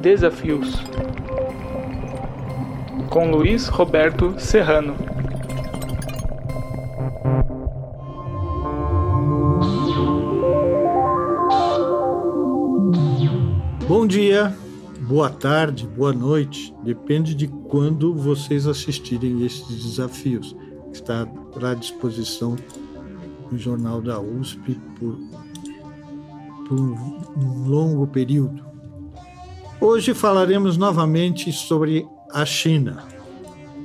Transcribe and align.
Desafios 0.00 0.74
com 3.10 3.30
Luiz 3.30 3.68
Roberto 3.68 4.38
Serrano. 4.38 4.94
Bom 13.88 14.06
dia, 14.06 14.54
boa 15.00 15.30
tarde, 15.30 15.86
boa 15.86 16.12
noite, 16.12 16.74
depende 16.82 17.34
de 17.34 17.48
quando 17.48 18.14
vocês 18.14 18.66
assistirem 18.66 19.46
esses 19.46 19.66
desafios. 19.66 20.54
Está 20.92 21.26
à 21.62 21.74
disposição 21.74 22.56
no 23.50 23.56
Jornal 23.56 24.02
da 24.02 24.20
USP 24.20 24.78
por, 24.98 25.18
por 26.68 26.78
um 26.78 27.68
longo 27.68 28.06
período. 28.06 28.64
Hoje 29.80 30.14
falaremos 30.14 30.76
novamente 30.76 31.52
sobre 31.52 32.06
a 32.32 32.44
China. 32.44 33.04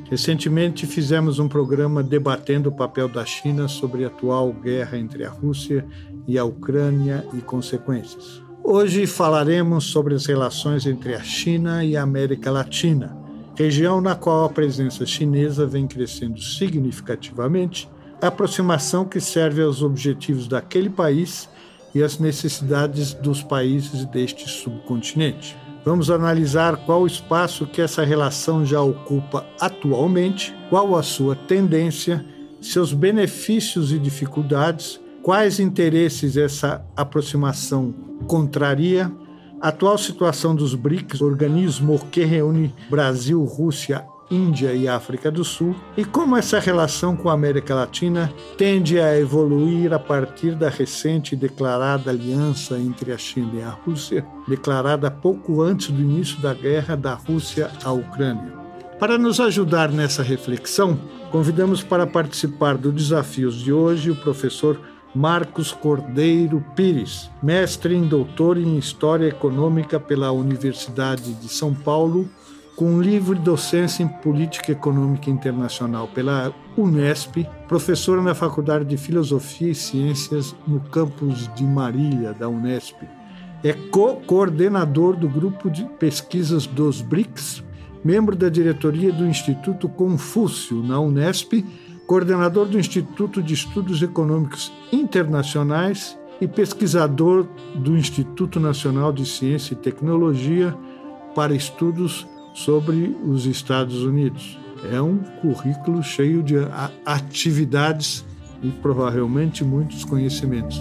Recentemente 0.09 0.85
fizemos 0.85 1.39
um 1.39 1.47
programa 1.47 2.03
debatendo 2.03 2.69
o 2.69 2.75
papel 2.75 3.07
da 3.07 3.25
China 3.25 3.67
sobre 3.67 4.03
a 4.03 4.07
atual 4.07 4.51
guerra 4.51 4.97
entre 4.97 5.23
a 5.23 5.29
Rússia 5.29 5.85
e 6.27 6.37
a 6.37 6.43
Ucrânia 6.43 7.25
e 7.33 7.41
consequências. 7.41 8.41
Hoje 8.63 9.07
falaremos 9.07 9.85
sobre 9.85 10.13
as 10.13 10.25
relações 10.25 10.85
entre 10.85 11.13
a 11.13 11.23
China 11.23 11.83
e 11.83 11.95
a 11.95 12.03
América 12.03 12.51
Latina, 12.51 13.17
região 13.55 14.01
na 14.01 14.15
qual 14.15 14.45
a 14.45 14.49
presença 14.49 15.05
chinesa 15.05 15.65
vem 15.65 15.87
crescendo 15.87 16.41
significativamente, 16.41 17.89
aproximação 18.21 19.05
que 19.05 19.19
serve 19.19 19.61
aos 19.61 19.81
objetivos 19.81 20.47
daquele 20.47 20.89
país 20.89 21.49
e 21.93 22.01
às 22.01 22.17
necessidades 22.17 23.13
dos 23.13 23.43
países 23.43 24.05
deste 24.05 24.49
subcontinente. 24.49 25.57
Vamos 25.83 26.11
analisar 26.11 26.77
qual 26.85 27.01
o 27.01 27.07
espaço 27.07 27.65
que 27.65 27.81
essa 27.81 28.03
relação 28.03 28.65
já 28.65 28.81
ocupa 28.81 29.45
atualmente, 29.59 30.55
qual 30.69 30.95
a 30.95 31.01
sua 31.01 31.35
tendência, 31.35 32.23
seus 32.61 32.93
benefícios 32.93 33.91
e 33.91 33.97
dificuldades, 33.97 34.99
quais 35.23 35.59
interesses 35.59 36.37
essa 36.37 36.85
aproximação 36.95 37.93
contraria, 38.27 39.11
atual 39.59 39.97
situação 39.97 40.55
dos 40.55 40.75
BRICS, 40.75 41.21
organismo 41.21 41.99
que 42.11 42.23
reúne 42.23 42.73
Brasil, 42.89 43.43
Rússia, 43.43 44.05
Índia 44.31 44.73
e 44.73 44.87
África 44.87 45.29
do 45.29 45.43
Sul, 45.43 45.75
e 45.97 46.05
como 46.05 46.37
essa 46.37 46.59
relação 46.59 47.15
com 47.15 47.29
a 47.29 47.33
América 47.33 47.75
Latina 47.75 48.33
tende 48.57 48.99
a 48.99 49.19
evoluir 49.19 49.93
a 49.93 49.99
partir 49.99 50.55
da 50.55 50.69
recente 50.69 51.35
declarada 51.35 52.09
aliança 52.09 52.79
entre 52.79 53.11
a 53.11 53.17
China 53.17 53.51
e 53.55 53.61
a 53.61 53.69
Rússia, 53.69 54.25
declarada 54.47 55.11
pouco 55.11 55.61
antes 55.61 55.89
do 55.89 56.01
início 56.01 56.41
da 56.41 56.53
guerra 56.53 56.95
da 56.95 57.13
Rússia 57.13 57.69
à 57.83 57.91
Ucrânia. 57.91 58.53
Para 58.97 59.17
nos 59.17 59.39
ajudar 59.39 59.91
nessa 59.91 60.23
reflexão, 60.23 60.97
convidamos 61.31 61.83
para 61.83 62.07
participar 62.07 62.77
do 62.77 62.91
Desafios 62.91 63.55
de 63.59 63.73
hoje 63.73 64.11
o 64.11 64.15
professor 64.15 64.79
Marcos 65.13 65.73
Cordeiro 65.73 66.63
Pires, 66.73 67.29
mestre 67.43 67.95
em 67.95 68.07
doutor 68.07 68.57
em 68.57 68.77
História 68.77 69.27
Econômica 69.27 69.99
pela 69.99 70.31
Universidade 70.31 71.33
de 71.33 71.49
São 71.49 71.73
Paulo 71.73 72.29
com 72.81 72.99
livre 72.99 73.37
docência 73.37 74.01
em 74.01 74.07
Política 74.07 74.71
Econômica 74.71 75.29
Internacional 75.29 76.07
pela 76.07 76.51
Unesp, 76.75 77.47
professora 77.67 78.23
na 78.23 78.33
Faculdade 78.33 78.85
de 78.85 78.97
Filosofia 78.97 79.69
e 79.69 79.75
Ciências 79.75 80.55
no 80.65 80.79
campus 80.79 81.47
de 81.53 81.63
Marília, 81.63 82.33
da 82.33 82.49
Unesp. 82.49 82.95
É 83.63 83.71
co-coordenador 83.71 85.15
do 85.15 85.29
grupo 85.29 85.69
de 85.69 85.83
pesquisas 85.99 86.65
dos 86.65 87.01
BRICS, 87.01 87.63
membro 88.03 88.35
da 88.35 88.49
diretoria 88.49 89.13
do 89.13 89.27
Instituto 89.27 89.87
Confúcio, 89.87 90.81
na 90.81 90.99
Unesp, 90.99 91.63
coordenador 92.07 92.65
do 92.65 92.79
Instituto 92.79 93.43
de 93.43 93.53
Estudos 93.53 94.01
Econômicos 94.01 94.73
Internacionais 94.91 96.17
e 96.41 96.47
pesquisador 96.47 97.45
do 97.75 97.95
Instituto 97.95 98.59
Nacional 98.59 99.13
de 99.13 99.23
Ciência 99.23 99.75
e 99.75 99.77
Tecnologia 99.77 100.75
para 101.35 101.53
Estudos 101.53 102.25
sobre 102.53 103.15
os 103.25 103.45
Estados 103.45 104.03
Unidos. 104.03 104.57
É 104.91 105.01
um 105.01 105.17
currículo 105.41 106.01
cheio 106.01 106.41
de 106.41 106.55
atividades 107.05 108.25
e 108.63 108.69
provavelmente 108.69 109.63
muitos 109.63 110.03
conhecimentos. 110.03 110.79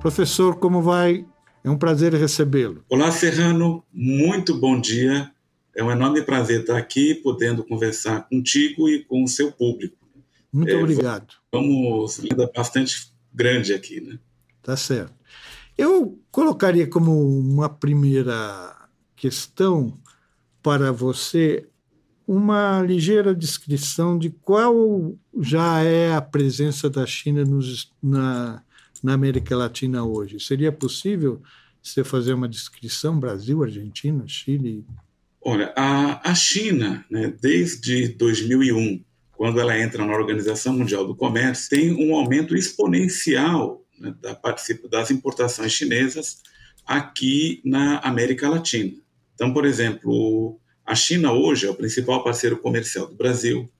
Professor, 0.00 0.56
como 0.56 0.80
vai? 0.80 1.26
É 1.62 1.70
um 1.70 1.76
prazer 1.76 2.14
recebê-lo. 2.14 2.84
Olá, 2.88 3.10
Serrano, 3.10 3.84
muito 3.92 4.54
bom 4.54 4.80
dia. 4.80 5.30
É 5.74 5.82
um 5.82 5.90
enorme 5.90 6.22
prazer 6.22 6.60
estar 6.60 6.76
aqui, 6.76 7.14
podendo 7.14 7.62
conversar 7.64 8.28
contigo 8.28 8.88
e 8.88 9.04
com 9.04 9.22
o 9.22 9.28
seu 9.28 9.52
público. 9.52 9.96
Muito 10.52 10.72
é, 10.72 10.76
obrigado. 10.76 11.34
Vamos 11.52 12.20
bastante 12.56 13.12
grande 13.32 13.74
aqui, 13.74 14.00
né? 14.00 14.18
Tá 14.62 14.76
certo. 14.76 15.12
Eu 15.76 16.18
colocaria 16.30 16.86
como 16.86 17.12
uma 17.38 17.68
primeira 17.68 18.77
questão 19.18 19.98
para 20.62 20.92
você 20.92 21.66
uma 22.26 22.82
ligeira 22.82 23.34
descrição 23.34 24.18
de 24.18 24.28
qual 24.28 25.14
já 25.40 25.82
é 25.82 26.14
a 26.14 26.20
presença 26.20 26.90
da 26.90 27.06
China 27.06 27.42
nos, 27.44 27.90
na, 28.02 28.62
na 29.02 29.14
América 29.14 29.56
Latina 29.56 30.04
hoje. 30.04 30.38
Seria 30.38 30.70
possível 30.70 31.40
você 31.82 32.04
fazer 32.04 32.34
uma 32.34 32.48
descrição 32.48 33.18
Brasil, 33.18 33.62
Argentina, 33.62 34.24
Chile? 34.26 34.84
Olha, 35.40 35.72
a, 35.74 36.30
a 36.30 36.34
China, 36.34 37.04
né, 37.10 37.32
desde 37.40 38.08
2001, 38.08 39.02
quando 39.32 39.58
ela 39.58 39.78
entra 39.78 40.04
na 40.04 40.12
Organização 40.12 40.74
Mundial 40.74 41.06
do 41.06 41.16
Comércio, 41.16 41.70
tem 41.70 41.92
um 41.92 42.14
aumento 42.14 42.54
exponencial 42.54 43.82
né, 43.98 44.14
da, 44.20 44.38
das 44.90 45.10
importações 45.10 45.72
chinesas 45.72 46.42
aqui 46.84 47.62
na 47.64 48.00
América 48.00 48.50
Latina. 48.50 49.07
Então, 49.38 49.52
por 49.52 49.64
exemplo, 49.64 50.58
a 50.84 50.96
China 50.96 51.32
hoje 51.32 51.64
é 51.64 51.70
o 51.70 51.74
principal 51.74 52.24
parceiro 52.24 52.56
comercial 52.56 53.06
do 53.06 53.14
Brasil, 53.14 53.70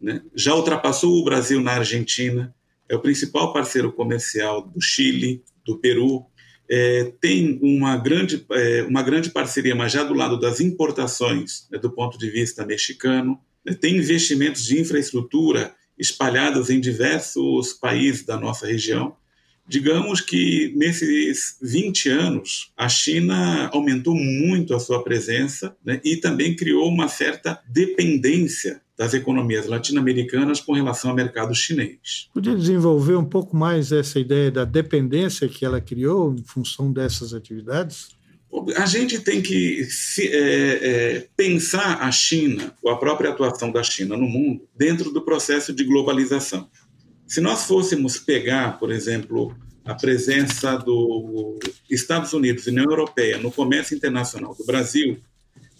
né? 0.00 0.20
já 0.34 0.56
ultrapassou 0.56 1.16
o 1.16 1.24
Brasil 1.24 1.60
na 1.60 1.74
Argentina, 1.74 2.52
é 2.88 2.96
o 2.96 3.00
principal 3.00 3.52
parceiro 3.52 3.92
comercial 3.92 4.66
do 4.66 4.80
Chile, 4.80 5.44
do 5.64 5.78
Peru, 5.78 6.26
é, 6.68 7.12
tem 7.20 7.60
uma 7.62 7.96
grande, 7.96 8.44
é, 8.50 8.82
uma 8.82 9.04
grande 9.04 9.30
parceria, 9.30 9.76
mas 9.76 9.92
já 9.92 10.02
do 10.02 10.14
lado 10.14 10.36
das 10.36 10.60
importações, 10.60 11.68
né, 11.70 11.78
do 11.78 11.92
ponto 11.92 12.18
de 12.18 12.28
vista 12.28 12.66
mexicano, 12.66 13.38
né, 13.64 13.72
tem 13.72 13.96
investimentos 13.96 14.64
de 14.64 14.80
infraestrutura 14.80 15.72
espalhados 15.96 16.70
em 16.70 16.80
diversos 16.80 17.72
países 17.72 18.26
da 18.26 18.36
nossa 18.36 18.66
região, 18.66 19.14
Digamos 19.66 20.20
que 20.20 20.72
nesses 20.76 21.56
20 21.62 22.08
anos, 22.10 22.72
a 22.76 22.88
China 22.88 23.70
aumentou 23.72 24.14
muito 24.14 24.74
a 24.74 24.80
sua 24.80 25.02
presença 25.02 25.74
né, 25.84 26.00
e 26.04 26.16
também 26.16 26.54
criou 26.54 26.88
uma 26.88 27.08
certa 27.08 27.60
dependência 27.68 28.82
das 28.96 29.12
economias 29.14 29.66
latino-americanas 29.66 30.60
com 30.60 30.72
relação 30.72 31.10
ao 31.10 31.16
mercado 31.16 31.54
chinês. 31.54 32.28
Podia 32.32 32.54
desenvolver 32.54 33.16
um 33.16 33.24
pouco 33.24 33.56
mais 33.56 33.90
essa 33.90 34.20
ideia 34.20 34.50
da 34.50 34.64
dependência 34.64 35.48
que 35.48 35.64
ela 35.64 35.80
criou 35.80 36.34
em 36.34 36.44
função 36.44 36.92
dessas 36.92 37.34
atividades? 37.34 38.14
A 38.76 38.86
gente 38.86 39.18
tem 39.18 39.42
que 39.42 39.84
se, 39.86 40.28
é, 40.28 40.36
é, 41.16 41.28
pensar 41.36 42.02
a 42.02 42.12
China, 42.12 42.72
ou 42.80 42.92
a 42.92 42.96
própria 42.96 43.30
atuação 43.30 43.72
da 43.72 43.82
China 43.82 44.16
no 44.16 44.28
mundo, 44.28 44.62
dentro 44.76 45.10
do 45.10 45.22
processo 45.22 45.72
de 45.72 45.82
globalização. 45.82 46.68
Se 47.26 47.40
nós 47.40 47.64
fôssemos 47.64 48.18
pegar, 48.18 48.78
por 48.78 48.92
exemplo, 48.92 49.56
a 49.84 49.94
presença 49.94 50.76
dos 50.76 51.58
Estados 51.90 52.32
Unidos 52.32 52.66
e 52.66 52.70
União 52.70 52.84
Europeia 52.84 53.38
no 53.38 53.50
comércio 53.50 53.96
internacional 53.96 54.54
do 54.54 54.64
Brasil, 54.64 55.18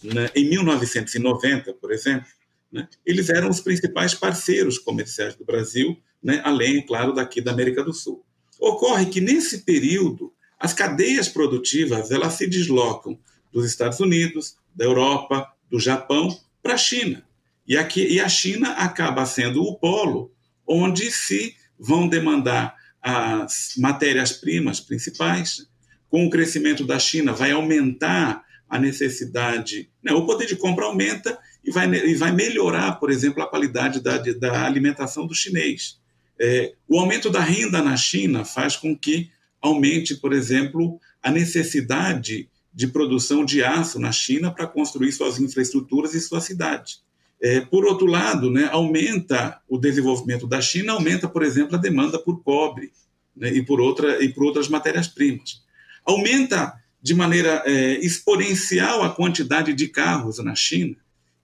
né, 0.03 0.31
em 0.35 0.49
1990, 0.49 1.73
por 1.75 1.93
exemplo, 1.93 2.27
né, 2.73 2.89
eles 3.05 3.29
eram 3.31 3.49
os 3.49 3.61
principais 3.61 4.15
parceiros 4.15 4.79
comerciais 4.79 5.35
do 5.35 5.45
Brasil, 5.45 5.97
né, 6.23 6.41
além, 6.45 6.85
claro, 6.85 7.13
daqui 7.13 7.41
da 7.41 7.53
América 7.53 7.83
do 7.83 7.93
Sul. 7.93 8.25
Ocorre 8.59 9.07
que 9.07 9.21
nesse 9.21 9.59
período 9.59 10.33
as 10.59 10.73
cadeias 10.73 11.29
produtivas 11.29 12.11
elas 12.11 12.35
se 12.35 12.47
deslocam 12.47 13.19
dos 13.53 13.67
Estados 13.67 14.01
Unidos, 14.01 14.57
da 14.75 14.85
Europa, 14.85 15.47
do 15.71 15.79
Japão 15.79 16.37
para 16.63 16.75
a 16.75 16.79
China. 16.79 17.25
E, 17.67 17.77
aqui, 17.77 18.07
e 18.07 18.21
a 18.21 18.29
China 18.29 18.71
acaba 18.73 19.25
sendo 19.25 19.63
o 19.63 19.79
polo 19.79 20.34
onde 20.67 21.11
se 21.11 21.55
vão 21.79 22.09
demandar 22.09 22.75
as 23.03 23.75
matérias-primas 23.77 24.81
principais. 24.81 25.69
Com 26.09 26.27
o 26.27 26.31
crescimento 26.31 26.85
da 26.85 26.99
China, 26.99 27.33
vai 27.33 27.51
aumentar 27.51 28.43
a 28.69 28.79
necessidade, 28.79 29.91
né? 30.03 30.13
o 30.13 30.25
poder 30.25 30.47
de 30.47 30.57
compra 30.57 30.87
aumenta 30.87 31.39
e 31.63 31.71
vai, 31.71 31.87
e 31.93 32.15
vai 32.15 32.33
melhorar, 32.33 32.93
por 32.93 33.11
exemplo, 33.11 33.43
a 33.43 33.47
qualidade 33.49 34.01
da, 34.01 34.19
da 34.19 34.65
alimentação 34.65 35.27
do 35.27 35.35
chinês. 35.35 36.01
É, 36.41 36.75
o 36.89 36.99
aumento 36.99 37.31
da 37.31 37.41
renda 37.41 37.83
na 37.83 37.97
China 37.97 38.45
faz 38.45 38.75
com 38.77 38.97
que 38.97 39.31
aumente, 39.61 40.17
por 40.17 40.33
exemplo, 40.33 40.99
a 41.23 41.31
necessidade 41.31 42.49
de 42.73 42.89
produção 42.89 43.45
de 43.45 43.63
aço 43.63 44.01
na 44.01 44.11
China 44.11 44.53
para 44.53 44.67
construir 44.67 45.13
suas 45.13 45.39
infraestruturas 45.39 46.13
e 46.15 46.21
suas 46.21 46.45
cidades. 46.45 47.04
É, 47.45 47.61
por 47.61 47.85
outro 47.85 48.07
lado, 48.07 48.51
né, 48.51 48.71
aumenta 48.73 49.61
o 49.69 49.77
desenvolvimento 49.77 50.47
da 50.47 50.63
China, 50.63 50.95
aumenta, 50.95 51.29
por 51.29 51.43
exemplo, 51.43 51.77
a 51.77 51.79
demanda 51.79 52.19
por 52.19 52.43
cobre 52.43 52.91
né, 53.37 53.53
e, 53.53 53.63
por 53.63 53.83
outra, 53.83 54.25
e 54.25 54.31
por 54.31 54.45
outras 54.45 54.67
matérias-primas. 54.67 55.61
Aumenta 56.07 56.73
de 57.03 57.13
maneira 57.13 57.63
é, 57.67 57.99
exponencial 58.03 59.03
a 59.03 59.15
quantidade 59.15 59.75
de 59.75 59.89
carros 59.89 60.39
na 60.39 60.55
China 60.55 60.97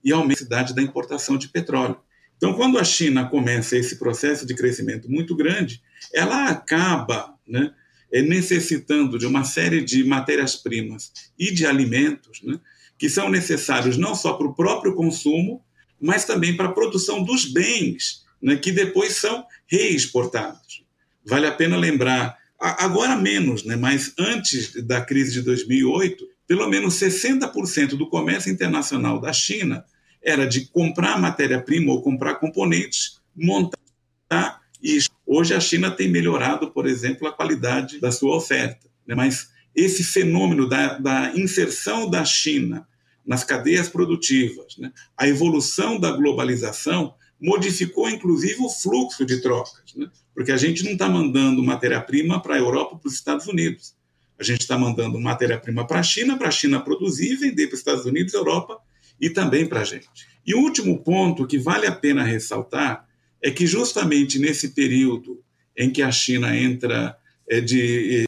e 0.03 0.11
aumenta 0.11 0.25
a 0.25 0.29
necessidade 0.29 0.73
da 0.73 0.81
importação 0.81 1.37
de 1.37 1.49
petróleo. 1.49 1.97
Então, 2.35 2.55
quando 2.55 2.79
a 2.79 2.83
China 2.83 3.29
começa 3.29 3.77
esse 3.77 3.97
processo 3.97 4.43
de 4.43 4.55
crescimento 4.55 5.07
muito 5.07 5.35
grande, 5.35 5.83
ela 6.11 6.47
acaba 6.47 7.35
né, 7.47 7.75
é, 8.11 8.23
necessitando 8.23 9.19
de 9.19 9.27
uma 9.27 9.43
série 9.43 9.85
de 9.85 10.03
matérias-primas 10.03 11.11
e 11.37 11.53
de 11.53 11.63
alimentos 11.63 12.41
né, 12.41 12.59
que 12.97 13.07
são 13.07 13.29
necessários 13.29 13.97
não 13.97 14.15
só 14.15 14.33
para 14.33 14.47
o 14.47 14.55
próprio 14.55 14.95
consumo, 14.95 15.63
mas 16.01 16.25
também 16.25 16.55
para 16.55 16.69
a 16.69 16.73
produção 16.73 17.23
dos 17.23 17.45
bens 17.45 18.23
né, 18.41 18.55
que 18.55 18.71
depois 18.71 19.13
são 19.13 19.45
reexportados. 19.67 20.83
Vale 21.25 21.45
a 21.45 21.51
pena 21.51 21.77
lembrar, 21.77 22.37
agora 22.59 23.15
menos, 23.15 23.63
né, 23.63 23.75
mas 23.75 24.13
antes 24.17 24.73
da 24.83 25.01
crise 25.01 25.33
de 25.33 25.41
2008, 25.41 26.27
pelo 26.47 26.67
menos 26.67 26.95
60% 26.95 27.89
do 27.89 28.09
comércio 28.09 28.51
internacional 28.51 29.21
da 29.21 29.31
China 29.31 29.85
era 30.21 30.45
de 30.45 30.65
comprar 30.65 31.19
matéria-prima 31.19 31.91
ou 31.91 32.01
comprar 32.01 32.35
componentes, 32.35 33.21
montar 33.35 34.61
e 34.83 34.97
hoje 35.25 35.53
a 35.53 35.59
China 35.59 35.91
tem 35.91 36.09
melhorado, 36.09 36.71
por 36.71 36.87
exemplo, 36.87 37.27
a 37.27 37.31
qualidade 37.31 37.99
da 37.99 38.11
sua 38.11 38.35
oferta. 38.35 38.89
Né? 39.05 39.13
Mas 39.13 39.49
esse 39.75 40.03
fenômeno 40.03 40.67
da, 40.67 40.97
da, 40.97 41.33
inserção 41.35 42.09
da 42.09 42.25
China 42.25 42.87
nas 43.25 43.43
cadeias 43.43 43.87
produtivas, 43.87 44.77
né? 44.77 44.91
a 45.17 45.27
evolução 45.27 45.99
da 45.99 46.11
globalização 46.11 47.13
modificou 47.39 48.09
inclusive 48.09 48.57
o 48.61 48.69
fluxo 48.69 49.25
de 49.25 49.41
trocas, 49.41 49.95
né? 49.95 50.09
porque 50.33 50.51
a 50.51 50.57
gente 50.57 50.83
não 50.83 50.93
está 50.93 51.09
mandando 51.09 51.63
matéria-prima 51.63 52.41
para 52.41 52.55
a 52.55 52.59
Europa, 52.59 52.97
para 52.97 53.07
os 53.07 53.13
Estados 53.13 53.47
Unidos. 53.47 53.95
A 54.39 54.43
gente 54.43 54.61
está 54.61 54.77
mandando 54.77 55.19
matéria-prima 55.19 55.85
para 55.85 55.99
a 55.99 56.03
China, 56.03 56.35
para 56.35 56.47
a 56.47 56.51
China 56.51 56.79
produzir 56.79 57.33
e 57.33 57.35
vender 57.35 57.67
para 57.67 57.75
os 57.75 57.79
Estados 57.79 58.05
Unidos, 58.05 58.33
Europa 58.33 58.79
e 59.19 59.29
também 59.29 59.67
para 59.67 59.81
a 59.81 59.83
gente. 59.83 60.09
E 60.45 60.55
o 60.55 60.59
último 60.59 60.97
ponto 61.03 61.45
que 61.45 61.59
vale 61.59 61.85
a 61.85 61.91
pena 61.91 62.23
ressaltar 62.23 63.07
é 63.41 63.51
que 63.51 63.67
justamente 63.67 64.39
nesse 64.39 64.69
período 64.69 65.43
em 65.77 65.91
que 65.91 66.01
a 66.01 66.11
China 66.11 66.55
entra 66.57 67.15
é, 67.47 67.61
de, 67.61 68.25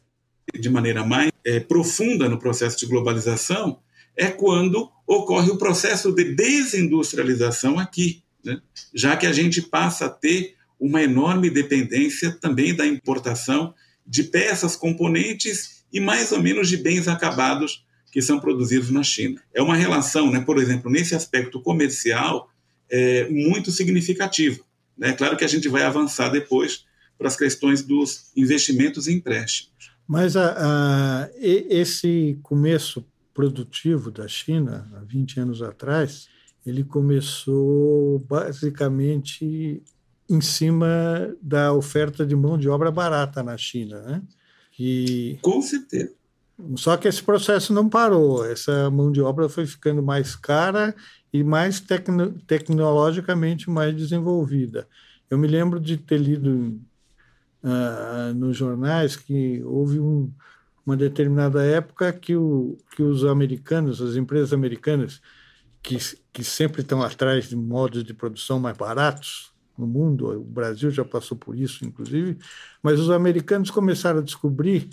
de 0.54 0.70
maneira 0.70 1.04
mais 1.04 1.32
é, 1.44 1.60
profunda 1.60 2.30
no 2.30 2.40
processo 2.40 2.78
de 2.78 2.86
globalização, 2.86 3.80
é 4.16 4.28
quando 4.28 4.90
ocorre 5.08 5.52
o 5.52 5.58
processo 5.58 6.12
de 6.12 6.36
desindustrialização 6.36 7.80
aqui, 7.80 8.24
né? 8.44 8.62
já 8.94 9.18
que 9.18 9.26
a 9.26 9.34
gente 9.34 9.62
passa 9.62 10.06
a 10.06 10.10
ter 10.10 10.56
uma 10.80 11.02
enorme 11.02 11.50
dependência 11.50 12.32
também 12.32 12.76
da 12.76 12.86
importação 12.86 13.74
de 14.06 14.24
peças, 14.24 14.76
componentes 14.76 15.84
e 15.92 16.00
mais 16.00 16.32
ou 16.32 16.42
menos 16.42 16.68
de 16.68 16.78
bens 16.78 17.08
acabados 17.08 17.86
que 18.12 18.22
são 18.22 18.40
produzidos 18.40 18.92
na 18.92 19.02
China. 19.02 19.42
É 19.54 19.62
uma 19.62 19.76
relação, 19.76 20.30
né, 20.30 20.40
por 20.40 20.58
exemplo, 20.58 20.92
nesse 20.92 21.16
aspecto 21.16 21.62
comercial, 21.62 22.50
é, 22.90 23.28
muito 23.30 23.72
significativa. 23.72 24.60
É 25.02 25.08
né? 25.08 25.14
claro 25.14 25.36
que 25.36 25.44
a 25.44 25.48
gente 25.48 25.68
vai 25.68 25.84
avançar 25.84 26.30
depois 26.30 26.86
para 27.18 27.28
as 27.28 27.36
questões 27.36 27.82
dos 27.82 28.32
investimentos 28.36 29.08
e 29.08 29.14
empréstimos. 29.14 29.94
Mas 30.08 30.36
a, 30.36 30.56
a, 30.58 31.30
esse 31.40 32.38
começo 32.44 33.06
produtivo 33.34 34.12
da 34.12 34.28
China, 34.28 34.90
há 34.96 35.00
20 35.00 35.40
anos 35.40 35.62
atrás, 35.62 36.28
ele 36.66 36.84
começou 36.84 38.20
basicamente 38.20 39.82
em 40.30 40.42
cima 40.42 41.36
da 41.42 41.74
oferta 41.74 42.26
de 42.26 42.36
mão 42.36 42.58
de 42.58 42.70
obra 42.70 42.92
barata 42.92 43.44
na 43.44 43.58
China. 43.58 44.02
Né? 44.02 44.22
E... 44.80 45.38
Com 45.42 45.62
certeza. 45.62 46.14
Só 46.76 46.96
que 46.96 47.08
esse 47.08 47.22
processo 47.22 47.74
não 47.74 47.90
parou. 47.90 48.46
Essa 48.46 48.90
mão 48.90 49.12
de 49.12 49.22
obra 49.22 49.50
foi 49.50 49.66
ficando 49.66 50.02
mais 50.02 50.36
cara 50.36 50.96
e 51.32 51.44
mais 51.44 51.80
tecno 51.80 52.32
tecnologicamente 52.48 53.70
mais 53.70 53.96
desenvolvida. 53.96 54.88
Eu 55.30 55.38
me 55.38 55.48
lembro 55.48 55.80
de 55.80 55.98
ter 55.98 56.20
lido 56.20 56.80
uh, 57.64 58.34
nos 58.36 58.56
jornais 58.56 59.16
que 59.16 59.64
houve 59.64 60.00
um, 60.00 60.32
uma 60.86 60.98
determinada 60.98 61.64
época 61.64 62.12
que, 62.12 62.36
o, 62.36 62.78
que 62.96 63.02
os 63.02 63.24
americanos, 63.24 64.02
as 64.02 64.16
empresas 64.16 64.54
americanas, 64.54 65.22
que, 65.82 65.98
que 66.32 66.44
sempre 66.44 66.82
estão 66.82 67.02
atrás 67.02 67.50
de 67.50 67.56
modos 67.56 68.04
de 68.04 68.14
produção 68.14 68.60
mais 68.60 68.78
baratos 68.78 69.52
no 69.78 69.88
mundo, 69.88 70.30
o 70.40 70.44
Brasil 70.44 70.92
já 70.92 71.04
passou 71.04 71.38
por 71.38 71.58
isso, 71.58 71.86
inclusive, 71.86 72.38
mas 72.82 73.00
os 73.00 73.10
americanos 73.10 73.72
começaram 73.72 74.20
a 74.20 74.24
descobrir 74.24 74.90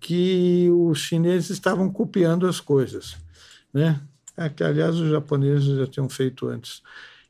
que 0.00 0.68
os 0.70 0.98
chineses 0.98 1.50
estavam 1.50 1.90
copiando 1.90 2.46
as 2.46 2.60
coisas, 2.60 3.16
né? 3.72 4.00
É, 4.36 4.48
que, 4.48 4.64
aliás, 4.64 4.96
os 4.96 5.10
japoneses 5.10 5.78
já 5.78 5.86
tinham 5.86 6.08
feito 6.08 6.48
antes. 6.48 6.82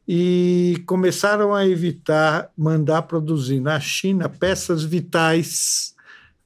E 0.09 0.83
começaram 0.87 1.55
a 1.55 1.67
evitar 1.67 2.51
mandar 2.57 3.03
produzir 3.03 3.61
na 3.61 3.79
China 3.79 4.29
peças 4.29 4.83
vitais 4.83 5.94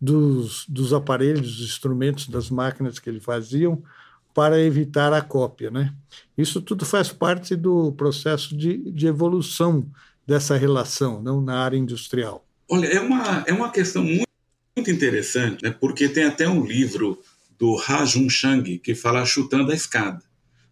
dos, 0.01 0.65
dos 0.69 0.93
aparelhos, 0.93 1.57
dos 1.57 1.69
instrumentos, 1.69 2.29
das 2.29 2.51
máquinas 2.51 2.99
que 2.99 3.09
eles 3.09 3.25
faziam, 3.25 3.83
para 4.35 4.61
evitar 4.61 5.13
a 5.13 5.21
cópia. 5.21 5.71
Né? 5.71 5.93
Isso 6.37 6.61
tudo 6.61 6.87
faz 6.87 7.11
parte 7.11 7.57
do 7.57 7.93
processo 7.93 8.57
de, 8.57 8.91
de 8.91 9.07
evolução 9.07 9.89
dessa 10.27 10.57
relação, 10.57 11.23
não 11.23 11.41
na 11.41 11.59
área 11.59 11.77
industrial. 11.77 12.47
Olha, 12.71 12.87
é 12.87 13.01
uma, 13.01 13.45
é 13.47 13.53
uma 13.53 13.71
questão 13.71 14.05
muito 14.05 14.29
muito 14.79 14.91
interessante, 14.93 15.65
né, 15.65 15.71
porque 15.71 16.09
tem 16.09 16.25
até 16.25 16.49
um 16.49 16.65
livro 16.65 17.21
do 17.59 17.77
Ha 17.89 18.05
Jun 18.05 18.31
Shang 18.31 18.79
que 18.79 18.95
fala 18.95 19.25
chutando 19.27 19.73
a 19.73 19.75
escada. 19.75 20.23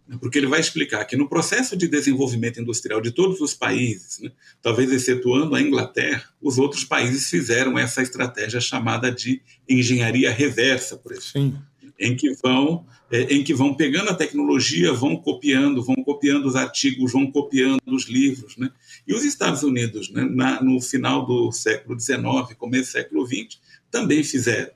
Né, 0.08 0.16
porque 0.20 0.38
ele 0.38 0.46
vai 0.46 0.60
explicar 0.60 1.04
que 1.04 1.16
no 1.16 1.28
processo 1.28 1.76
de 1.76 1.88
desenvolvimento 1.88 2.60
industrial 2.60 3.00
de 3.00 3.10
todos 3.10 3.40
os 3.40 3.54
países, 3.54 4.20
né, 4.20 4.30
talvez 4.62 4.92
excetuando 4.92 5.54
a 5.54 5.60
Inglaterra, 5.60 6.24
os 6.40 6.58
outros 6.58 6.84
países 6.84 7.28
fizeram 7.28 7.78
essa 7.78 8.02
estratégia 8.02 8.60
chamada 8.60 9.10
de 9.10 9.42
engenharia 9.68 10.30
reversa, 10.30 10.96
por 10.96 11.12
exemplo. 11.12 11.32
Sim. 11.32 11.58
Em 11.98 12.14
que 12.14 12.34
vão 12.34 12.84
é, 13.10 13.22
em 13.32 13.44
que 13.44 13.54
vão 13.54 13.72
pegando 13.72 14.10
a 14.10 14.14
tecnologia, 14.14 14.92
vão 14.92 15.16
copiando, 15.16 15.82
vão 15.82 15.94
copiando 15.96 16.46
os 16.46 16.56
artigos, 16.56 17.12
vão 17.12 17.30
copiando 17.30 17.80
os 17.86 18.08
livros, 18.08 18.56
né? 18.56 18.70
E 19.06 19.14
os 19.14 19.24
Estados 19.24 19.62
Unidos, 19.62 20.10
né, 20.10 20.24
na, 20.28 20.60
no 20.60 20.80
final 20.80 21.24
do 21.24 21.52
século 21.52 21.98
XIX, 21.98 22.22
começo 22.58 22.90
do 22.90 22.92
século 22.92 23.26
XX, 23.26 23.60
também 23.90 24.24
fizeram. 24.24 24.72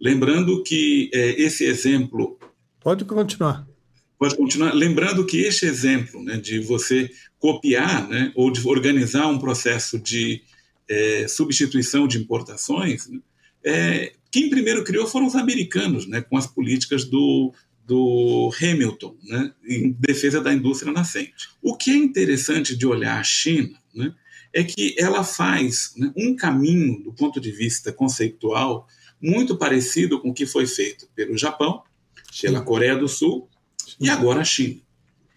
Lembrando 0.00 0.62
que 0.62 1.10
é, 1.12 1.42
esse 1.42 1.64
exemplo. 1.64 2.38
Pode 2.80 3.04
continuar. 3.04 3.66
Pode 4.24 4.38
continuar. 4.38 4.72
Lembrando 4.72 5.26
que 5.26 5.42
este 5.42 5.66
exemplo 5.66 6.22
né, 6.22 6.38
de 6.38 6.58
você 6.58 7.10
copiar 7.38 8.08
né, 8.08 8.32
ou 8.34 8.50
de 8.50 8.66
organizar 8.66 9.26
um 9.26 9.38
processo 9.38 9.98
de 9.98 10.40
é, 10.88 11.28
substituição 11.28 12.08
de 12.08 12.16
importações, 12.16 13.06
né, 13.06 13.20
é, 13.62 14.14
quem 14.30 14.48
primeiro 14.48 14.82
criou 14.82 15.06
foram 15.06 15.26
os 15.26 15.34
americanos, 15.34 16.06
né, 16.06 16.22
com 16.22 16.38
as 16.38 16.46
políticas 16.46 17.04
do, 17.04 17.52
do 17.86 18.50
Hamilton, 18.58 19.14
né, 19.24 19.52
em 19.62 19.94
defesa 20.00 20.40
da 20.40 20.54
indústria 20.54 20.90
nascente. 20.90 21.50
O 21.60 21.76
que 21.76 21.90
é 21.90 21.94
interessante 21.94 22.74
de 22.74 22.86
olhar 22.86 23.20
a 23.20 23.24
China 23.24 23.78
né, 23.94 24.14
é 24.54 24.64
que 24.64 24.94
ela 24.98 25.22
faz 25.22 25.92
né, 25.98 26.10
um 26.16 26.34
caminho, 26.34 26.98
do 27.02 27.12
ponto 27.12 27.38
de 27.38 27.52
vista 27.52 27.92
conceitual, 27.92 28.88
muito 29.20 29.58
parecido 29.58 30.18
com 30.18 30.30
o 30.30 30.34
que 30.34 30.46
foi 30.46 30.66
feito 30.66 31.06
pelo 31.14 31.36
Japão, 31.36 31.82
pela 32.40 32.62
Coreia 32.62 32.96
do 32.96 33.06
Sul 33.06 33.50
e 34.00 34.08
agora 34.08 34.40
a 34.40 34.44
China. 34.44 34.80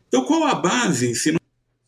Então, 0.07 0.23
qual 0.23 0.43
a 0.45 0.55
base, 0.55 1.13
se 1.15 1.35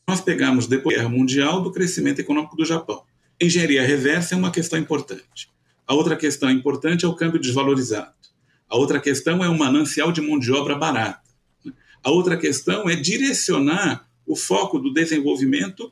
nós 0.07 0.21
pegarmos 0.21 0.67
depois 0.67 0.95
da 0.95 1.03
Guerra 1.03 1.15
Mundial, 1.15 1.61
do 1.61 1.71
crescimento 1.71 2.19
econômico 2.19 2.55
do 2.55 2.65
Japão? 2.65 3.03
Engenharia 3.39 3.85
reversa 3.85 4.35
é 4.35 4.37
uma 4.37 4.51
questão 4.51 4.77
importante. 4.77 5.49
A 5.87 5.93
outra 5.93 6.15
questão 6.15 6.49
importante 6.49 7.05
é 7.05 7.07
o 7.07 7.15
câmbio 7.15 7.39
desvalorizado. 7.39 8.13
A 8.69 8.75
outra 8.75 8.99
questão 8.99 9.43
é 9.43 9.49
o 9.49 9.57
manancial 9.57 10.11
de 10.11 10.21
mão 10.21 10.37
de 10.37 10.51
obra 10.51 10.75
barata. 10.75 11.29
A 12.03 12.11
outra 12.11 12.37
questão 12.37 12.89
é 12.89 12.95
direcionar 12.95 14.07
o 14.25 14.35
foco 14.35 14.77
do 14.77 14.93
desenvolvimento 14.93 15.91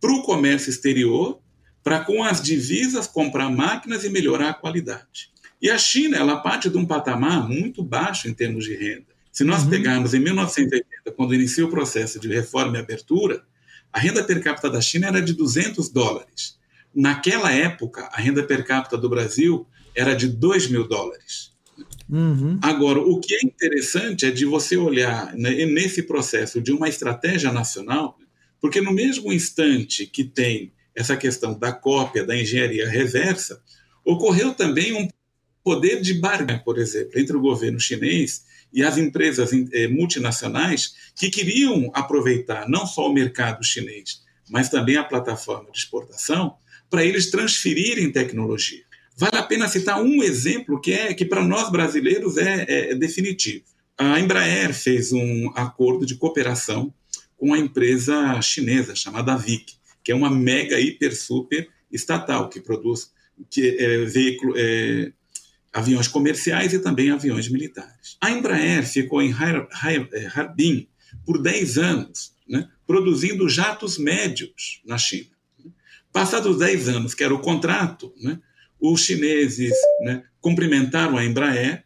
para 0.00 0.12
o 0.12 0.22
comércio 0.22 0.70
exterior, 0.70 1.40
para 1.82 2.04
com 2.04 2.22
as 2.22 2.40
divisas 2.40 3.06
comprar 3.06 3.50
máquinas 3.50 4.04
e 4.04 4.10
melhorar 4.10 4.50
a 4.50 4.54
qualidade. 4.54 5.30
E 5.60 5.70
a 5.70 5.78
China, 5.78 6.16
ela 6.16 6.40
parte 6.40 6.68
de 6.68 6.76
um 6.76 6.84
patamar 6.84 7.48
muito 7.48 7.82
baixo 7.82 8.28
em 8.28 8.34
termos 8.34 8.64
de 8.64 8.74
renda. 8.74 9.11
Se 9.32 9.44
nós 9.44 9.64
uhum. 9.64 9.70
pegarmos 9.70 10.12
em 10.12 10.20
1980, 10.20 11.10
quando 11.16 11.34
inicia 11.34 11.64
o 11.64 11.70
processo 11.70 12.20
de 12.20 12.28
reforma 12.28 12.76
e 12.76 12.80
abertura, 12.80 13.42
a 13.90 13.98
renda 13.98 14.22
per 14.22 14.42
capita 14.42 14.68
da 14.68 14.80
China 14.80 15.08
era 15.08 15.22
de 15.22 15.32
200 15.32 15.88
dólares. 15.88 16.58
Naquela 16.94 17.50
época, 17.50 18.10
a 18.12 18.20
renda 18.20 18.42
per 18.42 18.64
capita 18.64 18.98
do 18.98 19.08
Brasil 19.08 19.66
era 19.94 20.14
de 20.14 20.28
2 20.28 20.68
mil 20.68 20.86
dólares. 20.86 21.50
Uhum. 22.08 22.58
Agora, 22.60 23.00
o 23.00 23.18
que 23.18 23.34
é 23.34 23.38
interessante 23.42 24.26
é 24.26 24.30
de 24.30 24.44
você 24.44 24.76
olhar 24.76 25.34
né, 25.34 25.64
nesse 25.64 26.02
processo 26.02 26.60
de 26.60 26.70
uma 26.70 26.88
estratégia 26.88 27.50
nacional, 27.50 28.18
porque 28.60 28.82
no 28.82 28.92
mesmo 28.92 29.32
instante 29.32 30.04
que 30.06 30.24
tem 30.24 30.72
essa 30.94 31.16
questão 31.16 31.58
da 31.58 31.72
cópia 31.72 32.24
da 32.24 32.36
engenharia 32.36 32.86
reversa, 32.86 33.62
ocorreu 34.04 34.52
também 34.52 34.92
um 34.92 35.08
poder 35.64 36.02
de 36.02 36.14
barganha, 36.14 36.62
por 36.62 36.78
exemplo, 36.78 37.18
entre 37.18 37.34
o 37.34 37.40
governo 37.40 37.80
chinês 37.80 38.44
e 38.72 38.82
as 38.82 38.96
empresas 38.96 39.50
eh, 39.52 39.88
multinacionais 39.88 40.94
que 41.14 41.30
queriam 41.30 41.90
aproveitar 41.94 42.68
não 42.68 42.86
só 42.86 43.08
o 43.08 43.12
mercado 43.12 43.64
chinês, 43.64 44.22
mas 44.50 44.68
também 44.68 44.96
a 44.96 45.04
plataforma 45.04 45.70
de 45.70 45.78
exportação, 45.78 46.56
para 46.90 47.04
eles 47.04 47.30
transferirem 47.30 48.12
tecnologia. 48.12 48.82
Vale 49.16 49.36
a 49.36 49.42
pena 49.42 49.68
citar 49.68 50.02
um 50.02 50.22
exemplo 50.22 50.80
que 50.80 50.92
é 50.92 51.14
que 51.14 51.24
para 51.24 51.44
nós 51.44 51.70
brasileiros 51.70 52.36
é, 52.36 52.64
é, 52.68 52.90
é 52.92 52.94
definitivo. 52.94 53.64
A 53.96 54.18
Embraer 54.18 54.74
fez 54.74 55.12
um 55.12 55.50
acordo 55.54 56.04
de 56.04 56.16
cooperação 56.16 56.92
com 57.36 57.54
a 57.54 57.58
empresa 57.58 58.40
chinesa 58.40 58.94
chamada 58.94 59.36
VIC, 59.36 59.74
que 60.02 60.12
é 60.12 60.14
uma 60.14 60.30
mega 60.30 60.80
hiper 60.80 61.16
super 61.16 61.68
estatal 61.90 62.48
que 62.48 62.60
produz 62.60 63.10
que 63.50 63.76
é, 63.78 64.04
veículo, 64.04 64.54
é, 64.56 65.12
aviões 65.72 66.06
comerciais 66.06 66.72
e 66.72 66.78
também 66.78 67.10
aviões 67.10 67.48
militares. 67.48 68.16
A 68.20 68.30
Embraer 68.30 68.86
ficou 68.86 69.22
em 69.22 69.30
é, 69.30 70.26
Harbin 70.26 70.86
por 71.24 71.40
10 71.40 71.78
anos, 71.78 72.34
né, 72.46 72.68
produzindo 72.86 73.48
jatos 73.48 73.96
médios 73.96 74.82
na 74.84 74.98
China. 74.98 75.30
Passados 76.12 76.58
10 76.58 76.88
anos, 76.90 77.14
que 77.14 77.24
era 77.24 77.34
o 77.34 77.40
contrato, 77.40 78.12
né, 78.20 78.38
os 78.78 79.00
chineses 79.00 79.72
né, 80.02 80.24
cumprimentaram 80.40 81.16
a 81.16 81.24
Embraer. 81.24 81.84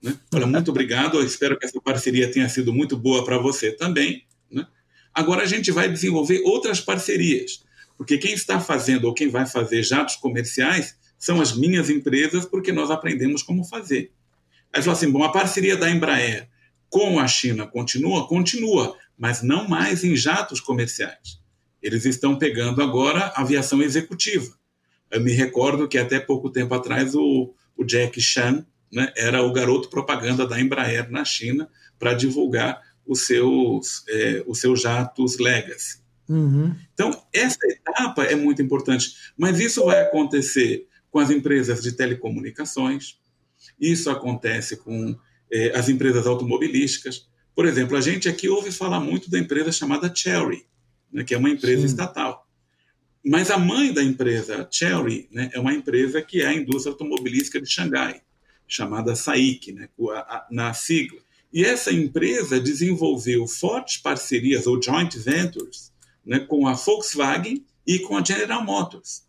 Né, 0.00 0.16
muito 0.46 0.70
obrigado, 0.70 1.18
eu 1.18 1.24
espero 1.24 1.58
que 1.58 1.66
essa 1.66 1.80
parceria 1.80 2.30
tenha 2.30 2.48
sido 2.48 2.72
muito 2.72 2.96
boa 2.96 3.24
para 3.24 3.38
você 3.38 3.72
também. 3.72 4.24
Né. 4.48 4.64
Agora 5.12 5.42
a 5.42 5.46
gente 5.46 5.72
vai 5.72 5.90
desenvolver 5.90 6.40
outras 6.44 6.80
parcerias, 6.80 7.64
porque 7.98 8.16
quem 8.16 8.34
está 8.34 8.60
fazendo 8.60 9.06
ou 9.06 9.14
quem 9.14 9.28
vai 9.28 9.46
fazer 9.46 9.82
jatos 9.82 10.14
comerciais 10.16 10.96
são 11.24 11.40
as 11.40 11.56
minhas 11.56 11.88
empresas, 11.88 12.44
porque 12.44 12.70
nós 12.70 12.90
aprendemos 12.90 13.42
como 13.42 13.64
fazer. 13.64 14.12
Aí 14.70 14.82
falou 14.82 14.94
assim: 14.94 15.10
bom, 15.10 15.24
a 15.24 15.32
parceria 15.32 15.74
da 15.74 15.90
Embraer 15.90 16.50
com 16.90 17.18
a 17.18 17.26
China 17.26 17.66
continua? 17.66 18.28
Continua, 18.28 18.94
mas 19.16 19.42
não 19.42 19.66
mais 19.66 20.04
em 20.04 20.14
jatos 20.14 20.60
comerciais. 20.60 21.40
Eles 21.82 22.04
estão 22.04 22.36
pegando 22.36 22.82
agora 22.82 23.32
aviação 23.36 23.80
executiva. 23.80 24.54
Eu 25.10 25.22
me 25.22 25.32
recordo 25.32 25.88
que 25.88 25.96
até 25.96 26.20
pouco 26.20 26.50
tempo 26.50 26.74
atrás 26.74 27.14
o, 27.14 27.54
o 27.74 27.84
Jack 27.84 28.20
Chan 28.20 28.66
né, 28.92 29.10
era 29.16 29.42
o 29.42 29.52
garoto 29.52 29.88
propaganda 29.88 30.46
da 30.46 30.60
Embraer 30.60 31.10
na 31.10 31.24
China 31.24 31.70
para 31.98 32.12
divulgar 32.12 32.82
os 33.06 33.22
seus, 33.22 34.04
é, 34.08 34.44
os 34.46 34.60
seus 34.60 34.82
jatos 34.82 35.38
Legacy. 35.38 36.04
Uhum. 36.28 36.74
Então, 36.92 37.18
essa 37.32 37.66
etapa 37.66 38.24
é 38.24 38.34
muito 38.34 38.60
importante, 38.60 39.14
mas 39.38 39.58
isso 39.58 39.84
vai 39.86 40.02
acontecer 40.02 40.86
com 41.14 41.20
as 41.20 41.30
empresas 41.30 41.80
de 41.80 41.92
telecomunicações, 41.92 43.20
isso 43.80 44.10
acontece 44.10 44.76
com 44.78 45.16
eh, 45.48 45.70
as 45.72 45.88
empresas 45.88 46.26
automobilísticas. 46.26 47.28
Por 47.54 47.66
exemplo, 47.66 47.96
a 47.96 48.00
gente 48.00 48.28
aqui 48.28 48.48
ouve 48.48 48.72
falar 48.72 48.98
muito 48.98 49.30
da 49.30 49.38
empresa 49.38 49.70
chamada 49.70 50.12
Cherry, 50.12 50.66
né, 51.12 51.22
que 51.22 51.32
é 51.32 51.38
uma 51.38 51.50
empresa 51.50 51.82
Sim. 51.82 51.86
estatal. 51.86 52.44
Mas 53.24 53.48
a 53.52 53.56
mãe 53.56 53.92
da 53.92 54.02
empresa 54.02 54.68
Cherry 54.68 55.28
né, 55.30 55.50
é 55.54 55.60
uma 55.60 55.72
empresa 55.72 56.20
que 56.20 56.42
é 56.42 56.48
a 56.48 56.52
indústria 56.52 56.90
automobilística 56.90 57.60
de 57.60 57.70
Xangai, 57.70 58.20
chamada 58.66 59.14
SAIC, 59.14 59.70
né, 59.70 59.88
na 60.50 60.74
sigla. 60.74 61.20
E 61.52 61.64
essa 61.64 61.92
empresa 61.92 62.58
desenvolveu 62.58 63.46
fortes 63.46 63.98
parcerias 63.98 64.66
ou 64.66 64.82
joint 64.82 65.16
ventures 65.16 65.92
né, 66.26 66.40
com 66.40 66.66
a 66.66 66.72
Volkswagen 66.72 67.64
e 67.86 68.00
com 68.00 68.16
a 68.16 68.24
General 68.24 68.64
Motors. 68.64 69.23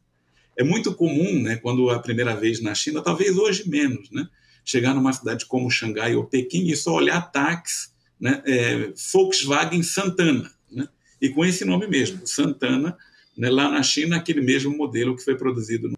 É 0.58 0.64
muito 0.64 0.94
comum, 0.94 1.42
né, 1.42 1.58
quando 1.58 1.90
a 1.90 2.00
primeira 2.00 2.36
vez 2.36 2.62
na 2.62 2.74
China, 2.74 3.02
talvez 3.02 3.38
hoje 3.38 3.70
menos, 3.70 4.10
né, 4.12 4.28
chegar 4.64 4.94
numa 4.94 5.14
cidade 5.14 5.46
como 5.46 5.70
Xangai 5.70 6.16
ou 6.16 6.26
Pequim 6.26 6.68
e 6.68 6.76
só 6.76 6.94
olhar 6.94 7.22
táxi, 7.32 7.90
né, 8.20 8.42
é, 8.46 8.94
Volkswagen 9.12 9.84
Santana, 9.84 10.50
né, 10.72 10.88
e 11.22 11.30
com 11.30 11.44
esse 11.44 11.66
nome 11.66 11.88
mesmo, 11.88 12.26
Santana, 12.26 12.98
né, 13.38 13.50
lá 13.50 13.70
na 13.70 13.84
China, 13.84 14.16
aquele 14.16 14.42
mesmo 14.42 14.76
modelo 14.76 15.16
que 15.16 15.24
foi 15.24 15.36
produzido 15.36 15.90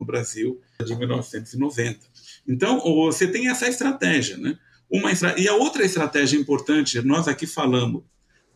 no 0.00 0.06
Brasil 0.06 0.60
de 0.84 0.96
1990. 0.96 2.00
Então, 2.46 2.80
você 2.80 3.26
tem 3.26 3.48
essa 3.48 3.68
estratégia, 3.68 4.38
né? 4.38 4.58
Uma. 4.90 5.10
E 5.36 5.46
a 5.46 5.54
outra 5.54 5.84
estratégia 5.84 6.38
importante, 6.38 7.02
nós 7.02 7.28
aqui 7.28 7.46
falamos, 7.46 8.02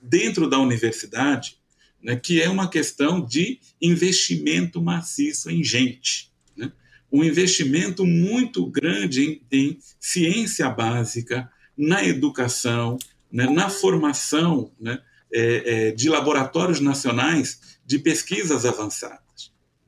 dentro 0.01 0.49
da 0.49 0.59
universidade, 0.59 1.59
né, 2.03 2.17
que 2.17 2.41
é 2.43 2.49
uma 2.49 2.69
questão 2.69 3.25
de 3.25 3.61
investimento 3.81 4.83
maciço 4.83 5.51
em 5.51 5.63
gente. 5.63 6.31
Né? 6.57 6.73
Um 7.11 7.23
investimento 7.23 8.05
muito 8.05 8.67
grande 8.67 9.43
em, 9.51 9.57
em 9.57 9.79
ciência 10.01 10.69
básica, 10.69 11.51
na 11.77 12.05
educação, 12.05 12.99
né, 13.31 13.49
na 13.49 13.71
formação 13.71 14.71
né, 14.79 14.99
é, 15.33 15.89
é, 15.89 15.91
de 15.93 16.09
laboratórios 16.09 16.81
nacionais 16.81 17.79
de 17.87 17.99
pesquisas 17.99 18.67
avançadas. 18.67 19.23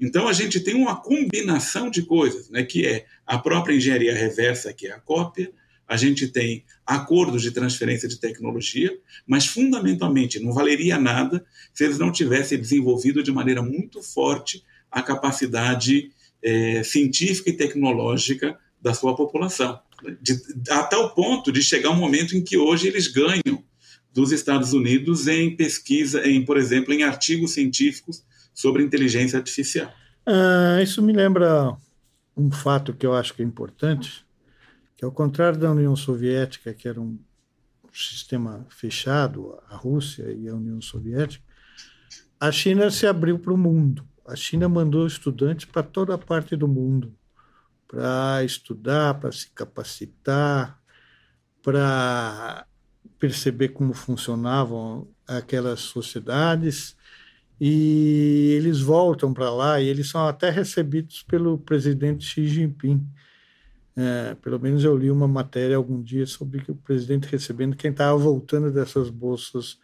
Então, 0.01 0.27
a 0.27 0.33
gente 0.33 0.61
tem 0.61 0.75
uma 0.75 0.97
combinação 0.97 1.89
de 1.89 2.03
coisas, 2.03 2.51
né, 2.51 2.63
que 2.63 2.87
é 2.87 3.07
a 3.27 3.39
própria 3.39 3.75
engenharia 3.75 4.15
reversa, 4.15 4.73
que 4.73 4.87
é 4.87 4.93
a 4.93 5.01
cópia, 5.01 5.53
a 5.87 5.97
gente 5.97 6.29
tem 6.29 6.65
acordos 6.87 7.43
de 7.43 7.51
transferência 7.51 8.09
de 8.09 8.19
tecnologia, 8.19 8.97
mas 9.27 9.47
fundamentalmente 9.47 10.41
não 10.41 10.53
valeria 10.53 10.99
nada 10.99 11.45
se 11.73 11.85
eles 11.85 11.99
não 11.99 12.11
tivessem 12.11 12.59
desenvolvido 12.59 13.23
de 13.23 13.33
maneira 13.33 13.63
muito 13.63 14.03
forte 14.03 14.63
a 14.91 15.03
capacidade 15.03 16.11
é, 16.43 16.83
científica 16.83 17.51
e 17.51 17.57
tecnológica 17.57 18.59
da 18.81 18.93
sua 18.93 19.17
população, 19.17 19.81
de, 20.21 20.41
a 20.71 20.83
tal 20.83 21.15
ponto 21.15 21.51
de 21.51 21.63
chegar 21.63 21.91
um 21.91 21.97
momento 21.97 22.37
em 22.37 22.43
que 22.43 22.57
hoje 22.57 22.87
eles 22.87 23.09
ganham 23.09 23.65
dos 24.13 24.31
Estados 24.31 24.73
Unidos 24.73 25.27
em 25.27 25.57
pesquisa, 25.57 26.27
em, 26.27 26.45
por 26.45 26.57
exemplo, 26.57 26.95
em 26.95 27.03
artigos 27.03 27.53
científicos 27.53 28.23
sobre 28.55 28.83
inteligência 28.83 29.39
artificial. 29.39 29.93
Ah, 30.25 30.81
isso 30.83 31.03
me 31.03 31.13
lembra 31.13 31.77
um 32.37 32.51
fato 32.51 32.95
que 32.95 33.05
eu 33.05 33.15
acho 33.15 33.35
que 33.35 33.43
é 33.43 33.45
importante, 33.45 34.24
que 34.97 35.05
ao 35.05 35.13
contrário 35.13 35.59
da 35.59 35.71
União 35.71 35.95
Soviética, 35.97 36.73
que 36.73 36.89
era 36.89 37.01
um 37.01 37.19
sistema 37.93 38.67
fechado, 38.69 39.59
a 39.69 39.77
Rússia 39.77 40.33
e 40.33 40.49
a 40.49 40.55
União 40.55 40.81
Soviética, 40.81 41.45
a 42.39 42.51
China 42.51 42.91
se 42.91 43.07
abriu 43.07 43.39
para 43.39 43.53
o 43.53 43.59
mundo. 43.59 44.07
A 44.27 44.35
China 44.35 44.69
mandou 44.69 45.07
estudantes 45.07 45.65
para 45.67 45.83
toda 45.83 46.15
a 46.15 46.19
parte 46.19 46.57
do 46.57 46.67
mundo 46.67 47.15
para 47.87 48.43
estudar, 48.43 49.15
para 49.21 49.31
se 49.31 49.51
capacitar, 49.51 50.81
para 51.63 52.67
perceber 53.19 53.69
como 53.69 53.95
funcionavam 53.95 55.09
aquelas 55.27 55.81
sociedades 55.81 56.97
e 57.61 58.55
eles 58.59 58.81
voltam 58.81 59.33
para 59.33 59.51
lá 59.51 59.81
e 59.81 59.87
eles 59.87 60.11
são 60.11 60.27
até 60.27 60.51
recebidos 60.51 61.23
pelo 61.23 61.57
presidente 61.57 62.25
Xi 62.25 62.49
Jinping 62.49 63.07
é, 63.97 64.35
pelo 64.43 64.59
menos 64.59 64.83
eu 64.83 64.97
li 64.97 65.11
uma 65.11 65.29
matéria 65.29 65.77
algum 65.77 66.03
dia 66.03 66.27
sobre 66.27 66.65
o 66.69 66.75
presidente 66.75 67.29
recebendo 67.29 67.77
quem 67.77 67.91
estava 67.91 68.17
voltando 68.19 68.73
dessas 68.73 69.09
bolsas 69.09 69.79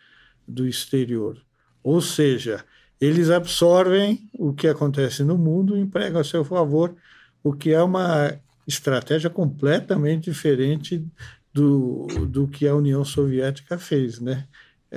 do 0.47 0.67
exterior. 0.67 1.41
Ou 1.83 2.01
seja, 2.01 2.65
eles 3.01 3.31
absorvem 3.31 4.29
o 4.35 4.53
que 4.53 4.67
acontece 4.67 5.23
no 5.23 5.39
mundo 5.39 5.77
e 5.77 5.81
empregam 5.81 6.21
a 6.21 6.25
seu 6.25 6.45
favor, 6.45 6.95
o 7.43 7.53
que 7.53 7.73
é 7.73 7.83
uma 7.83 8.37
estratégia 8.67 9.31
completamente 9.31 10.25
diferente 10.25 11.05
do, 11.53 12.07
do 12.27 12.47
que 12.47 12.67
a 12.67 12.75
União 12.75 13.05
Soviética 13.05 13.79
fez, 13.79 14.21
né? 14.21 14.47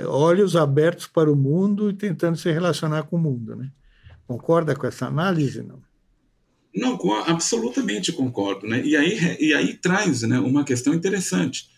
Olhos 0.06 0.56
abertos 0.56 1.06
para 1.06 1.32
o 1.32 1.36
mundo 1.36 1.88
e 1.88 1.94
tentando 1.94 2.36
se 2.36 2.50
relacionar 2.50 3.04
com 3.04 3.16
o 3.16 3.18
mundo, 3.18 3.54
né? 3.54 3.70
Concorda 4.26 4.74
com 4.74 4.86
essa 4.86 5.06
análise, 5.06 5.62
não? 5.62 5.80
Não, 6.74 6.98
absolutamente 7.26 8.12
concordo. 8.12 8.66
Né? 8.66 8.82
E, 8.84 8.96
aí, 8.96 9.36
e 9.38 9.54
aí 9.54 9.74
traz 9.74 10.22
né, 10.22 10.38
uma 10.38 10.64
questão 10.64 10.92
interessante, 10.92 11.68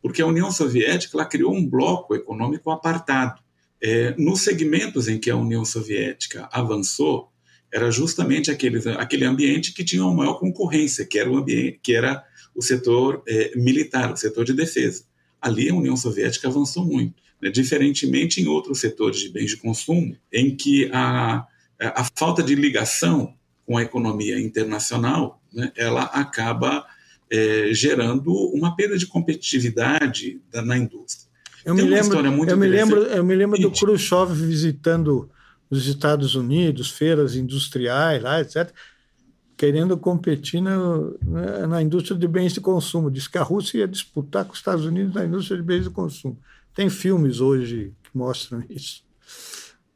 porque 0.00 0.22
a 0.22 0.26
União 0.26 0.50
Soviética 0.50 1.16
ela 1.16 1.26
criou 1.26 1.52
um 1.54 1.66
bloco 1.68 2.14
econômico 2.14 2.70
apartado. 2.70 3.42
É, 3.82 4.14
nos 4.16 4.42
segmentos 4.42 5.08
em 5.08 5.18
que 5.18 5.30
a 5.30 5.36
União 5.36 5.64
Soviética 5.64 6.48
avançou, 6.52 7.30
era 7.72 7.90
justamente 7.90 8.50
aquele, 8.50 8.78
aquele 8.90 9.24
ambiente 9.24 9.74
que 9.74 9.82
tinha 9.82 10.04
uma 10.04 10.14
maior 10.14 10.34
concorrência, 10.34 11.04
que 11.04 11.18
era 11.18 11.28
o, 11.28 11.36
ambiente, 11.36 11.80
que 11.82 11.94
era 11.94 12.24
o 12.54 12.62
setor 12.62 13.22
é, 13.26 13.52
militar, 13.56 14.12
o 14.12 14.16
setor 14.16 14.44
de 14.44 14.52
defesa. 14.52 15.04
Ali 15.42 15.68
a 15.68 15.74
União 15.74 15.96
Soviética 15.96 16.46
avançou 16.48 16.86
muito, 16.86 17.20
né? 17.42 17.50
diferentemente 17.50 18.40
em 18.40 18.46
outros 18.46 18.78
setores 18.78 19.18
de 19.18 19.28
bens 19.28 19.50
de 19.50 19.56
consumo, 19.56 20.16
em 20.32 20.54
que 20.54 20.88
a, 20.92 21.44
a 21.80 22.08
falta 22.14 22.42
de 22.42 22.54
ligação 22.54 23.34
com 23.66 23.76
a 23.76 23.82
economia 23.82 24.40
internacional, 24.40 25.40
né, 25.52 25.72
ela 25.76 26.02
acaba 26.04 26.84
é, 27.30 27.70
gerando 27.72 28.32
uma 28.52 28.76
perda 28.76 28.96
de 28.96 29.06
competitividade 29.06 30.40
da, 30.50 30.62
na 30.62 30.76
indústria. 30.76 31.28
Eu 31.64 31.74
me, 31.74 31.82
lembro, 31.82 32.18
eu, 32.18 32.56
me 32.58 32.68
lembro, 32.68 33.00
eu 33.04 33.24
me 33.24 33.34
lembro 33.34 33.58
do 33.58 33.70
Khrushchev 33.70 34.34
visitando 34.34 35.30
os 35.70 35.86
Estados 35.86 36.34
Unidos, 36.34 36.90
feiras 36.90 37.34
industriais 37.36 38.22
lá, 38.22 38.40
etc., 38.40 38.70
querendo 39.56 39.96
competir 39.96 40.60
na, 40.60 40.76
na 41.68 41.80
indústria 41.80 42.18
de 42.18 42.28
bens 42.28 42.52
de 42.52 42.60
consumo. 42.60 43.10
Diz 43.10 43.26
que 43.26 43.38
a 43.38 43.42
Rússia 43.42 43.78
ia 43.78 43.88
disputar 43.88 44.44
com 44.44 44.52
os 44.52 44.58
Estados 44.58 44.84
Unidos 44.84 45.14
na 45.14 45.24
indústria 45.24 45.56
de 45.56 45.62
bens 45.62 45.84
de 45.84 45.90
consumo. 45.90 46.38
Tem 46.74 46.90
filmes 46.90 47.40
hoje 47.40 47.92
que 48.02 48.10
mostram 48.12 48.62
isso. 48.68 49.03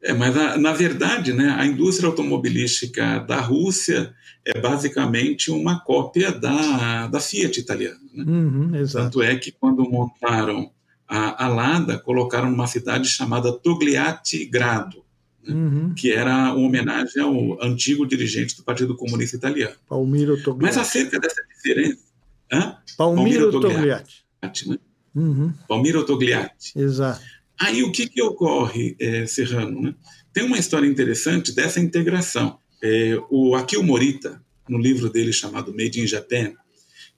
É, 0.02 0.12
mas 0.12 0.34
na, 0.34 0.56
na, 0.56 0.72
verdade, 0.72 1.32
né, 1.32 1.56
a 1.58 1.66
indústria 1.66 2.08
automobilística 2.08 3.18
da 3.20 3.40
Rússia 3.40 4.14
é 4.44 4.58
basicamente 4.60 5.50
uma 5.50 5.80
cópia 5.80 6.30
da, 6.30 7.08
da 7.08 7.20
Fiat 7.20 7.58
italiana. 7.58 7.98
Né? 8.14 8.24
Uhum, 8.24 8.72
Tanto 8.90 9.20
é 9.22 9.36
que 9.36 9.50
quando 9.50 9.88
montaram 9.90 10.70
a, 11.06 11.44
a 11.46 11.48
Lada, 11.48 11.98
colocaram 11.98 12.52
uma 12.52 12.66
cidade 12.66 13.08
chamada 13.08 13.52
Togliatti 13.52 14.44
Grado, 14.46 15.04
né, 15.42 15.52
uhum. 15.54 15.94
que 15.94 16.12
era 16.12 16.52
uma 16.54 16.66
homenagem 16.66 17.20
ao 17.20 17.62
antigo 17.62 18.06
dirigente 18.06 18.56
do 18.56 18.62
Partido 18.62 18.96
Comunista 18.96 19.36
Italiano. 19.36 19.74
Palmiro 19.88 20.40
Togliatti. 20.40 20.62
Mas 20.62 20.78
acerca 20.78 21.18
dessa 21.18 21.42
diferença... 21.54 22.06
Hã? 22.50 22.78
Palmiro, 22.96 23.50
Palmiro 23.50 23.60
Togliatti. 23.60 24.24
Togliatti. 24.40 24.68
Né? 24.68 24.78
Uhum. 25.14 25.52
Palmiro 25.66 26.04
Togliatti. 26.04 26.78
Exato. 26.78 27.20
Aí 27.60 27.82
o 27.82 27.90
que, 27.90 28.08
que 28.08 28.22
ocorre, 28.22 28.96
é, 29.00 29.26
Serrano? 29.26 29.80
Né? 29.80 29.94
Tem 30.32 30.44
uma 30.44 30.58
história 30.58 30.86
interessante 30.86 31.52
dessa 31.52 31.80
integração. 31.80 32.58
É, 32.82 33.18
o 33.28 33.56
Akio 33.56 33.82
Morita, 33.82 34.40
no 34.68 34.78
livro 34.78 35.10
dele 35.10 35.32
chamado 35.32 35.74
Made 35.74 36.00
in 36.00 36.06
Japan, 36.06 36.52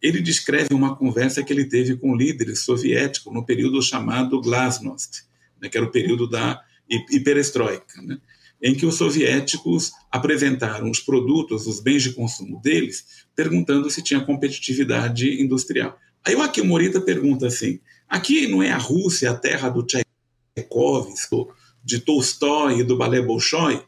ele 0.01 0.23
descreve 0.23 0.73
uma 0.73 0.97
conversa 0.97 1.43
que 1.43 1.53
ele 1.53 1.67
teve 1.67 1.97
com 1.97 2.17
líderes 2.17 2.61
soviéticos 2.61 3.33
no 3.33 3.45
período 3.45 3.83
chamado 3.83 4.41
Glasnost, 4.41 5.25
né, 5.61 5.69
que 5.69 5.77
era 5.77 5.85
o 5.85 5.91
período 5.91 6.27
da 6.27 6.61
hiperestroika, 6.89 8.01
né, 8.03 8.19
em 8.63 8.75
que 8.75 8.87
os 8.87 8.95
soviéticos 8.95 9.93
apresentaram 10.11 10.91
os 10.91 11.01
produtos, 11.01 11.67
os 11.67 11.81
bens 11.81 12.03
de 12.03 12.13
consumo 12.13 12.61
deles, 12.63 13.27
perguntando 13.37 13.91
se 13.91 14.03
tinha 14.03 14.25
competitividade 14.25 15.43
industrial. 15.43 15.99
Aí 16.25 16.35
o 16.35 16.43
Akio 16.43 16.65
Morita 16.65 17.01
pergunta 17.01 17.47
assim: 17.47 17.81
aqui 18.09 18.47
não 18.47 18.63
é 18.63 18.71
a 18.71 18.79
Rússia 18.79 19.31
a 19.31 19.35
terra 19.35 19.69
do 19.69 19.83
Tchaikovsky? 19.83 20.10
Tchaikovsky, 20.55 21.47
de 21.85 22.01
Tolstói 22.01 22.81
e 22.81 22.85
do 22.85 22.97
balé 22.97 23.21
Bolshoi, 23.21 23.83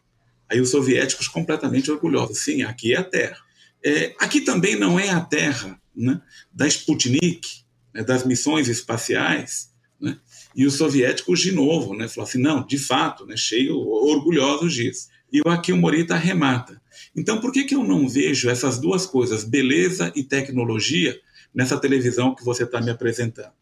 aí 0.48 0.60
os 0.60 0.70
soviéticos 0.70 1.28
completamente 1.28 1.90
orgulhosos. 1.90 2.38
Sim, 2.38 2.62
aqui 2.62 2.94
é 2.94 2.98
a 2.98 3.04
terra. 3.04 3.38
É, 3.84 4.14
aqui 4.18 4.40
também 4.40 4.76
não 4.76 4.98
é 4.98 5.10
a 5.10 5.20
terra 5.20 5.80
né, 5.94 6.20
da 6.52 6.66
Sputnik, 6.66 7.64
né, 7.92 8.02
das 8.02 8.24
missões 8.24 8.68
espaciais, 8.68 9.72
né, 10.00 10.18
e 10.54 10.66
os 10.66 10.74
soviéticos, 10.74 11.40
de 11.40 11.52
novo, 11.52 11.94
né, 11.94 12.08
falaram 12.08 12.28
assim, 12.28 12.40
não, 12.40 12.66
de 12.66 12.78
fato, 12.78 13.26
né, 13.26 13.36
cheio, 13.36 13.76
orgulhosos 13.76 14.72
disso. 14.72 15.08
E 15.32 15.40
o 15.40 15.48
Akio 15.48 15.76
Morita 15.76 16.14
arremata. 16.14 16.80
Então, 17.16 17.40
por 17.40 17.52
que, 17.52 17.64
que 17.64 17.74
eu 17.74 17.82
não 17.82 18.06
vejo 18.06 18.50
essas 18.50 18.78
duas 18.78 19.06
coisas, 19.06 19.44
beleza 19.44 20.12
e 20.14 20.22
tecnologia, 20.22 21.18
nessa 21.54 21.78
televisão 21.78 22.34
que 22.34 22.44
você 22.44 22.64
está 22.64 22.80
me 22.80 22.90
apresentando? 22.90 23.52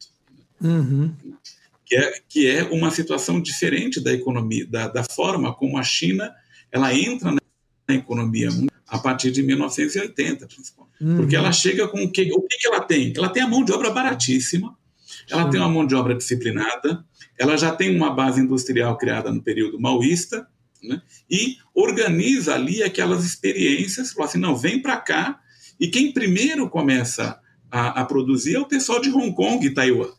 Uhum 0.60 1.14
que 1.90 1.96
é, 1.96 2.12
que 2.28 2.48
é 2.48 2.62
uma 2.62 2.92
situação 2.92 3.40
diferente 3.40 4.00
da 4.00 4.12
economia, 4.12 4.64
da, 4.64 4.86
da 4.86 5.02
forma 5.02 5.52
como 5.52 5.76
a 5.76 5.82
China 5.82 6.32
ela 6.70 6.94
entra 6.94 7.32
na, 7.32 7.40
economia 7.92 8.48
a 8.86 9.00
partir 9.00 9.32
de 9.32 9.42
1980, 9.42 10.46
principalmente. 10.46 10.94
Uhum. 11.00 11.16
Porque 11.16 11.34
ela 11.34 11.50
chega 11.50 11.88
com 11.88 12.04
o 12.04 12.08
que, 12.08 12.30
o 12.32 12.42
que 12.42 12.64
ela 12.64 12.80
tem? 12.80 13.12
Ela 13.16 13.28
tem 13.28 13.42
a 13.42 13.48
mão 13.48 13.64
de 13.64 13.72
obra 13.72 13.90
baratíssima, 13.90 14.78
ela 15.28 15.42
Sim. 15.42 15.50
tem 15.50 15.60
uma 15.60 15.68
mão 15.68 15.84
de 15.84 15.96
obra 15.96 16.14
disciplinada, 16.14 17.04
ela 17.36 17.56
já 17.56 17.74
tem 17.74 17.96
uma 17.96 18.14
base 18.14 18.40
industrial 18.40 18.96
criada 18.96 19.32
no 19.32 19.42
período 19.42 19.80
maoísta, 19.80 20.46
né? 20.80 21.02
e 21.28 21.56
organiza 21.74 22.54
ali 22.54 22.80
aquelas 22.80 23.24
experiências, 23.24 24.12
fala 24.12 24.28
assim, 24.28 24.38
não, 24.38 24.56
vem 24.56 24.80
para 24.80 24.96
cá, 24.98 25.40
e 25.80 25.88
quem 25.88 26.12
primeiro 26.12 26.70
começa 26.70 27.40
a, 27.68 28.02
a, 28.02 28.04
produzir 28.04 28.54
é 28.54 28.60
o 28.60 28.68
pessoal 28.68 29.00
de 29.00 29.10
Hong 29.10 29.34
Kong 29.34 29.66
e 29.66 29.74
Taiwan. 29.74 30.10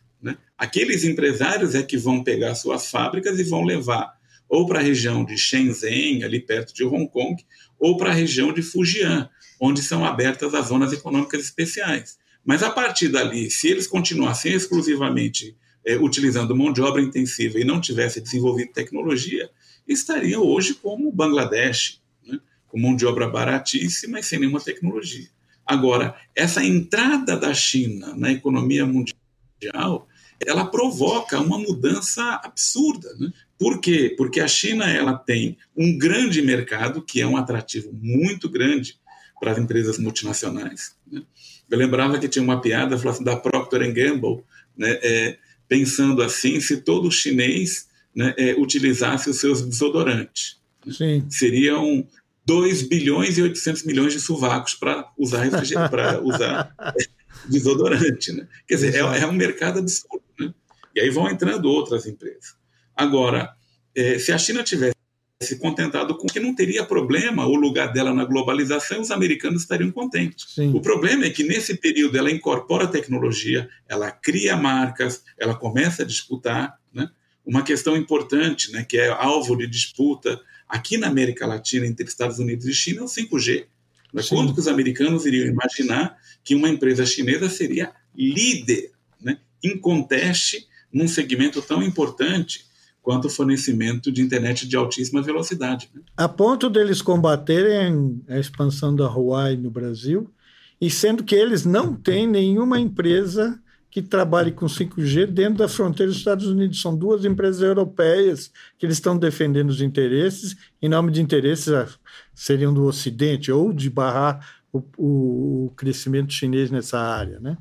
Aqueles 0.61 1.03
empresários 1.03 1.73
é 1.73 1.81
que 1.81 1.97
vão 1.97 2.23
pegar 2.23 2.53
suas 2.53 2.91
fábricas 2.91 3.39
e 3.39 3.43
vão 3.43 3.63
levar 3.63 4.13
ou 4.47 4.67
para 4.67 4.77
a 4.77 4.83
região 4.83 5.25
de 5.25 5.35
Shenzhen, 5.35 6.23
ali 6.23 6.39
perto 6.39 6.71
de 6.71 6.83
Hong 6.83 7.09
Kong, 7.09 7.43
ou 7.79 7.97
para 7.97 8.11
a 8.11 8.13
região 8.13 8.53
de 8.53 8.61
Fujian, 8.61 9.27
onde 9.59 9.81
são 9.81 10.05
abertas 10.05 10.53
as 10.53 10.67
zonas 10.67 10.93
econômicas 10.93 11.41
especiais. 11.41 12.19
Mas 12.45 12.61
a 12.61 12.69
partir 12.69 13.07
dali, 13.07 13.49
se 13.49 13.69
eles 13.69 13.87
continuassem 13.87 14.53
exclusivamente 14.53 15.57
é, 15.83 15.97
utilizando 15.97 16.55
mão 16.55 16.71
de 16.71 16.79
obra 16.79 17.01
intensiva 17.01 17.59
e 17.59 17.63
não 17.63 17.81
tivessem 17.81 18.21
desenvolvido 18.21 18.71
tecnologia, 18.71 19.49
estariam 19.87 20.43
hoje 20.43 20.75
como 20.75 21.09
o 21.09 21.11
Bangladesh, 21.11 21.99
né? 22.23 22.39
com 22.67 22.79
mão 22.79 22.95
de 22.95 23.07
obra 23.07 23.27
baratíssima 23.27 24.19
e 24.19 24.23
sem 24.23 24.37
nenhuma 24.37 24.61
tecnologia. 24.61 25.27
Agora, 25.65 26.15
essa 26.35 26.63
entrada 26.63 27.35
da 27.35 27.51
China 27.51 28.13
na 28.15 28.31
economia 28.31 28.85
mundial 28.85 30.07
ela 30.45 30.65
provoca 30.65 31.39
uma 31.39 31.57
mudança 31.57 32.39
absurda. 32.43 33.13
Né? 33.19 33.31
Por 33.57 33.79
quê? 33.79 34.13
Porque 34.17 34.39
a 34.39 34.47
China 34.47 34.89
ela 34.89 35.17
tem 35.17 35.57
um 35.75 35.97
grande 35.97 36.41
mercado, 36.41 37.01
que 37.01 37.21
é 37.21 37.27
um 37.27 37.37
atrativo 37.37 37.91
muito 37.93 38.49
grande 38.49 38.99
para 39.39 39.51
as 39.51 39.57
empresas 39.57 39.97
multinacionais. 39.97 40.95
Né? 41.11 41.21
Eu 41.69 41.77
lembrava 41.77 42.19
que 42.19 42.27
tinha 42.27 42.43
uma 42.43 42.61
piada 42.61 42.95
assim, 42.95 43.23
da 43.23 43.35
Procter 43.35 43.81
Gamble, 43.93 44.43
né, 44.77 44.99
é, 45.01 45.37
pensando 45.67 46.21
assim, 46.21 46.59
se 46.59 46.77
todo 46.77 47.11
chinês 47.11 47.87
né, 48.15 48.33
é, 48.37 48.53
utilizasse 48.53 49.29
os 49.29 49.39
seus 49.39 49.61
desodorantes. 49.61 50.59
Sim. 50.89 51.25
Seriam 51.29 52.05
2 52.45 52.83
bilhões 52.83 53.37
e 53.37 53.41
800 53.41 53.83
milhões 53.83 54.13
de 54.13 54.19
sovacos 54.19 54.73
para 54.73 55.09
usar, 55.17 55.47
para 55.89 56.21
usar 56.21 56.75
desodorante. 57.47 58.31
Né? 58.33 58.47
Quer 58.67 58.75
dizer, 58.75 58.95
é, 58.95 58.99
é, 58.99 59.27
um 59.27 59.33
mercado 59.33 59.79
absurdo. 59.79 60.23
Né? 60.39 60.53
E 60.95 61.01
aí 61.01 61.09
vão 61.09 61.29
entrando 61.29 61.65
outras 61.65 62.05
empresas. 62.05 62.55
Agora, 62.95 63.53
é, 63.95 64.19
se 64.19 64.31
a 64.31 64.37
China 64.37 64.63
tivesse 64.63 64.95
se 65.41 65.57
contentado 65.57 66.15
com 66.15 66.27
que 66.27 66.39
não 66.39 66.53
teria 66.53 66.85
problema 66.85 67.47
o 67.47 67.55
lugar 67.55 67.91
dela 67.91 68.13
na 68.13 68.23
globalização, 68.25 69.01
os 69.01 69.09
americanos 69.09 69.63
estariam 69.63 69.91
contentes. 69.91 70.53
Sim. 70.53 70.71
O 70.73 70.79
problema 70.79 71.25
é 71.25 71.29
que 71.31 71.43
nesse 71.43 71.75
período 71.75 72.17
ela 72.17 72.31
incorpora 72.31 72.87
tecnologia, 72.87 73.67
ela 73.89 74.11
cria 74.11 74.55
marcas, 74.55 75.23
ela 75.39 75.55
começa 75.55 76.03
a 76.03 76.05
disputar. 76.05 76.77
Né? 76.93 77.09
Uma 77.43 77.63
questão 77.63 77.97
importante, 77.97 78.71
né, 78.71 78.85
que 78.87 78.97
é 78.97 79.09
alvo 79.09 79.57
de 79.57 79.65
disputa 79.65 80.39
aqui 80.69 80.97
na 80.97 81.07
América 81.07 81.47
Latina 81.47 81.87
entre 81.87 82.05
Estados 82.05 82.37
Unidos 82.37 82.67
e 82.67 82.73
China, 82.73 83.01
é 83.01 83.03
o 83.03 83.07
5G. 83.07 83.65
Mas 84.13 84.29
quando 84.29 84.53
que 84.53 84.59
os 84.59 84.67
americanos 84.67 85.25
iriam 85.25 85.47
imaginar 85.47 86.17
que 86.43 86.55
uma 86.55 86.69
empresa 86.69 87.05
chinesa 87.05 87.49
seria 87.49 87.91
líder, 88.15 88.91
né, 89.21 89.37
inconteste, 89.63 90.67
num 90.91 91.07
segmento 91.07 91.61
tão 91.61 91.81
importante 91.81 92.65
quanto 93.01 93.25
o 93.25 93.29
fornecimento 93.29 94.11
de 94.11 94.21
internet 94.21 94.67
de 94.67 94.75
altíssima 94.75 95.21
velocidade. 95.21 95.89
Né? 95.93 96.01
A 96.17 96.27
ponto 96.27 96.69
deles 96.69 97.01
combaterem 97.01 98.21
a 98.27 98.37
expansão 98.37 98.95
da 98.95 99.07
Huawei 99.07 99.57
no 99.57 99.71
Brasil, 99.71 100.31
e 100.79 100.89
sendo 100.89 101.23
que 101.23 101.35
eles 101.35 101.63
não 101.63 101.93
têm 101.93 102.27
nenhuma 102.27 102.79
empresa 102.79 103.60
que 103.91 104.01
trabalhe 104.01 104.53
com 104.53 104.65
5G 104.65 105.25
dentro 105.27 105.55
da 105.55 105.67
fronteira 105.67 106.09
dos 106.09 106.19
Estados 106.19 106.47
Unidos. 106.47 106.81
São 106.81 106.95
duas 106.95 107.25
empresas 107.25 107.61
europeias 107.61 108.49
que 108.79 108.85
eles 108.85 108.95
estão 108.95 109.17
defendendo 109.17 109.69
os 109.69 109.81
interesses, 109.81 110.55
em 110.81 110.87
nome 110.87 111.11
de 111.11 111.21
interesses 111.21 111.67
ah, 111.67 111.87
seriam 112.33 112.73
do 112.73 112.85
Ocidente, 112.85 113.51
ou 113.51 113.73
de 113.73 113.89
barrar 113.89 114.63
o, 114.71 114.81
o, 114.97 115.73
crescimento 115.75 116.31
chinês 116.31 116.71
nessa 116.71 116.97
área, 116.97 117.37
né? 117.41 117.57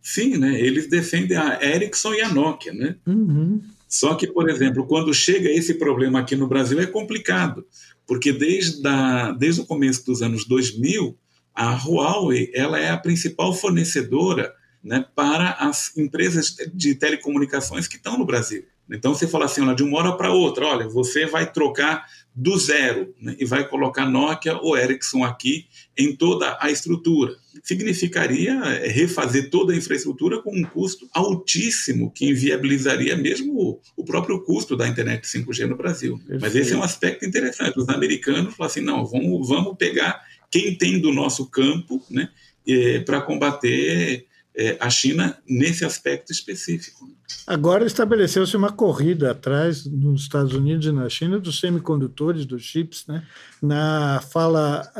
Sim, 0.00 0.38
né? 0.38 0.60
Eles 0.60 0.88
defendem 0.88 1.36
a 1.36 1.58
Ericsson 1.60 2.14
e 2.14 2.20
a 2.20 2.32
Nokia, 2.32 2.72
né? 2.72 2.96
Uhum. 3.04 3.60
Só 3.88 4.14
que, 4.14 4.28
por 4.28 4.48
exemplo, 4.48 4.86
quando 4.86 5.12
chega 5.12 5.50
esse 5.50 5.74
problema 5.74 6.20
aqui 6.20 6.36
no 6.36 6.46
Brasil 6.46 6.80
é 6.80 6.86
complicado, 6.86 7.66
porque 8.06 8.32
desde, 8.32 8.86
a, 8.86 9.32
desde 9.32 9.60
o 9.60 9.66
começo 9.66 10.06
dos 10.06 10.22
anos 10.22 10.46
2000, 10.46 11.18
a 11.52 11.74
Huawei 11.74 12.50
ela 12.54 12.78
é 12.78 12.90
a 12.90 12.96
principal 12.96 13.52
fornecedora 13.52 14.52
né, 14.82 15.04
para 15.14 15.52
as 15.52 15.96
empresas 15.96 16.56
de 16.74 16.94
telecomunicações 16.94 17.86
que 17.86 17.96
estão 17.96 18.18
no 18.18 18.26
Brasil. 18.26 18.64
Então 18.90 19.14
você 19.14 19.26
fala 19.26 19.46
assim, 19.46 19.62
olha, 19.62 19.74
de 19.74 19.82
uma 19.82 19.98
hora 19.98 20.12
para 20.16 20.32
outra, 20.32 20.66
olha, 20.66 20.88
você 20.88 21.24
vai 21.24 21.50
trocar 21.50 22.04
do 22.34 22.58
zero 22.58 23.14
né, 23.20 23.36
e 23.38 23.44
vai 23.44 23.66
colocar 23.66 24.06
Nokia 24.06 24.56
ou 24.56 24.76
Ericsson 24.76 25.24
aqui 25.24 25.66
em 25.96 26.16
toda 26.16 26.56
a 26.60 26.70
estrutura. 26.70 27.34
Significaria 27.62 28.52
é, 28.52 28.88
refazer 28.88 29.50
toda 29.50 29.72
a 29.72 29.76
infraestrutura 29.76 30.42
com 30.42 30.54
um 30.54 30.64
custo 30.64 31.08
altíssimo 31.12 32.10
que 32.10 32.28
inviabilizaria 32.28 33.16
mesmo 33.16 33.80
o 33.96 34.04
próprio 34.04 34.40
custo 34.42 34.76
da 34.76 34.88
internet 34.88 35.24
5G 35.24 35.66
no 35.66 35.76
Brasil. 35.76 36.18
Perfeito. 36.18 36.40
Mas 36.40 36.56
esse 36.56 36.72
é 36.72 36.76
um 36.76 36.82
aspecto 36.82 37.24
interessante. 37.24 37.78
Os 37.78 37.88
americanos 37.88 38.54
falam 38.54 38.70
assim, 38.70 38.80
não, 38.80 39.06
vamos, 39.06 39.48
vamos 39.48 39.76
pegar 39.76 40.22
quem 40.50 40.74
tem 40.74 41.00
do 41.00 41.12
nosso 41.12 41.46
campo 41.50 42.02
né, 42.10 42.28
é, 42.66 43.00
para 43.00 43.20
combater 43.20 44.26
é, 44.54 44.76
a 44.80 44.90
China 44.90 45.36
nesse 45.48 45.84
aspecto 45.84 46.30
específico. 46.30 47.10
Agora 47.46 47.86
estabeleceu-se 47.86 48.56
uma 48.56 48.70
corrida 48.70 49.30
atrás 49.30 49.86
nos 49.86 50.22
Estados 50.22 50.52
Unidos 50.54 50.86
e 50.86 50.92
na 50.92 51.08
China 51.08 51.38
dos 51.38 51.58
semicondutores, 51.58 52.44
dos 52.44 52.62
chips. 52.62 53.06
Né? 53.06 53.26
Na 53.60 54.20
fala 54.20 54.90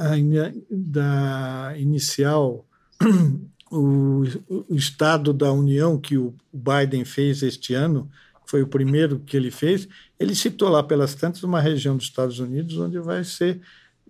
da 0.71 1.75
inicial, 1.77 2.65
o, 3.71 4.25
o 4.69 4.75
Estado 4.75 5.33
da 5.33 5.53
União 5.53 5.99
que 5.99 6.17
o 6.17 6.35
Biden 6.53 7.05
fez 7.05 7.43
este 7.43 7.75
ano, 7.75 8.11
foi 8.47 8.63
o 8.63 8.67
primeiro 8.67 9.19
que 9.21 9.37
ele 9.37 9.51
fez, 9.51 9.89
ele 10.21 10.35
citou 10.35 10.69
lá 10.69 10.83
pelas 10.83 11.15
tantas 11.15 11.43
uma 11.43 11.61
região 11.61 11.97
dos 11.97 12.07
Estados 12.07 12.39
Unidos 12.39 12.77
onde 12.77 12.99
vai 12.99 13.25
ser 13.25 13.61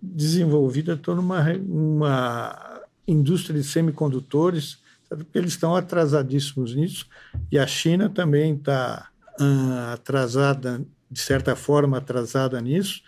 desenvolvida 0.01 0.97
toda 0.97 1.21
uma, 1.21 1.41
uma 1.53 2.81
indústria 3.07 3.57
de 3.57 3.65
semicondutores 3.65 4.82
porque 5.17 5.37
eles 5.37 5.51
estão 5.53 5.75
atrasadíssimos 5.75 6.75
nisso, 6.75 7.07
e 7.51 7.57
a 7.57 7.67
China 7.67 8.09
também 8.09 8.55
está 8.55 9.09
uh, 9.39 9.93
atrasada, 9.93 10.85
de 11.09 11.19
certa 11.19 11.55
forma, 11.55 11.97
atrasada 11.97 12.59
nisso, 12.59 13.01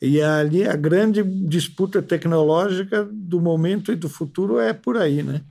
e 0.00 0.20
ali 0.20 0.66
a 0.66 0.74
grande 0.74 1.22
disputa 1.22 2.02
tecnológica 2.02 3.08
do 3.10 3.40
momento 3.40 3.92
e 3.92 3.96
do 3.96 4.08
futuro 4.08 4.58
é 4.58 4.72
por 4.72 4.96
aí, 4.96 5.22
né? 5.22 5.42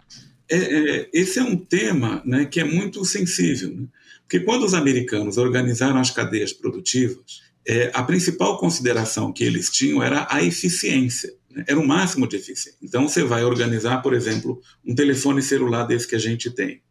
É, 0.50 0.58
é, 0.58 1.10
esse 1.14 1.40
é 1.40 1.44
um 1.44 1.56
tema 1.56 2.22
né, 2.26 2.44
que 2.44 2.60
é 2.60 2.64
muito 2.66 3.06
sensível, 3.06 3.74
né? 3.74 3.88
porque 4.24 4.42
quando 4.42 4.66
os 4.66 4.74
americanos 4.74 5.38
organizaram 5.38 5.98
as 5.98 6.12
cadeias 6.12 6.52
produtivas, 6.52 7.42
é, 7.66 7.92
a 7.94 8.04
principal 8.04 8.58
consideração 8.58 9.32
que 9.32 9.44
eles 9.44 9.70
tinham 9.70 10.04
era 10.04 10.28
a 10.30 10.44
eficiência. 10.44 11.34
Né? 11.54 11.64
Era 11.68 11.80
o 11.80 11.88
máximo 11.88 12.28
de 12.28 12.36
eficiência. 12.36 12.78
Então, 12.82 13.08
você 13.08 13.24
vai 13.24 13.44
organizar, 13.44 14.02
por 14.02 14.14
exemplo, 14.14 14.62
um 14.86 14.96
telefone 14.96 15.42
celular 15.42 15.86
desse 15.86 16.08
que 16.08 16.16
a 16.16 16.20
gente 16.20 16.50
tem. 16.52 16.82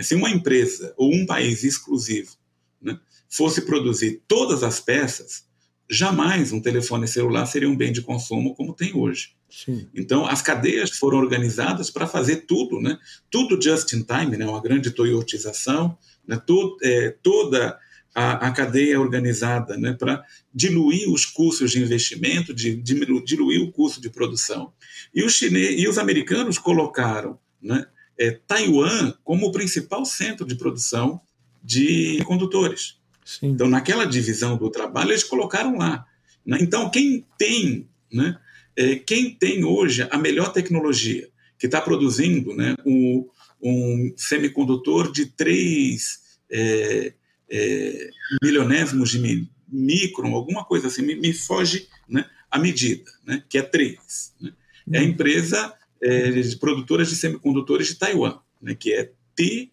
Se 0.00 0.14
uma 0.14 0.30
empresa 0.30 0.94
ou 0.96 1.14
um 1.14 1.26
país 1.26 1.64
exclusivo 1.64 2.36
né, 2.80 2.98
fosse 3.28 3.62
produzir 3.62 4.22
todas 4.26 4.62
as 4.62 4.80
peças, 4.80 5.44
jamais 5.88 6.52
um 6.52 6.60
telefone 6.60 7.06
celular 7.06 7.46
seria 7.46 7.68
um 7.68 7.76
bem 7.76 7.92
de 7.92 8.00
consumo 8.00 8.54
como 8.54 8.74
tem 8.74 8.96
hoje. 8.96 9.34
Sim. 9.50 9.86
Então, 9.94 10.26
as 10.26 10.40
cadeias 10.40 10.92
foram 10.92 11.18
organizadas 11.18 11.90
para 11.90 12.06
fazer 12.06 12.46
tudo, 12.46 12.80
né? 12.80 12.98
tudo 13.30 13.60
just 13.60 13.92
in 13.92 14.02
time, 14.02 14.36
né? 14.36 14.46
uma 14.46 14.62
grande 14.62 14.90
toyotização, 14.90 15.98
né? 16.26 16.40
Todo, 16.46 16.78
é, 16.82 17.10
toda 17.22 17.78
a, 18.14 18.48
a 18.48 18.50
cadeia 18.50 19.00
organizada 19.00 19.76
né, 19.76 19.92
para 19.92 20.24
diluir 20.54 21.10
os 21.10 21.24
custos 21.24 21.70
de 21.70 21.80
investimento, 21.80 22.52
de, 22.52 22.76
de, 22.76 23.22
diluir 23.24 23.62
o 23.62 23.72
custo 23.72 24.00
de 24.00 24.10
produção. 24.10 24.72
E 25.14 25.22
os, 25.24 25.32
chinês, 25.32 25.80
e 25.80 25.88
os 25.88 25.98
americanos 25.98 26.58
colocaram 26.58 27.38
né, 27.60 27.86
é, 28.18 28.32
Taiwan 28.46 29.14
como 29.24 29.46
o 29.46 29.52
principal 29.52 30.04
centro 30.04 30.46
de 30.46 30.54
produção 30.54 31.20
de 31.62 32.22
condutores. 32.24 33.00
Sim. 33.24 33.48
Então, 33.48 33.68
naquela 33.68 34.04
divisão 34.04 34.56
do 34.56 34.68
trabalho, 34.68 35.10
eles 35.10 35.24
colocaram 35.24 35.78
lá. 35.78 36.04
Né? 36.44 36.58
Então, 36.60 36.90
quem 36.90 37.24
tem, 37.38 37.88
né, 38.12 38.36
é, 38.76 38.96
quem 38.96 39.34
tem 39.34 39.64
hoje 39.64 40.06
a 40.10 40.18
melhor 40.18 40.52
tecnologia, 40.52 41.28
que 41.58 41.66
está 41.66 41.80
produzindo 41.80 42.54
né, 42.54 42.74
um, 42.84 43.28
um 43.62 44.12
semicondutor 44.16 45.12
de 45.12 45.26
três 45.26 46.20
é, 46.50 47.14
é, 47.52 48.10
milionésimos 48.42 49.10
de 49.10 49.46
micron, 49.68 50.34
alguma 50.34 50.64
coisa 50.64 50.86
assim, 50.86 51.02
me, 51.02 51.14
me 51.14 51.34
foge 51.34 51.86
né, 52.08 52.24
a 52.50 52.58
medida, 52.58 53.10
né, 53.26 53.44
que 53.48 53.58
é 53.58 53.62
3. 53.62 54.34
Né? 54.40 54.52
É 54.92 54.98
a 54.98 55.02
empresa 55.02 55.74
é, 56.02 56.30
de 56.30 56.56
produtoras 56.56 57.10
de 57.10 57.16
semicondutores 57.16 57.88
de 57.88 57.96
Taiwan, 57.96 58.38
né, 58.60 58.74
que 58.74 58.92
é 58.92 59.12
TSMC. 59.36 59.68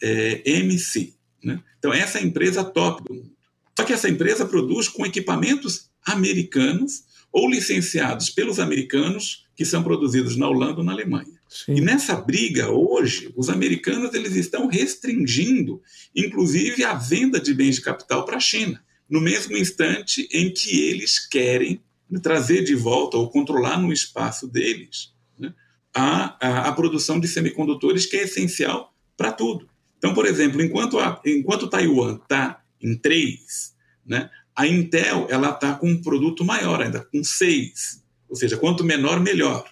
É, 0.00 1.46
né? 1.46 1.62
Então, 1.78 1.92
essa 1.92 2.18
é 2.18 2.22
a 2.22 2.24
empresa 2.24 2.64
top 2.64 3.02
do 3.02 3.14
mundo. 3.14 3.36
Só 3.76 3.84
que 3.84 3.92
essa 3.92 4.08
empresa 4.08 4.46
produz 4.46 4.88
com 4.88 5.06
equipamentos 5.06 5.90
americanos 6.04 7.04
ou 7.32 7.48
licenciados 7.48 8.30
pelos 8.30 8.58
americanos 8.58 9.46
que 9.58 9.64
são 9.64 9.82
produzidos 9.82 10.36
na 10.36 10.48
Holanda 10.48 10.78
ou 10.78 10.84
na 10.84 10.92
Alemanha. 10.92 11.36
Sim. 11.48 11.74
E 11.74 11.80
nessa 11.80 12.14
briga 12.14 12.70
hoje, 12.70 13.32
os 13.36 13.48
americanos 13.48 14.14
eles 14.14 14.36
estão 14.36 14.68
restringindo, 14.68 15.82
inclusive, 16.14 16.84
a 16.84 16.94
venda 16.94 17.40
de 17.40 17.52
bens 17.52 17.74
de 17.74 17.80
capital 17.80 18.24
para 18.24 18.36
a 18.36 18.40
China, 18.40 18.80
no 19.10 19.20
mesmo 19.20 19.56
instante 19.56 20.28
em 20.32 20.54
que 20.54 20.80
eles 20.82 21.18
querem 21.18 21.82
trazer 22.22 22.62
de 22.62 22.76
volta 22.76 23.16
ou 23.16 23.28
controlar 23.30 23.82
no 23.82 23.92
espaço 23.92 24.46
deles 24.46 25.12
né, 25.36 25.52
a, 25.92 26.36
a, 26.40 26.68
a, 26.68 26.72
produção 26.72 27.18
de 27.18 27.26
semicondutores 27.26 28.06
que 28.06 28.16
é 28.16 28.22
essencial 28.22 28.94
para 29.16 29.32
tudo. 29.32 29.68
Então, 29.98 30.14
por 30.14 30.24
exemplo, 30.24 30.62
enquanto, 30.62 31.00
a, 31.00 31.20
enquanto 31.26 31.68
Taiwan 31.68 32.14
está 32.14 32.62
em 32.80 32.96
3, 32.96 33.74
né, 34.06 34.30
a 34.54 34.68
Intel 34.68 35.26
ela 35.28 35.50
está 35.50 35.74
com 35.74 35.90
um 35.90 36.00
produto 36.00 36.44
maior 36.44 36.80
ainda, 36.80 37.00
com 37.00 37.24
6. 37.24 38.06
Ou 38.28 38.36
seja, 38.36 38.56
quanto 38.56 38.84
menor, 38.84 39.20
melhor. 39.20 39.68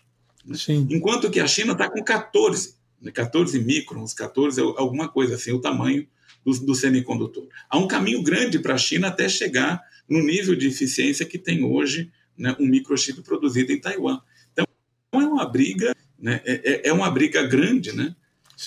Sim. 0.55 0.87
Enquanto 0.91 1.31
que 1.31 1.41
a 1.41 1.47
China 1.47 1.73
está 1.73 1.91
com 1.91 2.03
14, 2.03 2.75
né, 3.01 3.11
14 3.11 3.59
microns, 3.61 4.15
14, 4.15 4.61
alguma 4.77 5.09
coisa 5.09 5.35
assim, 5.35 5.53
o 5.53 5.61
tamanho 5.61 6.07
do, 6.45 6.53
do 6.61 6.75
semicondutor. 6.75 7.49
Há 7.69 7.79
um 7.79 7.89
caminho 7.89 8.23
grande 8.23 8.59
para 8.59 8.75
a 8.75 8.79
China 8.79 9.09
até 9.09 9.29
chegar 9.29 9.83
no 10.09 10.23
nível 10.23 10.55
de 10.55 10.69
eficiência 10.69 11.27
que 11.27 11.39
tem 11.39 11.65
hoje 11.65 12.11
né, 12.39 12.55
um 12.61 12.67
microchip 12.67 13.23
produzido 13.23 13.73
em 13.73 13.81
Taiwan. 13.81 14.21
Então, 14.53 14.67
é 15.13 15.27
uma 15.27 15.47
briga, 15.47 15.95
né, 16.19 16.41
é, 16.45 16.73
é, 16.73 16.89
é 16.89 16.93
uma 16.93 17.11
briga 17.11 17.43
grande, 17.43 17.93
né? 17.93 18.15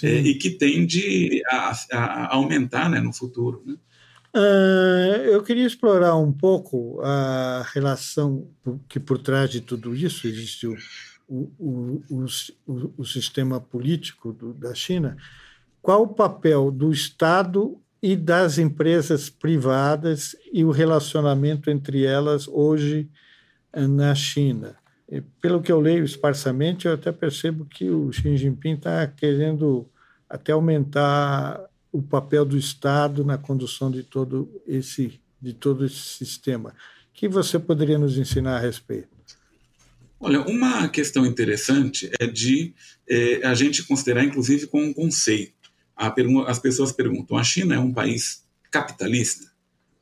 É, 0.03 0.19
e 0.19 0.35
que 0.35 0.51
tende 0.51 1.41
a, 1.47 1.73
a 1.93 2.35
aumentar 2.35 2.87
né, 2.91 2.99
no 2.99 3.11
futuro. 3.11 3.63
Né? 3.65 3.75
Uh, 4.35 5.23
eu 5.25 5.41
queria 5.41 5.65
explorar 5.65 6.15
um 6.15 6.31
pouco 6.31 7.01
a 7.01 7.65
relação 7.73 8.47
que 8.87 8.99
por 8.99 9.17
trás 9.17 9.49
de 9.49 9.59
tudo 9.59 9.95
isso 9.95 10.27
existe 10.27 10.67
o, 10.67 10.75
o, 11.27 12.03
o, 12.09 12.25
o, 12.67 12.93
o 12.97 13.05
sistema 13.05 13.59
político 13.59 14.31
do, 14.31 14.53
da 14.53 14.73
China, 14.75 15.17
qual 15.81 16.03
o 16.03 16.13
papel 16.13 16.69
do 16.69 16.91
Estado 16.91 17.79
e 18.01 18.15
das 18.15 18.57
empresas 18.57 19.29
privadas 19.29 20.35
e 20.53 20.63
o 20.63 20.71
relacionamento 20.71 21.69
entre 21.69 22.05
elas 22.05 22.47
hoje 22.47 23.09
eh, 23.73 23.87
na 23.87 24.15
China. 24.15 24.75
Pelo 25.41 25.61
que 25.61 25.71
eu 25.71 25.79
leio 25.79 26.05
esparsamente, 26.05 26.85
eu 26.87 26.93
até 26.93 27.11
percebo 27.11 27.65
que 27.65 27.89
o 27.89 28.11
Xi 28.11 28.37
Jinping 28.37 28.75
está 28.75 29.05
querendo 29.07 29.89
até 30.29 30.51
aumentar 30.51 31.68
o 31.91 32.01
papel 32.01 32.45
do 32.45 32.57
Estado 32.57 33.23
na 33.23 33.37
condução 33.37 33.89
de 33.89 34.03
todo 34.03 34.49
esse 34.67 35.19
de 35.41 35.53
todo 35.53 35.85
esse 35.85 35.95
sistema. 35.95 36.71
O 36.71 36.73
que 37.13 37.27
você 37.27 37.57
poderia 37.57 37.97
nos 37.97 38.17
ensinar 38.17 38.57
a 38.57 38.59
respeito? 38.59 39.07
Olha, 40.19 40.41
uma 40.41 40.89
questão 40.89 41.25
interessante 41.25 42.11
é 42.19 42.27
de 42.27 42.73
é, 43.07 43.47
a 43.47 43.53
gente 43.53 43.83
considerar, 43.83 44.23
inclusive, 44.23 44.67
com 44.67 44.83
um 44.83 44.93
conceito. 44.93 45.71
as 46.45 46.59
pessoas 46.59 46.91
perguntam: 46.91 47.37
a 47.37 47.43
China 47.43 47.75
é 47.75 47.79
um 47.79 47.93
país 47.93 48.43
capitalista? 48.69 49.49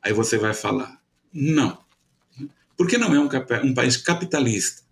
Aí 0.02 0.12
você 0.12 0.36
vai 0.36 0.54
falar: 0.54 1.00
não. 1.32 1.78
Por 2.76 2.88
que 2.88 2.98
não 2.98 3.14
é 3.14 3.20
um, 3.20 3.28
um 3.64 3.74
país 3.74 3.96
capitalista? 3.96 4.82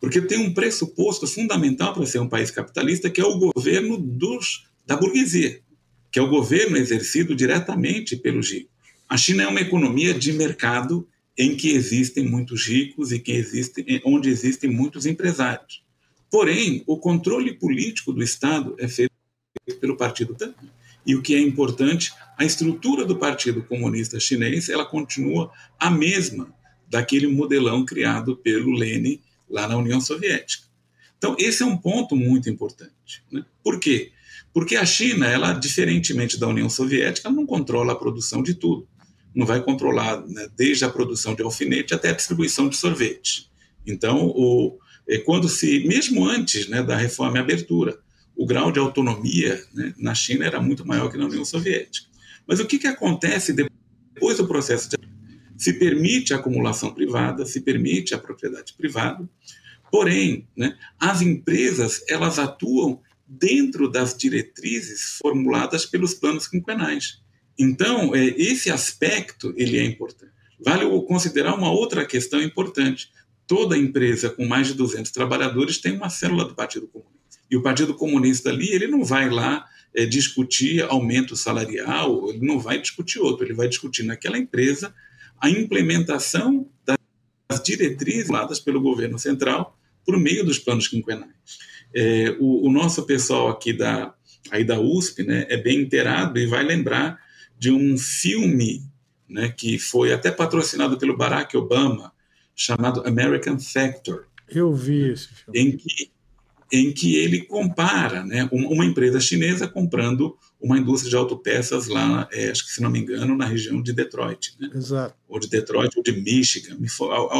Porque 0.00 0.20
tem 0.20 0.38
um 0.38 0.52
pressuposto 0.52 1.26
fundamental 1.26 1.94
para 1.94 2.06
ser 2.06 2.18
um 2.18 2.28
país 2.28 2.50
capitalista, 2.50 3.08
que 3.08 3.20
é 3.20 3.24
o 3.24 3.38
governo 3.38 3.96
dos, 3.98 4.68
da 4.84 4.96
burguesia, 4.96 5.60
que 6.10 6.18
é 6.18 6.22
o 6.22 6.28
governo 6.28 6.76
exercido 6.76 7.34
diretamente 7.34 8.16
pelos 8.16 8.50
ricos. 8.50 8.74
A 9.08 9.16
China 9.16 9.44
é 9.44 9.46
uma 9.46 9.60
economia 9.60 10.12
de 10.12 10.32
mercado 10.32 11.06
em 11.38 11.56
que 11.56 11.70
existem 11.70 12.24
muitos 12.24 12.66
ricos 12.66 13.12
e 13.12 13.18
que 13.18 13.44
onde 14.04 14.30
existem 14.30 14.70
muitos 14.70 15.06
empresários. 15.06 15.84
Porém, 16.30 16.82
o 16.86 16.98
controle 16.98 17.52
político 17.52 18.12
do 18.12 18.22
Estado 18.22 18.74
é 18.78 18.88
feito 18.88 19.12
pelo 19.80 19.96
Partido 19.96 20.34
também. 20.34 20.70
E 21.06 21.14
o 21.14 21.22
que 21.22 21.34
é 21.34 21.40
importante, 21.40 22.12
a 22.36 22.44
estrutura 22.44 23.04
do 23.04 23.16
Partido 23.16 23.62
Comunista 23.62 24.18
Chinês 24.18 24.68
ela 24.68 24.84
continua 24.84 25.52
a 25.78 25.88
mesma 25.88 26.52
daquele 26.88 27.28
modelão 27.28 27.84
criado 27.84 28.36
pelo 28.36 28.72
Lenin 28.72 29.20
lá 29.48 29.68
na 29.68 29.76
União 29.76 30.00
Soviética. 30.00 30.66
Então, 31.16 31.36
esse 31.38 31.62
é 31.62 31.66
um 31.66 31.76
ponto 31.76 32.16
muito 32.16 32.50
importante. 32.50 33.22
Né? 33.30 33.44
Por 33.62 33.78
quê? 33.78 34.12
Porque 34.56 34.74
a 34.74 34.86
China, 34.86 35.26
ela, 35.26 35.52
diferentemente 35.52 36.40
da 36.40 36.48
União 36.48 36.70
Soviética, 36.70 37.28
não 37.28 37.44
controla 37.44 37.92
a 37.92 37.94
produção 37.94 38.42
de 38.42 38.54
tudo 38.54 38.88
não 39.34 39.44
vai 39.44 39.62
controlar 39.62 40.26
né, 40.26 40.48
desde 40.56 40.86
a 40.86 40.88
produção 40.88 41.34
de 41.34 41.42
alfinete 41.42 41.92
até 41.92 42.08
a 42.08 42.14
distribuição 42.14 42.70
de 42.70 42.76
sorvete. 42.78 43.50
Então, 43.86 44.28
o, 44.34 44.78
é, 45.06 45.18
quando 45.18 45.46
se, 45.46 45.86
mesmo 45.86 46.24
antes 46.24 46.70
né, 46.70 46.82
da 46.82 46.96
reforma 46.96 47.36
e 47.36 47.40
abertura, 47.40 47.98
o 48.34 48.46
grau 48.46 48.72
de 48.72 48.78
autonomia 48.78 49.62
né, 49.74 49.92
na 49.98 50.14
China 50.14 50.46
era 50.46 50.58
muito 50.58 50.86
maior 50.86 51.10
que 51.10 51.18
na 51.18 51.26
União 51.26 51.44
Soviética. 51.44 52.08
Mas 52.46 52.60
o 52.60 52.64
que, 52.64 52.78
que 52.78 52.86
acontece 52.86 53.52
depois 53.52 54.38
do 54.38 54.48
processo 54.48 54.88
de 54.88 54.96
se 55.58 55.74
permite 55.74 56.32
a 56.32 56.38
acumulação 56.38 56.94
privada, 56.94 57.44
se 57.44 57.60
permite 57.60 58.14
a 58.14 58.18
propriedade 58.18 58.72
privada, 58.72 59.28
Porém, 59.90 60.46
né, 60.56 60.76
as 60.98 61.22
empresas 61.22 62.02
elas 62.08 62.38
atuam 62.38 63.00
dentro 63.26 63.90
das 63.90 64.16
diretrizes 64.16 65.18
formuladas 65.20 65.84
pelos 65.84 66.14
planos 66.14 66.46
quinquenais. 66.46 67.20
Então, 67.58 68.14
é, 68.14 68.24
esse 68.24 68.70
aspecto 68.70 69.52
ele 69.56 69.78
é 69.78 69.84
importante. 69.84 70.32
Vale 70.60 70.84
considerar 71.06 71.54
uma 71.54 71.70
outra 71.70 72.04
questão 72.06 72.40
importante. 72.40 73.10
Toda 73.46 73.76
empresa 73.76 74.30
com 74.30 74.46
mais 74.46 74.68
de 74.68 74.74
200 74.74 75.10
trabalhadores 75.10 75.78
tem 75.78 75.96
uma 75.96 76.08
célula 76.08 76.44
do 76.44 76.54
Partido 76.54 76.86
Comunista. 76.88 77.16
E 77.50 77.56
o 77.56 77.62
Partido 77.62 77.94
Comunista 77.94 78.50
ali, 78.50 78.70
ele 78.70 78.86
não 78.86 79.04
vai 79.04 79.30
lá 79.30 79.66
é, 79.94 80.04
discutir 80.04 80.82
aumento 80.82 81.36
salarial, 81.36 82.30
ele 82.30 82.44
não 82.44 82.58
vai 82.58 82.80
discutir 82.80 83.18
outro, 83.18 83.46
ele 83.46 83.54
vai 83.54 83.68
discutir 83.68 84.02
naquela 84.02 84.38
empresa 84.38 84.94
a 85.40 85.48
implementação 85.48 86.68
das 86.84 87.62
diretrizes 87.62 88.28
dadas 88.28 88.58
pelo 88.58 88.80
governo 88.80 89.18
central 89.18 89.78
por 90.04 90.18
meio 90.18 90.44
dos 90.44 90.58
planos 90.58 90.88
quinquenais. 90.88 91.30
É, 91.94 92.36
o, 92.38 92.66
o, 92.66 92.72
nosso 92.72 93.04
pessoal 93.04 93.48
aqui 93.48 93.72
da, 93.72 94.14
aí 94.50 94.64
da 94.64 94.78
USP 94.80 95.22
né, 95.22 95.46
é 95.48 95.56
bem 95.56 95.80
inteirado 95.80 96.38
e 96.38 96.46
vai 96.46 96.62
lembrar 96.62 97.18
de 97.58 97.70
um 97.70 97.96
filme 97.96 98.82
né, 99.28 99.48
que 99.48 99.78
foi 99.78 100.12
até 100.12 100.30
patrocinado 100.30 100.98
pelo 100.98 101.16
Barack 101.16 101.56
Obama, 101.56 102.12
chamado 102.54 103.06
American 103.06 103.58
Factor. 103.58 104.26
Eu 104.48 104.74
vi 104.74 105.10
esse 105.10 105.28
filme. 105.28 105.58
Em 105.58 105.76
que, 105.76 106.10
em 106.72 106.92
que 106.92 107.16
ele 107.16 107.42
compara 107.42 108.24
né, 108.24 108.48
uma 108.52 108.84
empresa 108.84 109.20
chinesa 109.20 109.66
comprando 109.66 110.36
uma 110.60 110.78
indústria 110.78 111.10
de 111.10 111.16
autopeças 111.16 111.86
lá, 111.86 112.28
é, 112.32 112.50
acho 112.50 112.64
que 112.64 112.72
se 112.72 112.82
não 112.82 112.90
me 112.90 112.98
engano, 112.98 113.36
na 113.36 113.44
região 113.44 113.82
de 113.82 113.92
Detroit. 113.92 114.54
Né? 114.58 114.70
Exato. 114.74 115.14
Ou 115.28 115.38
de 115.38 115.48
Detroit, 115.48 115.96
ou 115.96 116.02
de 116.02 116.12
Michigan, 116.12 116.76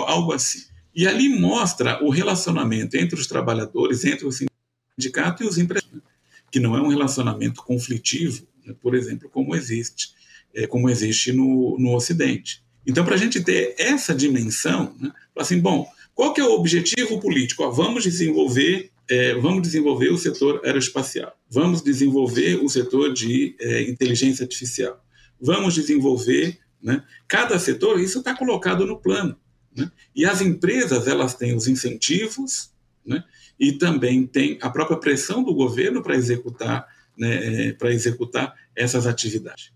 algo 0.07 0.33
assim. 0.33 0.61
E 0.97 1.07
ali 1.07 1.29
mostra 1.29 2.03
o 2.03 2.09
relacionamento 2.09 2.97
entre 2.97 3.21
os 3.21 3.27
trabalhadores, 3.27 4.03
entre 4.05 4.27
o 4.27 4.33
sindicato 4.33 5.45
e 5.45 5.47
os 5.47 5.59
empresários, 5.59 6.03
que 6.51 6.59
não 6.59 6.75
é 6.75 6.81
um 6.81 6.89
relacionamento 6.89 7.63
conflitivo, 7.63 8.49
né, 8.65 8.75
por 8.81 8.95
exemplo, 8.95 9.29
como 9.29 9.55
existe, 9.55 10.15
é, 10.55 10.67
como 10.67 10.89
existe 10.89 11.33
no, 11.33 11.77
no 11.79 11.95
Ocidente. 11.95 12.65
Então, 12.87 13.05
para 13.05 13.15
a 13.15 13.19
gente 13.19 13.43
ter 13.43 13.75
essa 13.79 14.15
dimensão, 14.15 14.97
né, 14.99 15.13
assim, 15.37 15.61
bom, 15.61 15.87
qual 16.15 16.33
que 16.33 16.41
é 16.41 16.45
o 16.45 16.55
objetivo 16.55 17.21
político? 17.21 17.63
Ó, 17.63 17.71
vamos 17.71 18.03
desenvolver 18.03 18.91
é, 19.09 19.35
vamos 19.35 19.63
desenvolver 19.63 20.09
o 20.11 20.19
setor 20.19 20.61
aeroespacial, 20.65 21.33
vamos 21.49 21.81
desenvolver 21.81 22.57
o 22.57 22.69
setor 22.69 23.13
de 23.13 23.55
é, 23.61 23.83
inteligência 23.83 24.43
artificial, 24.43 25.01
vamos 25.41 25.75
desenvolver, 25.75 26.59
né, 26.83 27.05
cada 27.29 27.59
setor, 27.59 28.01
isso 28.01 28.19
está 28.19 28.35
colocado 28.35 28.85
no 28.85 28.99
plano. 29.01 29.39
Né, 29.77 29.91
e 30.15 30.25
as 30.25 30.41
empresas, 30.41 31.07
elas 31.07 31.35
têm 31.35 31.55
os 31.55 31.69
incentivos, 31.69 32.71
né, 33.05 33.23
e 33.59 33.73
também 33.73 34.27
tem 34.27 34.59
a 34.61 34.71
própria 34.71 34.99
pressão 34.99 35.43
do 35.43 35.55
governo 35.55 36.03
para 36.03 36.17
executar, 36.17 36.87
né, 37.17 37.69
é, 37.69 37.73
para 37.73 37.93
executar 37.93 38.55
essas 38.75 39.07
atividades. 39.07 39.73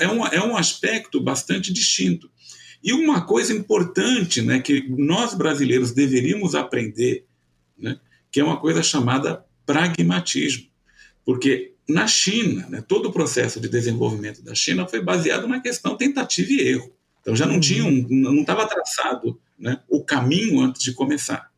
É 0.00 0.08
um, 0.08 0.26
é 0.26 0.42
um 0.42 0.56
aspecto 0.56 1.20
bastante 1.20 1.72
distinto. 1.72 2.30
E 2.82 2.92
uma 2.92 3.24
coisa 3.24 3.52
importante 3.52 4.42
né, 4.42 4.60
que 4.60 4.88
nós 4.88 5.34
brasileiros 5.34 5.92
deveríamos 5.92 6.54
aprender, 6.54 7.26
né, 7.78 7.98
que 8.30 8.40
é 8.40 8.44
uma 8.44 8.58
coisa 8.58 8.82
chamada 8.82 9.44
pragmatismo. 9.64 10.66
Porque 11.24 11.74
na 11.88 12.06
China, 12.06 12.66
né, 12.68 12.82
todo 12.86 13.08
o 13.08 13.12
processo 13.12 13.60
de 13.60 13.68
desenvolvimento 13.68 14.42
da 14.42 14.54
China 14.54 14.88
foi 14.88 15.00
baseado 15.00 15.46
na 15.46 15.60
questão 15.60 15.96
tentativa 15.96 16.52
e 16.52 16.60
erro. 16.60 16.92
Então 17.22 17.34
já 17.34 17.46
não 17.46 17.54
uhum. 17.54 17.60
tinha 17.60 17.84
um, 17.84 18.06
não 18.10 18.40
estava 18.40 18.66
traçado 18.66 19.40
né, 19.58 19.80
o 19.88 20.04
caminho 20.04 20.60
antes 20.60 20.82
de 20.82 20.92
começar. 20.92 21.50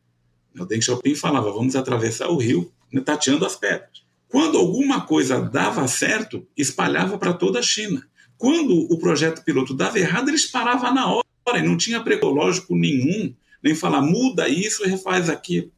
O 0.57 0.63
Deng 0.63 0.81
Xiaoping 0.81 1.15
falava, 1.15 1.51
vamos 1.51 1.75
atravessar 1.75 2.29
o 2.29 2.37
rio 2.37 2.71
né, 2.93 3.01
tateando 3.01 3.45
as 3.45 3.55
pedras. 3.55 4.05
Quando 4.29 4.57
alguma 4.57 5.01
coisa 5.01 5.41
dava 5.41 5.87
certo, 5.87 6.47
espalhava 6.55 7.17
para 7.17 7.33
toda 7.33 7.59
a 7.59 7.63
China. 7.63 8.05
Quando 8.37 8.73
o 8.91 8.97
projeto 8.97 9.43
piloto 9.43 9.73
dava 9.73 9.99
errado, 9.99 10.29
eles 10.29 10.45
paravam 10.45 10.93
na 10.93 11.11
hora 11.11 11.25
e 11.57 11.61
não 11.61 11.77
tinha 11.77 12.01
precológico 12.01 12.75
nenhum, 12.75 13.33
nem 13.63 13.75
falar 13.75 14.01
muda 14.01 14.47
isso 14.47 14.85
e 14.85 14.89
refaz 14.89 15.29
aquilo. 15.29 15.71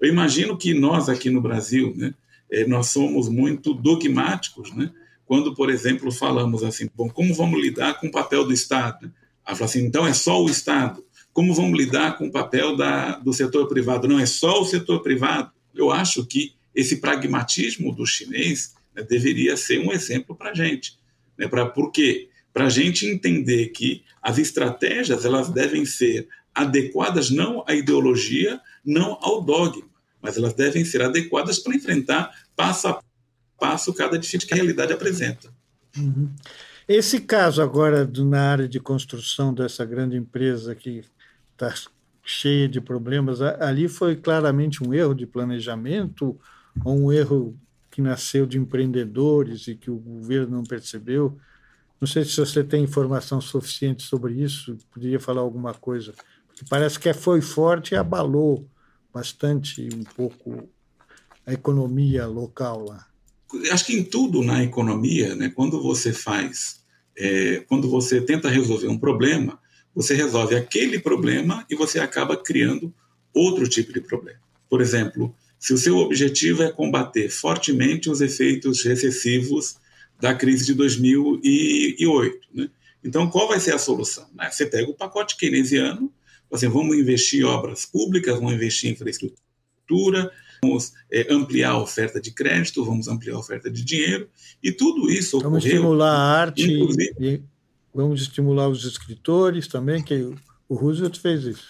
Eu 0.00 0.08
imagino 0.08 0.56
que 0.56 0.74
nós 0.74 1.08
aqui 1.08 1.30
no 1.30 1.40
Brasil, 1.40 1.94
né, 1.96 2.12
é, 2.50 2.66
nós 2.66 2.88
somos 2.88 3.28
muito 3.28 3.72
dogmáticos, 3.72 4.72
né? 4.74 4.90
Quando, 5.24 5.54
por 5.54 5.70
exemplo, 5.70 6.12
falamos 6.12 6.62
assim, 6.62 6.90
bom, 6.94 7.08
como 7.08 7.32
vamos 7.32 7.58
lidar 7.58 7.98
com 7.98 8.08
o 8.08 8.10
papel 8.10 8.44
do 8.44 8.52
Estado? 8.52 9.10
Ela 9.46 9.56
fala 9.56 9.70
assim, 9.70 9.84
então 9.84 10.06
é 10.06 10.12
só 10.12 10.42
o 10.42 10.48
Estado. 10.48 11.04
Como 11.32 11.54
vamos 11.54 11.78
lidar 11.78 12.18
com 12.18 12.26
o 12.26 12.32
papel 12.32 12.76
da, 12.76 13.18
do 13.18 13.32
setor 13.32 13.66
privado? 13.68 14.06
Não 14.06 14.20
é 14.20 14.26
só 14.26 14.60
o 14.60 14.64
setor 14.64 15.02
privado. 15.02 15.50
Eu 15.74 15.90
acho 15.90 16.24
que 16.26 16.54
esse 16.74 16.96
pragmatismo 16.96 17.94
do 17.94 18.06
chinês 18.06 18.74
né, 18.94 19.02
deveria 19.02 19.56
ser 19.56 19.78
um 19.78 19.92
exemplo 19.92 20.34
para 20.34 20.50
a 20.50 20.54
gente. 20.54 20.98
Né, 21.36 21.48
pra, 21.48 21.66
por 21.66 21.90
quê? 21.90 22.28
Para 22.52 22.66
a 22.66 22.70
gente 22.70 23.06
entender 23.06 23.68
que 23.68 24.02
as 24.22 24.38
estratégias 24.38 25.24
elas 25.24 25.48
devem 25.48 25.84
ser 25.84 26.28
adequadas 26.54 27.30
não 27.30 27.64
à 27.66 27.74
ideologia, 27.74 28.60
não 28.84 29.18
ao 29.22 29.42
dogma 29.42 29.92
mas 30.22 30.36
elas 30.36 30.54
devem 30.54 30.84
ser 30.84 31.02
adequadas 31.02 31.58
para 31.58 31.74
enfrentar 31.74 32.30
passo 32.54 32.86
a 32.86 33.02
passo 33.58 33.92
cada 33.92 34.18
dificuldade 34.18 34.46
que 34.46 34.54
a 34.54 34.56
realidade 34.56 34.92
apresenta. 34.92 35.52
Uhum. 35.96 36.30
Esse 36.94 37.20
caso 37.20 37.62
agora 37.62 38.06
na 38.18 38.50
área 38.50 38.68
de 38.68 38.78
construção 38.78 39.54
dessa 39.54 39.82
grande 39.82 40.14
empresa 40.14 40.74
que 40.74 41.02
está 41.52 41.72
cheia 42.22 42.68
de 42.68 42.82
problemas, 42.82 43.40
ali 43.40 43.88
foi 43.88 44.14
claramente 44.14 44.86
um 44.86 44.92
erro 44.92 45.14
de 45.14 45.26
planejamento 45.26 46.38
ou 46.84 46.94
um 46.94 47.10
erro 47.10 47.58
que 47.90 48.02
nasceu 48.02 48.44
de 48.44 48.58
empreendedores 48.58 49.68
e 49.68 49.74
que 49.74 49.90
o 49.90 49.96
governo 49.96 50.58
não 50.58 50.64
percebeu? 50.64 51.38
Não 51.98 52.06
sei 52.06 52.26
se 52.26 52.36
você 52.36 52.62
tem 52.62 52.84
informação 52.84 53.40
suficiente 53.40 54.02
sobre 54.02 54.34
isso, 54.34 54.76
poderia 54.92 55.18
falar 55.18 55.40
alguma 55.40 55.72
coisa. 55.72 56.12
Porque 56.46 56.62
parece 56.68 57.00
que 57.00 57.10
foi 57.14 57.40
forte 57.40 57.94
e 57.94 57.96
abalou 57.96 58.68
bastante 59.14 59.88
um 59.94 60.04
pouco 60.04 60.68
a 61.46 61.54
economia 61.54 62.26
local 62.26 62.84
lá. 62.84 63.06
Acho 63.70 63.86
que 63.86 63.94
em 63.94 64.04
tudo 64.04 64.42
na 64.42 64.62
economia, 64.62 65.34
né, 65.34 65.48
quando 65.48 65.82
você 65.82 66.12
faz, 66.12 66.81
é, 67.16 67.64
quando 67.68 67.88
você 67.88 68.20
tenta 68.20 68.48
resolver 68.48 68.88
um 68.88 68.98
problema, 68.98 69.58
você 69.94 70.14
resolve 70.14 70.54
aquele 70.54 70.98
problema 70.98 71.66
e 71.68 71.74
você 71.74 72.00
acaba 72.00 72.36
criando 72.36 72.92
outro 73.34 73.68
tipo 73.68 73.92
de 73.92 74.00
problema. 74.00 74.40
Por 74.68 74.80
exemplo, 74.80 75.34
se 75.58 75.72
o 75.72 75.78
seu 75.78 75.98
objetivo 75.98 76.62
é 76.62 76.72
combater 76.72 77.28
fortemente 77.28 78.10
os 78.10 78.20
efeitos 78.20 78.82
recessivos 78.84 79.76
da 80.20 80.34
crise 80.34 80.66
de 80.66 80.74
2008, 80.74 82.48
né? 82.54 82.70
então 83.04 83.28
qual 83.28 83.48
vai 83.48 83.60
ser 83.60 83.74
a 83.74 83.78
solução? 83.78 84.26
Né? 84.34 84.50
Você 84.50 84.66
pega 84.66 84.90
o 84.90 84.94
pacote 84.94 85.36
keynesiano 85.36 86.12
assim, 86.52 86.68
vamos 86.68 86.96
investir 86.96 87.40
em 87.40 87.44
obras 87.44 87.86
públicas, 87.86 88.34
vamos 88.34 88.52
investir 88.52 88.90
em 88.90 88.92
infraestrutura, 88.92 90.30
vamos 90.64 90.92
é, 91.10 91.26
ampliar 91.28 91.72
a 91.72 91.78
oferta 91.78 92.20
de 92.20 92.30
crédito, 92.30 92.84
vamos 92.84 93.08
ampliar 93.08 93.34
a 93.34 93.38
oferta 93.40 93.68
de 93.68 93.84
dinheiro, 93.84 94.28
e 94.62 94.70
tudo 94.70 95.10
isso 95.10 95.38
ocorreu... 95.38 95.50
Vamos 95.50 95.64
estimular 95.64 96.12
a 96.12 96.40
arte, 96.40 96.70
e 97.18 97.42
vamos 97.92 98.22
estimular 98.22 98.68
os 98.68 98.84
escritores 98.84 99.66
também, 99.66 100.02
que 100.02 100.14
o 100.68 100.74
Roosevelt 100.74 101.18
fez 101.18 101.44
isso. 101.44 101.68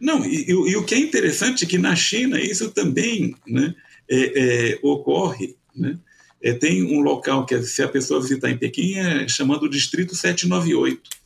Não, 0.00 0.24
e, 0.24 0.44
e, 0.48 0.50
e, 0.50 0.76
o 0.76 0.84
que 0.84 0.96
é 0.96 0.98
interessante 0.98 1.64
é 1.64 1.68
que 1.68 1.78
na 1.78 1.94
China 1.94 2.40
isso 2.40 2.72
também 2.72 3.36
né, 3.46 3.72
é, 4.10 4.72
é, 4.72 4.78
ocorre. 4.82 5.56
Né? 5.74 5.96
É, 6.42 6.52
tem 6.52 6.82
um 6.82 7.00
local 7.00 7.46
que, 7.46 7.62
se 7.62 7.80
a 7.80 7.88
pessoa 7.88 8.20
visitar 8.20 8.50
em 8.50 8.58
Pequim, 8.58 8.94
é 8.94 9.28
chamado 9.28 9.68
Distrito 9.70 10.16
798 10.16 11.22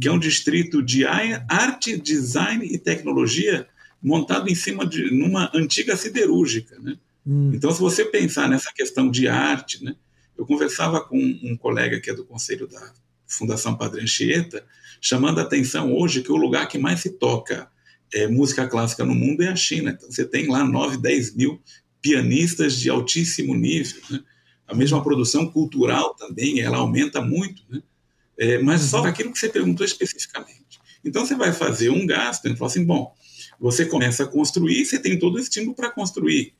que 0.00 0.06
é 0.06 0.12
um 0.12 0.20
distrito 0.20 0.80
de 0.80 1.04
arte, 1.04 1.96
design 1.96 2.64
e 2.64 2.78
tecnologia 2.78 3.66
montado 4.02 4.48
em 4.48 4.54
cima 4.54 4.86
de 4.86 5.10
numa 5.10 5.50
antiga 5.54 5.96
siderúrgica, 5.96 6.78
né? 6.78 6.96
Hum. 7.26 7.52
Então, 7.54 7.70
se 7.70 7.80
você 7.80 8.04
pensar 8.04 8.48
nessa 8.48 8.72
questão 8.72 9.10
de 9.10 9.28
arte, 9.28 9.84
né? 9.84 9.94
Eu 10.36 10.46
conversava 10.46 11.02
com 11.02 11.18
um 11.18 11.54
colega 11.56 12.00
que 12.00 12.08
é 12.08 12.14
do 12.14 12.24
conselho 12.24 12.66
da 12.66 12.92
Fundação 13.26 13.76
Padre 13.76 14.00
Anchieta, 14.00 14.64
chamando 15.00 15.38
a 15.38 15.42
atenção 15.42 15.92
hoje 15.92 16.22
que 16.22 16.32
o 16.32 16.36
lugar 16.36 16.66
que 16.66 16.78
mais 16.78 17.00
se 17.00 17.10
toca 17.10 17.70
é, 18.12 18.26
música 18.26 18.66
clássica 18.66 19.04
no 19.04 19.14
mundo 19.14 19.42
é 19.42 19.48
a 19.48 19.56
China. 19.56 19.90
Então, 19.90 20.10
você 20.10 20.24
tem 20.24 20.48
lá 20.48 20.64
9, 20.64 20.96
10 20.96 21.34
mil 21.36 21.60
pianistas 22.00 22.76
de 22.76 22.88
altíssimo 22.88 23.54
nível. 23.54 24.00
Né? 24.10 24.20
A 24.66 24.74
mesma 24.74 25.02
produção 25.02 25.46
cultural 25.46 26.14
também, 26.14 26.60
ela 26.60 26.78
aumenta 26.78 27.20
muito. 27.20 27.62
Né? 27.68 27.82
é, 28.40 28.58
mas 28.58 28.80
só 28.80 29.04
aquilo 29.04 29.30
que 29.30 29.38
você 29.38 29.50
perguntou 29.50 29.84
especificamente. 29.84 30.80
Então 31.04 31.26
você 31.26 31.34
vai 31.36 31.52
fazer 31.52 31.90
um 31.90 32.06
gasto, 32.06 32.48
e 32.48 32.56
fala 32.56 32.70
assim, 32.70 32.84
bom, 32.84 33.14
você 33.60 33.84
começa 33.84 34.24
a 34.24 34.26
construir, 34.26 34.84
você 34.84 34.98
tem 34.98 35.18
todo 35.18 35.36
o 35.36 35.38
estímulo 35.38 35.74
para 35.74 35.90
construir, 35.90 36.54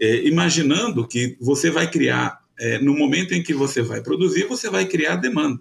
é, 0.00 0.26
imaginando 0.26 1.06
que 1.06 1.36
você 1.40 1.70
vai 1.70 1.90
criar, 1.90 2.40
é, 2.58 2.78
no 2.78 2.96
momento 2.96 3.34
em 3.34 3.42
que 3.42 3.52
você 3.52 3.82
vai 3.82 4.00
produzir, 4.00 4.44
você 4.44 4.70
vai 4.70 4.86
criar 4.86 5.16
demanda. 5.16 5.60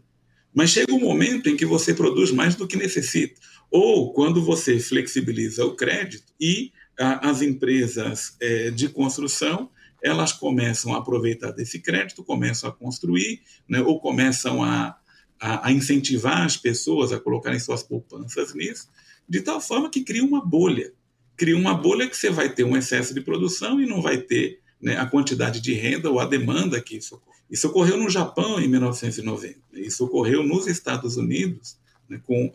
Mas 0.54 0.70
chega 0.70 0.94
um 0.94 1.00
momento 1.00 1.50
em 1.50 1.58
que 1.58 1.66
você 1.66 1.94
produz 1.94 2.32
mais 2.32 2.56
do 2.56 2.68
que 2.68 2.78
necessita. 2.78 3.42
Ou 3.72 4.14
quando 4.14 4.44
você 4.44 4.80
flexibiliza 4.80 5.66
o 5.66 5.76
crédito 5.76 6.32
e 6.40 6.72
as 6.96 7.42
empresas 7.42 8.38
é, 8.40 8.70
de 8.70 8.88
construção 8.88 9.72
elas 10.04 10.34
começam 10.34 10.94
a 10.94 10.98
aproveitar 10.98 11.52
desse 11.52 11.80
crédito, 11.80 12.26
começam 12.26 12.70
a 12.70 12.74
construir, 12.74 13.42
né, 13.68 13.80
ou 13.82 14.02
começam 14.02 14.62
a, 14.62 14.98
a, 15.40 15.70
a, 15.70 15.72
incentivar 15.72 16.44
as 16.44 16.58
pessoas 16.58 17.14
a 17.14 17.20
colocarem 17.20 17.58
suas 17.58 17.82
poupanças 17.82 18.54
nisso, 18.54 18.90
de 19.28 19.42
tal 19.42 19.60
forma 19.60 19.90
que 19.90 20.04
cria 20.04 20.24
uma 20.24 20.44
bolha. 20.44 20.94
Cria 21.36 21.58
uma 21.58 21.74
bolha 21.74 22.08
que 22.08 22.16
você 22.16 22.30
vai 22.30 22.54
ter 22.54 22.64
um 22.64 22.78
excesso 22.78 23.14
de 23.14 23.22
produção 23.22 23.82
e 23.82 23.86
não 23.86 24.02
vai 24.02 24.18
ter 24.18 24.60
né, 24.82 24.98
a 24.98 25.06
quantidade 25.06 25.62
de 25.62 25.74
renda 25.74 26.10
ou 26.10 26.20
a 26.20 26.26
demanda 26.26 26.80
que 26.82 26.98
isso 26.98 27.16
ocorre. 27.16 27.40
Isso 27.50 27.68
ocorreu 27.68 27.98
no 27.98 28.10
Japão 28.10 28.60
em 28.60 28.68
1990, 28.68 29.60
isso 29.74 30.06
ocorreu 30.06 30.44
nos 30.44 30.68
Estados 30.68 31.18
Unidos 31.18 31.78
né, 32.10 32.20
com, 32.24 32.50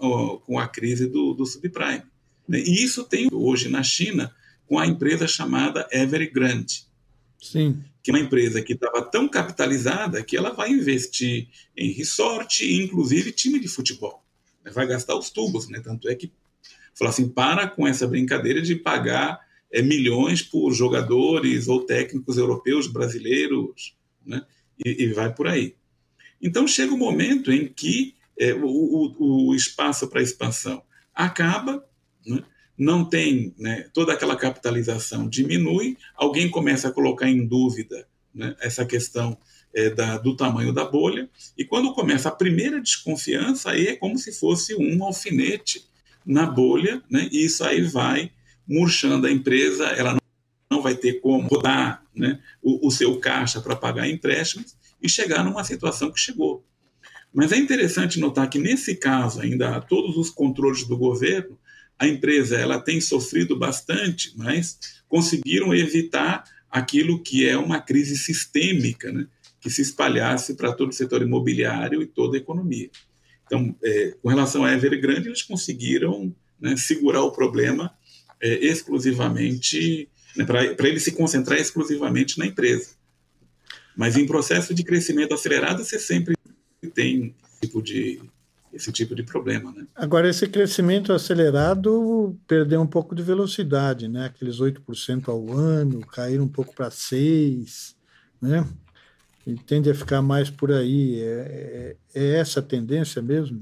com 0.45 0.59
a 0.59 0.67
crise 0.67 1.07
do, 1.07 1.33
do 1.35 1.47
subprime. 1.47 2.03
Né, 2.49 2.61
e 2.61 2.83
isso 2.83 3.05
tem 3.05 3.29
hoje 3.33 3.69
na 3.69 3.83
China 3.83 4.35
com 4.67 4.79
a 4.79 4.87
empresa 4.87 5.27
chamada 5.27 5.89
Evergrande. 5.91 6.87
Sim. 7.41 7.83
Que 8.03 8.11
é 8.11 8.15
uma 8.15 8.21
empresa 8.21 8.61
que 8.63 8.75
estava 8.75 9.03
tão 9.03 9.29
capitalizada 9.29 10.23
que 10.23 10.37
ela 10.37 10.51
vai 10.51 10.71
investir 10.71 11.49
em 11.77 11.91
resort 11.93 12.65
e, 12.65 12.83
inclusive, 12.83 13.33
time 13.33 13.59
de 13.59 13.69
futebol. 13.69 14.23
Vai 14.73 14.87
gastar 14.87 15.17
os 15.17 15.31
tubos, 15.31 15.69
né? 15.69 15.81
Tanto 15.81 16.09
é 16.09 16.15
que 16.15 16.31
falou 16.99 17.11
assim: 17.11 17.29
para 17.29 17.69
com 17.69 17.87
essa 17.87 18.07
brincadeira 18.07 18.61
de 18.61 18.75
pagar 18.75 19.41
é, 19.73 19.81
milhões 19.81 20.43
por 20.43 20.73
jogadores 20.73 21.69
ou 21.69 21.85
técnicos 21.85 22.37
europeus, 22.37 22.87
brasileiros, 22.87 23.97
né? 24.27 24.43
E, 24.85 25.05
e 25.05 25.13
vai 25.13 25.33
por 25.33 25.47
aí. 25.47 25.77
Então 26.41 26.67
chega 26.67 26.93
o 26.93 26.97
um 26.97 26.99
momento 26.99 27.53
em 27.53 27.69
que 27.69 28.15
é, 28.39 28.53
o, 28.55 28.67
o, 28.67 29.49
o, 29.49 29.55
espaço 29.55 30.07
para 30.09 30.23
expansão 30.23 30.83
acaba, 31.15 31.85
né? 32.25 32.43
não 32.77 33.05
tem 33.05 33.53
né, 33.59 33.89
toda 33.93 34.13
aquela 34.13 34.37
capitalização 34.37 35.29
diminui, 35.29 35.97
alguém 36.15 36.49
começa 36.49 36.89
a 36.89 36.93
colocar 36.93 37.29
em 37.29 37.45
dúvida 37.45 38.07
né, 38.33 38.55
essa 38.61 38.87
questão 38.87 39.37
é, 39.75 39.91
da, 39.91 40.17
do 40.17 40.37
tamanho 40.37 40.73
da 40.73 40.85
bolha, 40.85 41.29
e 41.57 41.65
quando 41.65 41.93
começa 41.93 42.29
a 42.29 42.33
primeira 42.33 42.81
desconfiança, 42.81 43.73
aí 43.73 43.89
é 43.89 43.97
como 43.97 44.17
se 44.17 44.33
fosse 44.33 44.77
um 44.77 45.03
alfinete 45.03 45.88
na 46.25 46.47
bolha, 46.47 47.03
né, 47.11 47.29
e 47.33 47.45
isso 47.45 47.65
aí 47.65 47.83
vai 47.83 48.31
murchando 48.67 49.27
a 49.27 49.31
empresa, 49.31 49.87
ela 49.87 50.17
não, 50.71 50.83
vai 50.83 50.95
ter 50.95 51.21
como 51.21 51.49
rodar 51.49 52.05
né, 52.15 52.39
o, 52.63 52.87
o 52.87 52.91
seu 52.91 53.19
caixa 53.19 53.61
para 53.61 53.75
pagar 53.75 54.09
empréstimos 54.09 54.77
e 55.03 55.09
chegar 55.09 55.43
numa 55.43 55.65
situação 55.65 56.11
que 56.11 56.21
chegou. 56.21 56.65
Mas 57.33 57.53
é 57.53 57.57
interessante 57.57 58.21
notar 58.21 58.49
que, 58.49 58.59
nesse 58.59 58.95
caso, 58.95 59.41
ainda 59.41 59.81
todos 59.81 60.17
os 60.17 60.31
controles 60.31 60.85
do 60.85 60.97
governo, 60.97 61.59
a 61.99 62.07
empresa 62.07 62.57
ela 62.57 62.81
tem 62.81 63.01
sofrido 63.01 63.57
bastante, 63.57 64.33
mas 64.37 64.79
conseguiram 65.09 65.75
evitar 65.75 66.45
aquilo 66.71 67.23
que 67.23 67.49
é 67.49 67.57
uma 67.57 67.81
crise 67.81 68.17
sistêmica, 68.17 69.11
né, 69.11 69.27
que 69.61 69.71
se 69.71 69.83
espalhasse 69.83 70.55
para 70.55 70.73
todo 70.73 70.91
o 70.91 70.95
setor 70.95 71.23
imobiliário 71.23 72.03
e 72.03 72.07
toda 72.07 72.37
a 72.37 72.41
economia. 72.41 72.91
Então, 73.49 73.75
é, 73.83 74.15
com 74.23 74.29
relação 74.29 74.65
à 74.65 74.73
Evergrande, 74.73 75.27
eles 75.27 75.43
conseguiram 75.43 76.35
né, 76.61 76.77
segurar 76.77 77.23
o 77.23 77.33
problema 77.33 77.91
é, 78.41 78.65
exclusivamente, 78.65 80.09
né, 80.37 80.45
para 80.45 80.89
ele 80.89 81.01
se 81.01 81.13
concentrar 81.13 81.59
exclusivamente 81.59 82.39
na 82.39 82.47
empresa. 82.47 82.91
Mas 83.97 84.17
em 84.17 84.27
processo 84.27 84.75
de 84.75 84.85
crescimento 84.85 85.35
acelerado, 85.35 85.83
você 85.83 85.99
sempre 85.99 86.35
tem 86.95 87.35
tipo 87.61 87.83
de 87.83 88.21
esse 88.73 88.93
tipo 88.93 89.15
de 89.15 89.23
problema. 89.23 89.73
Né? 89.73 89.87
Agora, 89.97 90.29
esse 90.29 90.47
crescimento 90.47 91.13
acelerado 91.13 92.39
perdeu 92.47 92.83
um 92.83 92.87
pouco 92.87 93.15
de 93.15 93.23
velocidade, 93.23 94.09
né? 94.09 94.27
aqueles 94.27 94.61
8% 94.61 95.29
ao 95.29 95.51
ano, 95.51 96.01
caíram 96.01 96.45
um 96.45 96.49
pouco 96.49 96.75
para 96.75 96.91
6%, 96.91 97.95
né? 98.41 98.65
E 99.49 99.55
tende 99.55 99.91
a 99.91 99.95
ficar 99.95 100.21
mais 100.21 100.51
por 100.51 100.71
aí. 100.71 101.23
É, 101.23 101.97
é, 102.15 102.23
é 102.23 102.39
essa 102.39 102.61
a 102.61 102.63
tendência 102.63 103.23
mesmo? 103.23 103.59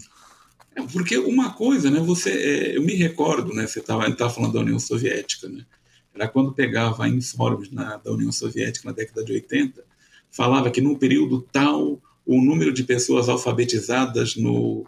É, 0.74 0.82
porque 0.82 1.16
uma 1.16 1.52
coisa, 1.52 1.88
né, 1.88 2.00
você, 2.00 2.30
é, 2.30 2.76
eu 2.76 2.82
me 2.82 2.94
recordo, 2.94 3.54
né, 3.54 3.68
você 3.68 3.78
estava 3.78 4.10
tá 4.16 4.28
falando 4.28 4.54
da 4.54 4.60
União 4.60 4.80
Soviética, 4.80 5.48
né, 5.48 5.64
era 6.12 6.26
quando 6.26 6.52
pegava 6.52 7.08
em 7.08 7.20
fóruns 7.20 7.70
na, 7.70 7.98
da 7.98 8.10
União 8.10 8.32
Soviética 8.32 8.88
na 8.88 8.94
década 8.94 9.24
de 9.24 9.32
80, 9.32 9.84
falava 10.28 10.70
que 10.70 10.80
num 10.80 10.96
período 10.96 11.40
tal 11.52 12.02
o 12.26 12.40
número 12.42 12.72
de 12.72 12.82
pessoas 12.82 13.28
alfabetizadas 13.28 14.34
no, 14.34 14.84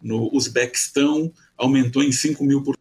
no 0.00 0.34
Uzbequistão 0.34 1.30
aumentou 1.58 2.02
em 2.02 2.10
5 2.10 2.42
mil 2.42 2.62
por 2.62 2.74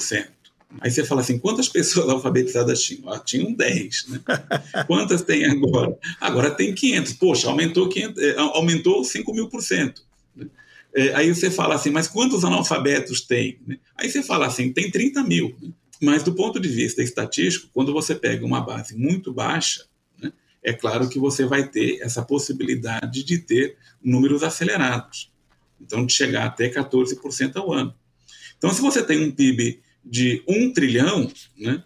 cento. 0.00 0.39
Aí 0.78 0.90
você 0.90 1.04
fala 1.04 1.20
assim, 1.20 1.38
quantas 1.38 1.68
pessoas 1.68 2.08
alfabetizadas 2.08 2.80
tinham? 2.80 3.12
Ah, 3.12 3.18
tinham 3.18 3.52
10, 3.52 4.06
né? 4.08 4.20
Quantas 4.86 5.22
tem 5.22 5.44
agora? 5.46 5.98
Agora 6.20 6.50
tem 6.50 6.74
500. 6.74 7.14
Poxa, 7.14 7.48
aumentou, 7.48 7.88
500, 7.88 8.22
é, 8.22 8.38
aumentou 8.38 9.02
5 9.02 9.34
mil 9.34 9.48
por 9.48 9.62
cento. 9.62 10.04
Né? 10.36 10.46
É, 10.94 11.14
aí 11.14 11.34
você 11.34 11.50
fala 11.50 11.74
assim, 11.74 11.90
mas 11.90 12.06
quantos 12.06 12.44
analfabetos 12.44 13.22
tem? 13.22 13.58
Né? 13.66 13.78
Aí 13.96 14.08
você 14.08 14.22
fala 14.22 14.46
assim, 14.46 14.72
tem 14.72 14.90
30 14.90 15.24
mil. 15.24 15.56
Né? 15.60 15.70
Mas 16.00 16.22
do 16.22 16.34
ponto 16.34 16.60
de 16.60 16.68
vista 16.68 17.02
estatístico, 17.02 17.68
quando 17.74 17.92
você 17.92 18.14
pega 18.14 18.46
uma 18.46 18.60
base 18.60 18.96
muito 18.96 19.32
baixa, 19.32 19.84
né, 20.22 20.32
é 20.62 20.72
claro 20.72 21.08
que 21.08 21.18
você 21.18 21.44
vai 21.44 21.68
ter 21.68 22.00
essa 22.00 22.22
possibilidade 22.22 23.24
de 23.24 23.38
ter 23.38 23.76
números 24.02 24.44
acelerados. 24.44 25.32
Então, 25.80 26.06
de 26.06 26.12
chegar 26.12 26.46
até 26.46 26.68
14% 26.68 27.56
ao 27.56 27.72
ano. 27.72 27.94
Então, 28.56 28.70
se 28.70 28.80
você 28.80 29.02
tem 29.02 29.24
um 29.24 29.30
PIB 29.30 29.80
de 30.04 30.42
1 30.48 30.72
trilhão, 30.72 31.30
né, 31.58 31.82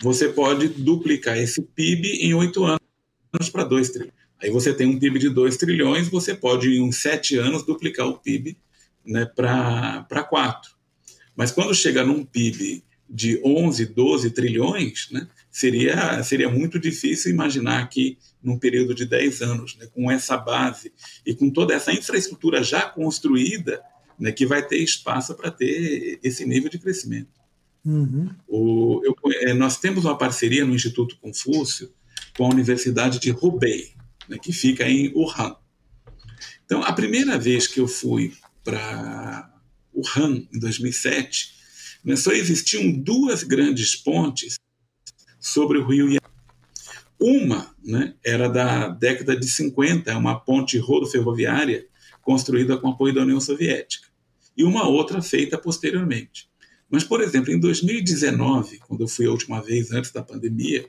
você 0.00 0.28
pode 0.28 0.68
duplicar 0.68 1.38
esse 1.38 1.62
PIB 1.62 2.08
em 2.08 2.34
oito 2.34 2.64
anos 2.64 2.80
para 3.50 3.64
2 3.64 3.90
trilhões. 3.90 4.22
Aí 4.42 4.50
você 4.50 4.74
tem 4.74 4.86
um 4.86 4.98
PIB 4.98 5.20
de 5.20 5.30
2 5.30 5.56
trilhões, 5.56 6.08
você 6.08 6.34
pode, 6.34 6.68
em 6.68 6.82
uns 6.82 6.96
7 7.00 7.38
anos, 7.38 7.64
duplicar 7.64 8.08
o 8.08 8.18
PIB 8.18 8.56
né, 9.06 9.24
para 9.24 10.26
4. 10.28 10.72
Mas 11.36 11.52
quando 11.52 11.72
chega 11.74 12.04
num 12.04 12.24
PIB 12.24 12.82
de 13.08 13.40
11, 13.44 13.86
12 13.86 14.30
trilhões, 14.30 15.08
né, 15.12 15.28
seria, 15.50 16.22
seria 16.24 16.48
muito 16.48 16.78
difícil 16.80 17.30
imaginar 17.30 17.88
que, 17.88 18.18
num 18.42 18.58
período 18.58 18.94
de 18.94 19.06
10 19.06 19.42
anos, 19.42 19.76
né, 19.76 19.86
com 19.94 20.10
essa 20.10 20.36
base 20.36 20.92
e 21.24 21.34
com 21.34 21.48
toda 21.48 21.74
essa 21.74 21.92
infraestrutura 21.92 22.64
já 22.64 22.82
construída, 22.82 23.80
né, 24.18 24.32
que 24.32 24.44
vai 24.44 24.66
ter 24.66 24.78
espaço 24.78 25.34
para 25.36 25.50
ter 25.50 26.18
esse 26.22 26.44
nível 26.44 26.68
de 26.68 26.78
crescimento. 26.78 27.41
Uhum. 27.84 28.30
O, 28.46 29.00
eu, 29.04 29.16
é, 29.40 29.52
nós 29.52 29.78
temos 29.78 30.04
uma 30.04 30.16
parceria 30.16 30.64
no 30.64 30.74
Instituto 30.74 31.16
Confúcio 31.20 31.92
com 32.36 32.46
a 32.46 32.50
Universidade 32.50 33.18
de 33.18 33.30
Hubei, 33.32 33.92
né, 34.28 34.38
que 34.38 34.52
fica 34.52 34.88
em 34.88 35.12
Wuhan. 35.14 35.56
Então, 36.64 36.82
a 36.82 36.92
primeira 36.92 37.38
vez 37.38 37.66
que 37.66 37.80
eu 37.80 37.88
fui 37.88 38.32
para 38.64 39.52
Wuhan, 39.94 40.46
em 40.52 40.58
2007, 40.58 41.54
né, 42.04 42.16
só 42.16 42.32
existiam 42.32 42.90
duas 42.92 43.42
grandes 43.42 43.96
pontes 43.96 44.58
sobre 45.38 45.78
o 45.78 45.86
rio 45.86 46.06
Yangtze. 46.06 46.22
Uma 47.20 47.74
né, 47.84 48.14
era 48.24 48.48
da 48.48 48.88
década 48.88 49.36
de 49.36 49.46
50, 49.46 50.10
é 50.10 50.16
uma 50.16 50.40
ponte 50.40 50.78
rodoferroviária 50.78 51.86
construída 52.20 52.76
com 52.76 52.88
apoio 52.88 53.14
da 53.14 53.22
União 53.22 53.40
Soviética, 53.40 54.08
e 54.56 54.64
uma 54.64 54.86
outra 54.86 55.20
feita 55.20 55.58
posteriormente. 55.58 56.51
Mas, 56.92 57.02
por 57.02 57.22
exemplo, 57.22 57.50
em 57.50 57.58
2019, 57.58 58.78
quando 58.86 59.00
eu 59.00 59.08
fui 59.08 59.24
a 59.24 59.30
última 59.30 59.62
vez 59.62 59.90
antes 59.90 60.12
da 60.12 60.22
pandemia, 60.22 60.86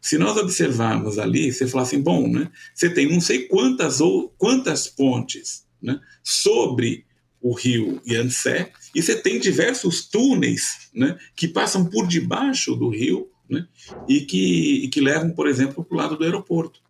se 0.00 0.16
nós 0.16 0.36
observarmos 0.36 1.18
ali, 1.18 1.52
você 1.52 1.66
fala 1.66 1.82
assim, 1.82 2.00
bom, 2.00 2.28
né, 2.28 2.48
você 2.72 2.88
tem 2.88 3.10
não 3.10 3.20
sei 3.20 3.48
quantas 3.48 4.00
ou 4.00 4.28
quantas 4.38 4.86
pontes 4.86 5.66
né, 5.82 5.98
sobre 6.22 7.04
o 7.40 7.52
rio 7.52 8.00
Yangtze, 8.06 8.68
e 8.94 9.02
você 9.02 9.16
tem 9.16 9.40
diversos 9.40 10.08
túneis 10.08 10.88
né, 10.94 11.18
que 11.34 11.48
passam 11.48 11.84
por 11.86 12.06
debaixo 12.06 12.76
do 12.76 12.88
rio 12.88 13.28
né? 13.50 13.66
e, 14.08 14.20
que, 14.20 14.84
e 14.84 14.88
que 14.88 15.00
levam, 15.00 15.32
por 15.32 15.48
exemplo, 15.48 15.84
para 15.84 15.94
o 15.94 15.98
lado 15.98 16.16
do 16.16 16.22
aeroporto. 16.22 16.80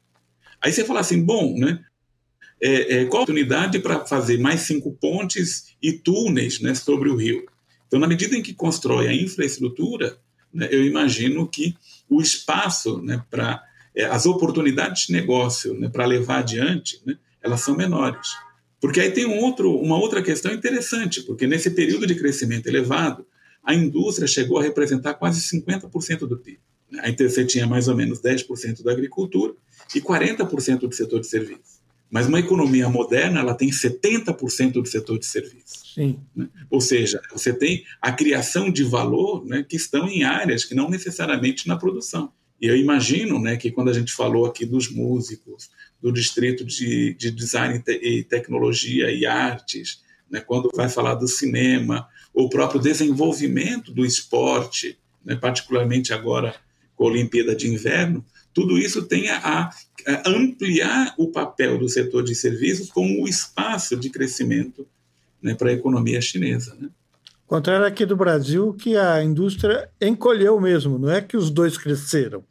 Aí 0.61 0.71
você 0.71 0.85
fala 0.85 1.01
assim, 1.01 1.23
bom, 1.23 1.59
né? 1.59 1.83
É, 2.61 3.01
é, 3.01 3.05
qual 3.07 3.21
a 3.21 3.25
oportunidade 3.25 3.81
para 3.81 4.07
fazer 4.07 4.39
mais 4.39 4.61
cinco 4.61 4.93
pontes 4.93 5.75
e 5.83 5.93
túneis 5.93 6.61
né, 6.61 6.75
sobre 6.75 7.09
o 7.09 7.17
rio? 7.17 7.45
Então, 7.93 8.01
na 8.01 8.09
medida 8.09 8.35
em 8.35 8.43
que 8.43 8.55
constrói 8.55 9.07
a 9.07 9.13
infraestrutura, 9.13 10.17
né, 10.51 10.67
eu 10.71 10.83
imagino 10.83 11.47
que 11.47 11.77
o 12.09 12.23
espaço 12.23 13.03
né, 13.03 13.23
para 13.31 13.63
é, 13.95 14.07
as 14.07 14.25
oportunidades 14.25 15.09
de 15.09 15.13
negócio 15.13 15.79
né, 15.79 15.91
para 15.91 16.07
levar 16.07 16.39
adiante, 16.39 17.03
né, 17.05 17.19
elas 17.43 17.61
são 17.61 17.77
menores. 17.77 18.31
Porque 18.81 18.99
aí 18.99 19.11
tem 19.11 19.27
um 19.27 19.39
outro, 19.41 19.77
uma 19.77 19.99
outra 19.99 20.23
questão 20.23 20.51
interessante, 20.55 21.21
porque 21.25 21.47
nesse 21.47 21.69
período 21.73 22.07
de 22.07 22.15
crescimento 22.15 22.67
elevado, 22.67 23.27
a 23.63 23.75
indústria 23.75 24.27
chegou 24.27 24.59
a 24.59 24.63
representar 24.63 25.13
quase 25.13 25.43
50% 25.43 26.21
do 26.21 26.39
PIB. 26.39 26.61
A 26.99 27.11
ITC 27.11 27.45
tinha 27.45 27.67
mais 27.67 27.89
ou 27.89 27.95
menos 27.95 28.23
10% 28.23 28.83
da 28.83 28.91
agricultura 28.91 29.53
e 29.95 30.01
40% 30.01 30.79
do 30.79 30.95
setor 30.95 31.21
de 31.21 31.27
serviços. 31.27 31.82
Mas 32.13 32.27
uma 32.27 32.39
economia 32.39 32.91
moderna 32.91 33.41
ela 33.41 33.55
tem 33.55 33.71
70% 33.71 34.73
do 34.73 34.85
setor 34.85 35.19
de 35.19 35.25
serviços. 35.25 35.95
Sim. 35.95 36.21
Né? 36.37 36.47
Ou 36.69 36.79
seja, 36.79 37.23
você 37.33 37.55
tem 37.55 37.85
a 38.03 38.13
criação 38.13 38.71
de 38.71 38.85
valor 38.85 39.43
né, 39.47 39.65
que 39.67 39.77
estão 39.77 40.07
em 40.07 40.23
áreas 40.23 40.63
que 40.63 40.75
não 40.75 40.91
necessariamente 40.91 41.67
na 41.67 41.75
produção. 41.75 42.31
E 42.61 42.67
eu 42.67 42.77
imagino 42.77 43.39
né, 43.39 43.57
que 43.57 43.71
quando 43.71 43.89
a 43.89 43.95
gente 43.95 44.13
falou 44.13 44.45
aqui 44.45 44.67
dos 44.67 44.91
músicos, 44.91 45.71
do 46.03 46.13
distrito 46.13 46.67
de, 46.67 47.15
de 47.15 47.31
design 47.31 47.79
e, 47.79 47.83
te, 47.83 47.93
e 47.93 48.23
tecnologia 48.23 49.11
e 49.11 49.25
artes, 49.25 50.03
né, 50.31 50.39
quando 50.41 50.71
vai 50.75 50.91
falar 50.91 51.15
do 51.15 51.27
cinema, 51.27 52.07
o 52.35 52.47
próprio 52.51 52.79
desenvolvimento 52.79 53.91
do 53.91 54.05
esporte, 54.05 54.99
né, 55.25 55.35
particularmente 55.35 56.13
agora 56.13 56.55
com 56.95 57.05
a 57.05 57.11
Olimpíada 57.11 57.57
de 57.57 57.69
Inverno, 57.69 58.23
tudo 58.55 58.79
isso 58.79 59.03
tem 59.03 59.29
a, 59.31 59.71
a, 59.71 60.29
ampliar 60.29 61.15
o 61.17 61.29
papel 61.29 61.79
do 61.79 61.89
setor 61.89 62.23
de 62.23 62.35
serviços 62.35 62.91
como 62.91 63.23
o 63.23 63.29
espaço 63.29 63.97
de 63.97 64.11
crescimento 64.11 64.87
né, 65.43 65.55
para 65.55 65.71
a 65.71 65.73
economia 65.73 66.21
chinesa. 66.21 66.77
Né? 66.79 66.89
Contrário 67.47 67.87
aqui 67.87 68.07
do 68.07 68.17
Brasil, 68.17 68.73
que 68.75 68.97
a 68.97 69.23
indústria 69.23 69.89
encolheu 70.01 70.61
mesmo, 70.61 70.99
não 70.99 71.11
é 71.11 71.21
que 71.21 71.37
os 71.37 71.51
dois 71.51 71.77
cresceram. 71.77 72.45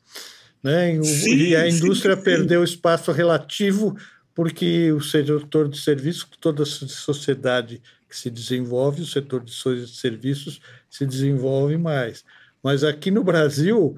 Né? 0.63 1.01
Sim, 1.03 1.35
e 1.35 1.55
a 1.55 1.67
indústria 1.67 2.15
sim, 2.15 2.23
perdeu 2.23 2.65
sim. 2.65 2.73
espaço 2.73 3.11
relativo 3.11 3.95
porque 4.33 4.91
o 4.91 5.01
setor 5.01 5.67
de 5.67 5.79
serviços, 5.79 6.27
toda 6.39 6.63
a 6.63 6.65
sociedade 6.65 7.81
que 8.07 8.17
se 8.17 8.29
desenvolve, 8.29 9.01
o 9.01 9.05
setor 9.05 9.43
de 9.43 9.53
serviços 9.87 10.61
se 10.89 11.05
desenvolve 11.05 11.77
mais. 11.77 12.23
Mas 12.63 12.83
aqui 12.83 13.09
no 13.09 13.23
Brasil, 13.23 13.95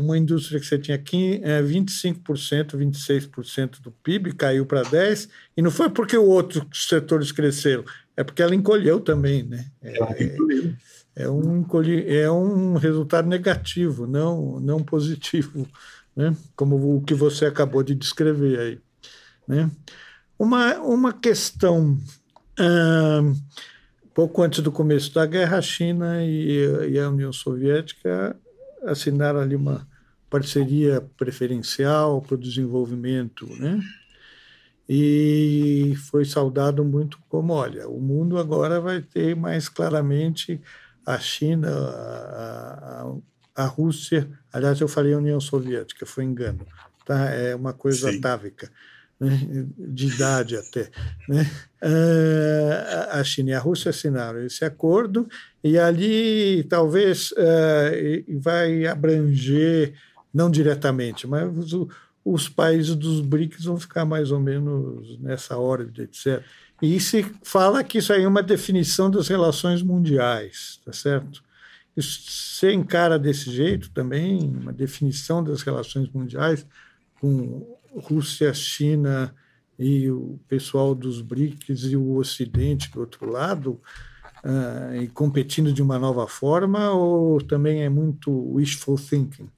uma 0.00 0.18
indústria 0.18 0.58
que 0.58 0.66
você 0.66 0.78
tinha 0.78 0.96
aqui, 0.96 1.40
25%, 1.64 2.76
26% 2.76 3.78
é, 3.78 3.82
do 3.82 3.92
PIB 3.92 4.32
caiu 4.34 4.66
para 4.66 4.82
10%, 4.82 5.28
e 5.56 5.62
não 5.62 5.70
foi 5.70 5.88
porque 5.90 6.16
o 6.16 6.26
outro 6.26 6.66
setores 6.72 7.30
cresceram, 7.30 7.84
é 8.16 8.24
porque 8.24 8.42
ela 8.42 8.54
encolheu 8.54 8.98
também. 9.00 9.44
Né? 9.44 9.66
É, 9.80 11.22
é, 11.22 11.30
um, 11.30 11.64
é 12.06 12.30
um 12.30 12.74
resultado 12.74 13.28
negativo, 13.28 14.06
não, 14.06 14.58
não 14.58 14.82
positivo, 14.82 15.68
né? 16.16 16.36
como 16.56 16.96
o 16.96 17.00
que 17.00 17.14
você 17.14 17.46
acabou 17.46 17.84
de 17.84 17.94
descrever 17.94 18.58
aí. 18.58 18.78
Né? 19.46 19.70
Uma, 20.36 20.78
uma 20.78 21.12
questão. 21.12 21.96
Hum, 22.58 23.34
pouco 24.14 24.42
antes 24.42 24.60
do 24.60 24.72
começo 24.72 25.12
da 25.14 25.26
guerra, 25.26 25.58
a 25.58 25.62
China 25.62 26.22
e, 26.22 26.90
e 26.90 26.98
a 26.98 27.08
União 27.08 27.32
Soviética 27.32 28.36
assinaram 28.84 29.40
ali 29.40 29.56
uma 29.56 29.86
parceria 30.28 31.00
preferencial 31.16 32.22
para 32.22 32.34
o 32.34 32.38
desenvolvimento, 32.38 33.46
né? 33.56 33.80
E 34.88 35.94
foi 36.10 36.24
saudado 36.24 36.84
muito 36.84 37.18
como, 37.28 37.52
olha, 37.52 37.88
o 37.88 38.00
mundo 38.00 38.38
agora 38.38 38.80
vai 38.80 39.00
ter 39.00 39.36
mais 39.36 39.68
claramente 39.68 40.60
a 41.06 41.18
China, 41.18 41.68
a, 41.70 43.12
a, 43.56 43.64
a 43.64 43.66
Rússia, 43.66 44.28
aliás, 44.52 44.80
eu 44.80 44.88
falei 44.88 45.14
União 45.14 45.40
Soviética, 45.40 46.04
foi 46.04 46.24
engano, 46.24 46.66
tá? 47.04 47.30
É 47.30 47.54
uma 47.54 47.72
coisa 47.72 48.10
Sim. 48.10 48.18
atávica 48.18 48.70
né, 49.20 49.66
de 49.76 50.06
idade 50.06 50.56
até. 50.56 50.90
Né? 51.28 51.48
Uh, 51.82 53.10
a 53.10 53.22
China 53.22 53.50
e 53.50 53.54
a 53.54 53.60
Rússia 53.60 53.90
assinaram 53.90 54.42
esse 54.44 54.64
acordo 54.64 55.28
e 55.62 55.78
ali 55.78 56.64
talvez 56.64 57.32
uh, 57.32 58.40
vai 58.40 58.86
abranger, 58.86 59.94
não 60.32 60.50
diretamente, 60.50 61.26
mas 61.26 61.50
os, 62.24 62.48
países 62.48 62.94
dos 62.94 63.20
BRICS 63.20 63.64
vão 63.64 63.78
ficar 63.78 64.04
mais 64.04 64.30
ou 64.30 64.40
menos 64.40 65.18
nessa 65.18 65.58
órbita, 65.58 66.02
etc. 66.02 66.42
E 66.80 66.98
se 66.98 67.26
fala 67.42 67.84
que 67.84 67.98
isso 67.98 68.12
aí 68.12 68.22
é 68.22 68.28
uma 68.28 68.42
definição 68.42 69.10
das 69.10 69.28
relações 69.28 69.82
mundiais, 69.82 70.80
tá 70.84 70.92
certo? 70.92 71.42
Isso, 71.96 72.20
você 72.30 72.72
encara 72.72 73.18
desse 73.18 73.50
jeito 73.50 73.90
também, 73.90 74.38
uma 74.38 74.72
definição 74.72 75.42
das 75.42 75.62
relações 75.62 76.08
mundiais 76.08 76.64
com 77.20 77.79
Rússia, 77.94 78.52
China 78.54 79.34
e 79.78 80.10
o 80.10 80.38
pessoal 80.46 80.94
dos 80.94 81.22
BRICS 81.22 81.84
e 81.84 81.96
o 81.96 82.16
Ocidente 82.16 82.90
do 82.90 83.00
outro 83.00 83.30
lado, 83.30 83.80
uh, 84.44 84.94
e 85.02 85.08
competindo 85.08 85.72
de 85.72 85.82
uma 85.82 85.98
nova 85.98 86.28
forma, 86.28 86.90
ou 86.90 87.40
também 87.40 87.82
é 87.82 87.88
muito 87.88 88.30
wishful 88.52 88.96
thinking? 88.96 89.48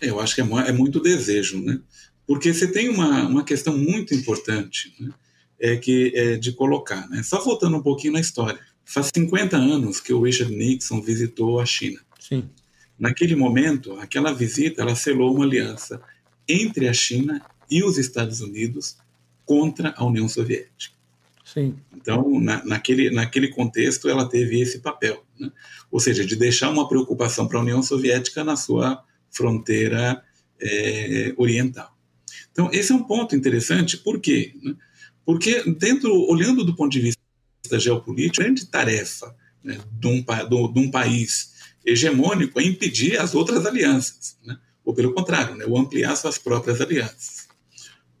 Eu 0.00 0.20
acho 0.20 0.34
que 0.34 0.40
é, 0.40 0.44
é 0.44 0.72
muito 0.72 1.00
desejo, 1.00 1.62
né? 1.62 1.80
Porque 2.26 2.52
você 2.52 2.70
tem 2.70 2.88
uma, 2.88 3.26
uma 3.26 3.44
questão 3.44 3.76
muito 3.76 4.14
importante, 4.14 4.94
né? 5.00 5.10
é 5.58 5.76
que 5.76 6.12
é 6.14 6.36
de 6.36 6.52
colocar, 6.52 7.08
né? 7.08 7.22
Só 7.22 7.42
voltando 7.42 7.76
um 7.76 7.82
pouquinho 7.82 8.14
na 8.14 8.20
história. 8.20 8.58
Faz 8.84 9.10
50 9.14 9.56
anos 9.56 10.00
que 10.00 10.12
o 10.12 10.20
Richard 10.20 10.54
Nixon 10.54 11.00
visitou 11.00 11.60
a 11.60 11.64
China. 11.64 12.00
Sim. 12.18 12.50
Naquele 12.98 13.36
momento, 13.36 13.92
aquela 13.94 14.34
visita, 14.34 14.82
ela 14.82 14.96
selou 14.96 15.34
uma 15.34 15.44
aliança 15.44 16.02
entre 16.48 16.88
a 16.88 16.92
China 16.92 17.40
e 17.70 17.82
os 17.82 17.98
Estados 17.98 18.40
Unidos 18.40 18.96
contra 19.44 19.94
a 19.96 20.04
União 20.04 20.28
Soviética. 20.28 20.94
Sim. 21.44 21.76
Então, 21.94 22.40
na, 22.40 22.64
naquele, 22.64 23.10
naquele 23.10 23.48
contexto, 23.48 24.08
ela 24.08 24.28
teve 24.28 24.60
esse 24.60 24.78
papel, 24.78 25.22
né? 25.38 25.50
ou 25.90 26.00
seja, 26.00 26.24
de 26.24 26.36
deixar 26.36 26.70
uma 26.70 26.88
preocupação 26.88 27.46
para 27.46 27.58
a 27.58 27.62
União 27.62 27.82
Soviética 27.82 28.42
na 28.42 28.56
sua 28.56 29.04
fronteira 29.30 30.22
é, 30.60 31.34
oriental. 31.36 31.94
Então, 32.50 32.70
esse 32.72 32.92
é 32.92 32.94
um 32.94 33.02
ponto 33.02 33.34
interessante, 33.34 33.96
por 33.96 34.20
quê? 34.20 34.54
Porque, 35.24 35.62
dentro, 35.78 36.12
olhando 36.28 36.64
do 36.64 36.74
ponto 36.74 36.92
de 36.92 37.00
vista 37.00 37.78
geopolítico, 37.78 38.40
a 38.40 38.44
grande 38.44 38.66
tarefa 38.66 39.34
né, 39.62 39.78
de, 39.92 40.06
um, 40.06 40.24
de 40.72 40.80
um 40.80 40.90
país 40.90 41.52
hegemônico 41.84 42.60
é 42.60 42.64
impedir 42.64 43.18
as 43.18 43.34
outras 43.34 43.66
alianças. 43.66 44.36
Né? 44.44 44.58
Ou 44.84 44.94
pelo 44.94 45.12
contrário, 45.12 45.56
né, 45.56 45.64
o 45.66 45.78
ampliar 45.78 46.16
suas 46.16 46.38
próprias 46.38 46.80
alianças. 46.80 47.46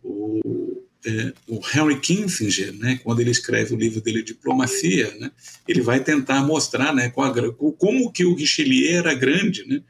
O, 0.02 0.82
é, 1.04 1.32
o 1.48 1.60
Henry 1.74 1.98
Kissinger, 2.00 2.72
né, 2.72 3.00
quando 3.02 3.20
ele 3.20 3.30
escreve 3.30 3.74
o 3.74 3.78
livro 3.78 4.00
dele 4.00 4.22
Diplomacia, 4.22 5.14
né, 5.18 5.30
ele 5.66 5.80
vai 5.80 6.02
tentar 6.02 6.42
mostrar 6.42 6.94
né, 6.94 7.10
como 7.10 8.12
que 8.12 8.24
o 8.24 8.34
Richelieu 8.34 8.98
era 8.98 9.14
grande 9.14 9.66
né, 9.66 9.82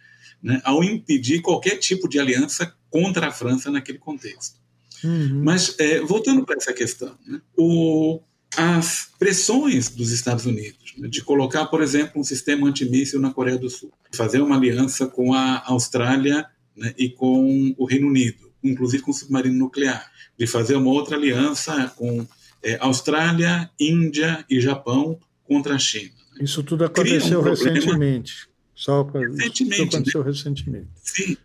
né, 0.43 0.61
ao 0.65 0.83
impedir 0.83 1.41
qualquer 1.41 1.77
tipo 1.77 2.09
de 2.09 2.19
aliança 2.19 2.75
contra 2.91 3.29
a 3.29 3.33
França 3.33 3.71
naquele 3.71 3.99
contexto. 3.99 4.61
Uhum. 5.05 5.43
Mas, 5.43 5.75
é, 5.79 6.01
voltando 6.01 6.45
para 6.45 6.57
essa 6.57 6.73
questão, 6.73 7.17
né, 7.27 7.41
o, 7.57 8.21
as 8.57 9.09
pressões 9.19 9.89
dos 9.89 10.11
Estados 10.11 10.47
Unidos 10.47 10.95
né, 10.99 11.09
de 11.09 11.23
colocar, 11.23 11.67
por 11.67 11.83
exemplo, 11.83 12.21
um 12.21 12.25
sistema 12.25 12.69
antimíssil 12.69 13.21
na 13.21 13.33
Coreia 13.33 13.59
do 13.59 13.71
Sul, 13.71 13.93
fazer 14.13 14.41
uma 14.41 14.57
aliança 14.57 15.07
com 15.07 15.33
a 15.33 15.63
Austrália 15.67 16.47
né, 16.77 16.95
e 16.97 17.09
com 17.09 17.75
o 17.77 17.85
Reino 17.85 18.09
Unido, 18.09 18.53
inclusive 18.63 19.03
com 19.03 19.11
o 19.11 19.15
submarino 19.15 19.59
nuclear, 19.59 20.11
de 20.39 20.47
fazer 20.47 20.77
uma 20.77 20.91
outra 20.91 21.17
aliança 21.17 21.93
com 21.97 22.27
é, 22.63 22.79
Austrália, 22.81 23.71
Índia 23.79 24.45
e 24.49 24.61
Japão 24.61 25.19
contra 25.45 25.75
a 25.75 25.79
China. 25.79 26.13
Né. 26.35 26.45
Isso 26.45 26.63
tudo 26.63 26.85
aconteceu 26.85 27.41
um 27.41 27.43
recentemente. 27.43 28.49
Só 28.75 29.03
recentemente, 29.03 29.83
isso 29.83 29.83
aconteceu 29.83 30.21
né? 30.25 30.31
recentemente. 30.31 30.89
Sim. 31.03 31.37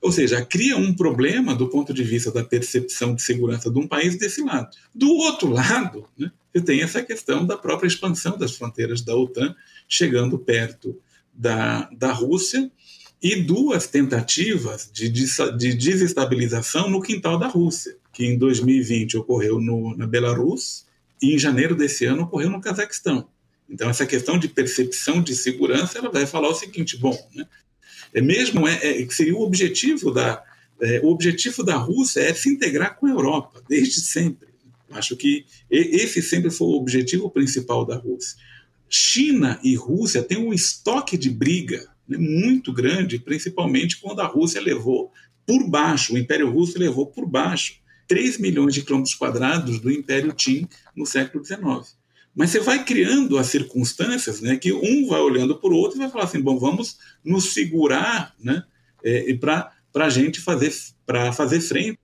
Ou 0.00 0.12
seja, 0.12 0.44
cria 0.44 0.76
um 0.76 0.94
problema 0.94 1.54
do 1.54 1.68
ponto 1.68 1.92
de 1.92 2.04
vista 2.04 2.30
da 2.30 2.44
percepção 2.44 3.14
de 3.14 3.22
segurança 3.22 3.70
de 3.70 3.78
um 3.78 3.86
país 3.86 4.16
desse 4.16 4.42
lado. 4.42 4.68
Do 4.94 5.10
outro 5.10 5.50
lado, 5.50 6.06
né, 6.16 6.30
você 6.52 6.62
tem 6.62 6.82
essa 6.82 7.02
questão 7.02 7.44
da 7.44 7.56
própria 7.56 7.88
expansão 7.88 8.38
das 8.38 8.52
fronteiras 8.52 9.02
da 9.02 9.16
OTAN, 9.16 9.54
chegando 9.88 10.38
perto 10.38 10.96
da, 11.34 11.90
da 11.90 12.12
Rússia, 12.12 12.70
e 13.22 13.36
duas 13.36 13.86
tentativas 13.86 14.88
de, 14.92 15.08
de 15.08 15.74
desestabilização 15.74 16.88
no 16.88 17.02
quintal 17.02 17.38
da 17.38 17.48
Rússia, 17.48 17.96
que 18.12 18.24
em 18.24 18.38
2020 18.38 19.16
ocorreu 19.16 19.60
no, 19.60 19.96
na 19.96 20.06
Belarus 20.06 20.86
e 21.20 21.34
em 21.34 21.38
janeiro 21.38 21.74
desse 21.74 22.04
ano 22.04 22.22
ocorreu 22.22 22.48
no 22.48 22.60
Cazaquistão. 22.60 23.28
Então, 23.68 23.90
essa 23.90 24.06
questão 24.06 24.38
de 24.38 24.48
percepção 24.48 25.20
de 25.20 25.34
segurança, 25.34 25.98
ela 25.98 26.10
vai 26.10 26.26
falar 26.26 26.48
o 26.48 26.54
seguinte: 26.54 26.96
bom, 26.96 27.16
né, 27.34 27.46
é 28.14 28.20
mesmo 28.20 28.66
é, 28.66 29.02
é, 29.02 29.10
seria 29.10 29.36
o 29.36 29.42
objetivo 29.42 30.10
da 30.10 30.42
é, 30.80 31.00
o 31.02 31.08
objetivo 31.08 31.64
da 31.64 31.76
Rússia 31.76 32.20
é 32.20 32.32
se 32.32 32.48
integrar 32.48 32.96
com 32.96 33.06
a 33.06 33.10
Europa 33.10 33.62
desde 33.68 34.00
sempre. 34.00 34.48
Acho 34.92 35.16
que 35.16 35.44
esse 35.68 36.22
sempre 36.22 36.50
foi 36.50 36.68
o 36.68 36.76
objetivo 36.76 37.28
principal 37.28 37.84
da 37.84 37.96
Rússia. 37.96 38.38
China 38.88 39.60
e 39.62 39.74
Rússia 39.74 40.22
têm 40.22 40.38
um 40.38 40.52
estoque 40.52 41.18
de 41.18 41.28
briga 41.28 41.90
muito 42.08 42.72
grande, 42.72 43.18
principalmente 43.18 44.00
quando 44.00 44.20
a 44.20 44.26
Rússia 44.26 44.60
levou 44.60 45.12
por 45.46 45.68
baixo, 45.68 46.14
o 46.14 46.18
Império 46.18 46.50
Russo 46.50 46.78
levou 46.78 47.06
por 47.06 47.26
baixo 47.26 47.76
3 48.06 48.38
milhões 48.38 48.74
de 48.74 48.82
quilômetros 48.82 49.14
quadrados 49.14 49.80
do 49.80 49.90
Império 49.90 50.34
Qin 50.34 50.66
no 50.96 51.06
século 51.06 51.44
XIX. 51.44 51.96
Mas 52.34 52.50
você 52.50 52.60
vai 52.60 52.84
criando 52.84 53.36
as 53.36 53.48
circunstâncias 53.48 54.40
né, 54.40 54.56
que 54.56 54.72
um 54.72 55.08
vai 55.08 55.20
olhando 55.20 55.58
para 55.58 55.70
o 55.70 55.76
outro 55.76 55.98
e 55.98 56.00
vai 56.00 56.10
falar 56.10 56.24
assim: 56.24 56.40
bom, 56.40 56.58
vamos 56.58 56.98
nos 57.24 57.52
segurar 57.52 58.34
né, 58.38 58.62
é, 59.02 59.34
para 59.34 59.72
a 59.94 60.10
gente 60.10 60.40
fazer, 60.40 60.72
fazer 61.34 61.60
frente 61.60 61.98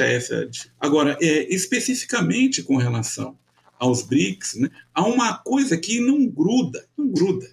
a 0.00 0.04
essa. 0.04 0.48
Agora, 0.80 1.16
é, 1.20 1.54
especificamente 1.54 2.62
com 2.62 2.76
relação 2.76 3.38
aos 3.78 4.02
BRICS, 4.02 4.54
né, 4.54 4.70
há 4.94 5.06
uma 5.06 5.38
coisa 5.38 5.76
que 5.76 6.00
não 6.00 6.26
gruda, 6.26 6.86
não 6.96 7.08
gruda. 7.08 7.46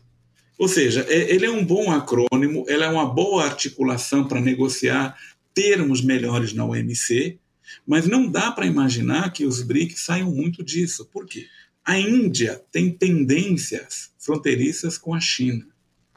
Ou 0.64 0.70
seja, 0.70 1.06
é, 1.10 1.36
ele 1.36 1.46
é 1.46 1.52
um 1.52 1.66
bom 1.66 1.92
acrônimo, 1.92 2.64
ele 2.70 2.86
é 2.86 2.88
uma 2.88 3.06
boa 3.06 3.44
articulação 3.44 4.26
para 4.26 4.40
negociar 4.40 5.14
termos 5.54 6.02
melhores 6.02 6.54
na 6.54 6.64
OMC, 6.64 7.38
mas 7.86 8.08
não 8.08 8.32
dá 8.32 8.50
para 8.50 8.66
imaginar 8.66 9.34
que 9.34 9.46
os 9.46 9.62
BRICS 9.62 10.06
saiam 10.06 10.32
muito 10.32 10.64
disso. 10.64 11.06
Por 11.12 11.26
quê? 11.26 11.48
A 11.84 12.00
Índia 12.00 12.64
tem 12.72 12.90
tendências 12.90 14.12
fronteiriças 14.18 14.98
com 14.98 15.14
a 15.14 15.20
China. 15.20 15.68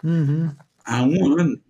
Uhum. 0.04 0.54
Há 0.84 1.02
um 1.02 1.40
ano, 1.40 1.60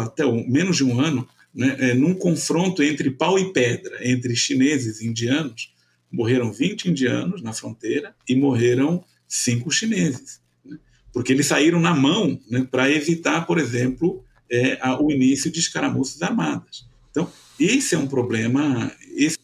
até 0.00 0.24
menos 0.46 0.76
de 0.76 0.84
um 0.84 1.00
ano, 1.00 1.28
né, 1.52 1.76
é, 1.80 1.94
num 1.94 2.14
confronto 2.14 2.80
entre 2.80 3.10
pau 3.10 3.36
e 3.40 3.52
pedra, 3.52 4.08
entre 4.08 4.36
chineses 4.36 5.00
e 5.00 5.08
indianos, 5.08 5.74
morreram 6.12 6.52
20 6.52 6.90
indianos 6.90 7.42
na 7.42 7.52
fronteira 7.52 8.14
e 8.28 8.36
morreram 8.36 9.04
cinco 9.26 9.68
chineses. 9.72 10.40
Porque 11.12 11.32
eles 11.32 11.46
saíram 11.46 11.80
na 11.80 11.94
mão 11.94 12.38
né, 12.50 12.66
para 12.70 12.90
evitar, 12.90 13.46
por 13.46 13.58
exemplo, 13.58 14.22
é, 14.50 14.78
a, 14.80 15.00
o 15.00 15.10
início 15.10 15.50
de 15.50 15.58
escaramuças 15.58 16.20
armadas. 16.22 16.86
Então, 17.10 17.30
esse 17.58 17.94
é 17.94 17.98
um 17.98 18.06
problema, 18.06 18.92
esse 19.14 19.38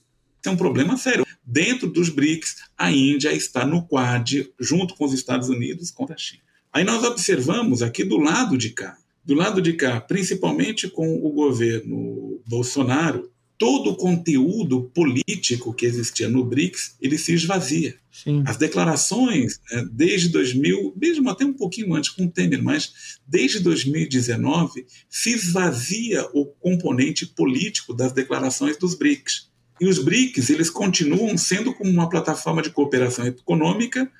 é 0.44 0.50
um 0.50 0.56
problema 0.56 0.96
sério. 0.96 1.24
Dentro 1.44 1.88
dos 1.88 2.08
BRICS, 2.08 2.56
a 2.76 2.90
Índia 2.90 3.32
está 3.32 3.66
no 3.66 3.86
Quad, 3.86 4.48
junto 4.58 4.94
com 4.94 5.04
os 5.04 5.12
Estados 5.12 5.48
Unidos, 5.48 5.90
contra 5.90 6.14
a 6.14 6.18
China. 6.18 6.42
Aí 6.72 6.84
nós 6.84 7.04
observamos 7.04 7.82
aqui 7.82 8.02
do 8.02 8.18
lado 8.18 8.56
de 8.56 8.70
cá, 8.70 8.96
do 9.24 9.34
lado 9.34 9.60
de 9.62 9.74
cá, 9.74 10.00
principalmente 10.00 10.88
com 10.88 11.16
o 11.16 11.30
governo 11.30 12.40
Bolsonaro, 12.46 13.30
todo 13.58 13.90
o 13.90 13.96
conteúdo 13.96 14.90
político 14.94 15.72
que 15.72 15.86
existia 15.86 16.28
no 16.28 16.44
BRICS, 16.44 16.96
ele 17.00 17.16
se 17.16 17.32
esvazia. 17.32 17.96
Sim. 18.10 18.42
As 18.46 18.56
declarações, 18.56 19.60
né, 19.70 19.86
desde 19.92 20.28
2000, 20.28 20.94
mesmo 20.96 21.28
até 21.30 21.44
um 21.44 21.52
pouquinho 21.52 21.94
antes 21.94 22.10
com 22.10 22.24
o 22.24 22.30
Temer, 22.30 22.62
mas 22.62 23.18
desde 23.26 23.60
2019, 23.60 24.86
se 25.08 25.30
esvazia 25.30 26.28
o 26.32 26.46
componente 26.46 27.26
político 27.26 27.94
das 27.94 28.12
declarações 28.12 28.76
dos 28.76 28.94
BRICS. 28.94 29.48
E 29.80 29.86
os 29.86 29.98
BRICS, 29.98 30.50
eles 30.50 30.70
continuam 30.70 31.36
sendo 31.36 31.74
como 31.74 31.90
uma 31.90 32.08
plataforma 32.08 32.62
de 32.62 32.70
cooperação 32.70 33.26
econômica 33.26 34.10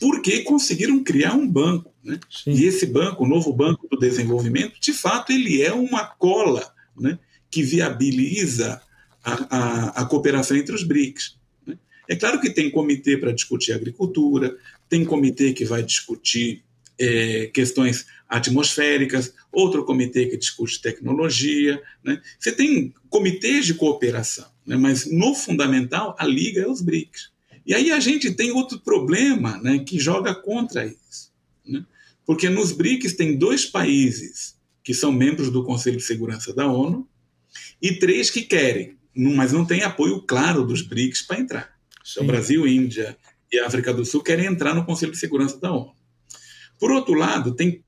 porque 0.00 0.42
conseguiram 0.42 1.02
criar 1.02 1.34
um 1.34 1.46
banco. 1.46 1.92
Né? 2.02 2.18
E 2.46 2.64
esse 2.64 2.86
banco, 2.86 3.24
o 3.24 3.28
novo 3.28 3.52
Banco 3.52 3.86
do 3.88 3.98
Desenvolvimento, 3.98 4.80
de 4.80 4.92
fato, 4.92 5.32
ele 5.32 5.62
é 5.62 5.72
uma 5.72 6.04
cola 6.04 6.72
né, 6.96 7.18
que 7.54 7.62
viabiliza 7.62 8.82
a, 9.22 9.32
a, 9.32 10.02
a, 10.02 10.04
cooperação 10.06 10.56
entre 10.56 10.74
os 10.74 10.82
BRICS. 10.82 11.36
Né? 11.64 11.78
É 12.08 12.16
claro 12.16 12.40
que 12.40 12.50
tem 12.50 12.68
comitê 12.68 13.16
para 13.16 13.30
discutir 13.30 13.72
agricultura, 13.72 14.58
tem 14.88 15.04
comitê 15.04 15.52
que 15.52 15.64
vai 15.64 15.84
discutir 15.84 16.64
é, 16.98 17.46
questões 17.54 18.06
atmosféricas, 18.28 19.32
outro 19.52 19.84
comitê 19.84 20.26
que 20.26 20.36
discute 20.36 20.82
tecnologia. 20.82 21.80
Né? 22.02 22.20
Você 22.40 22.50
tem 22.50 22.92
comitês 23.08 23.66
de 23.66 23.74
cooperação, 23.74 24.48
né? 24.66 24.74
mas 24.74 25.08
no 25.08 25.32
fundamental 25.32 26.16
a 26.18 26.26
liga 26.26 26.62
é 26.62 26.66
os 26.66 26.82
BRICS. 26.82 27.30
E 27.64 27.72
aí 27.72 27.92
a 27.92 28.00
gente 28.00 28.32
tem 28.32 28.50
outro 28.50 28.80
problema 28.80 29.58
né, 29.58 29.78
que 29.78 29.96
joga 29.96 30.34
contra 30.34 30.84
isso. 30.84 31.30
Né? 31.64 31.86
Porque 32.26 32.50
nos 32.50 32.72
BRICS 32.72 33.14
tem 33.14 33.38
dois 33.38 33.64
países 33.64 34.56
que 34.82 34.92
são 34.92 35.12
membros 35.12 35.50
do 35.50 35.62
Conselho 35.62 35.98
de 35.98 36.02
Segurança 36.02 36.52
da 36.52 36.66
ONU 36.66 37.08
e 37.80 37.98
três 37.98 38.30
que 38.30 38.42
querem, 38.42 38.96
mas 39.14 39.52
não 39.52 39.64
tem 39.64 39.82
apoio 39.82 40.22
claro 40.22 40.64
dos 40.64 40.82
BRICS 40.82 41.22
para 41.22 41.40
entrar. 41.40 41.74
Então, 42.10 42.26
Brasil, 42.26 42.66
Índia 42.66 43.16
e 43.50 43.58
África 43.58 43.92
do 43.92 44.04
Sul 44.04 44.22
querem 44.22 44.46
entrar 44.46 44.74
no 44.74 44.84
Conselho 44.84 45.12
de 45.12 45.18
Segurança 45.18 45.58
da 45.58 45.72
ONU. 45.72 45.94
Por 46.78 46.90
outro 46.90 47.14
lado, 47.14 47.54
tem 47.54 47.82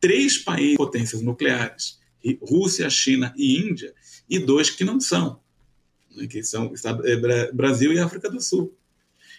três 0.00 0.38
países 0.38 0.76
potências 0.76 1.22
nucleares, 1.22 1.98
Rússia, 2.40 2.88
China 2.88 3.32
e 3.36 3.58
Índia, 3.58 3.92
e 4.28 4.38
dois 4.38 4.70
que 4.70 4.84
não 4.84 5.00
são, 5.00 5.40
né, 6.14 6.26
que 6.26 6.42
são 6.42 6.72
é, 7.04 7.52
Brasil 7.52 7.92
e 7.92 7.98
África 7.98 8.30
do 8.30 8.40
Sul. 8.40 8.74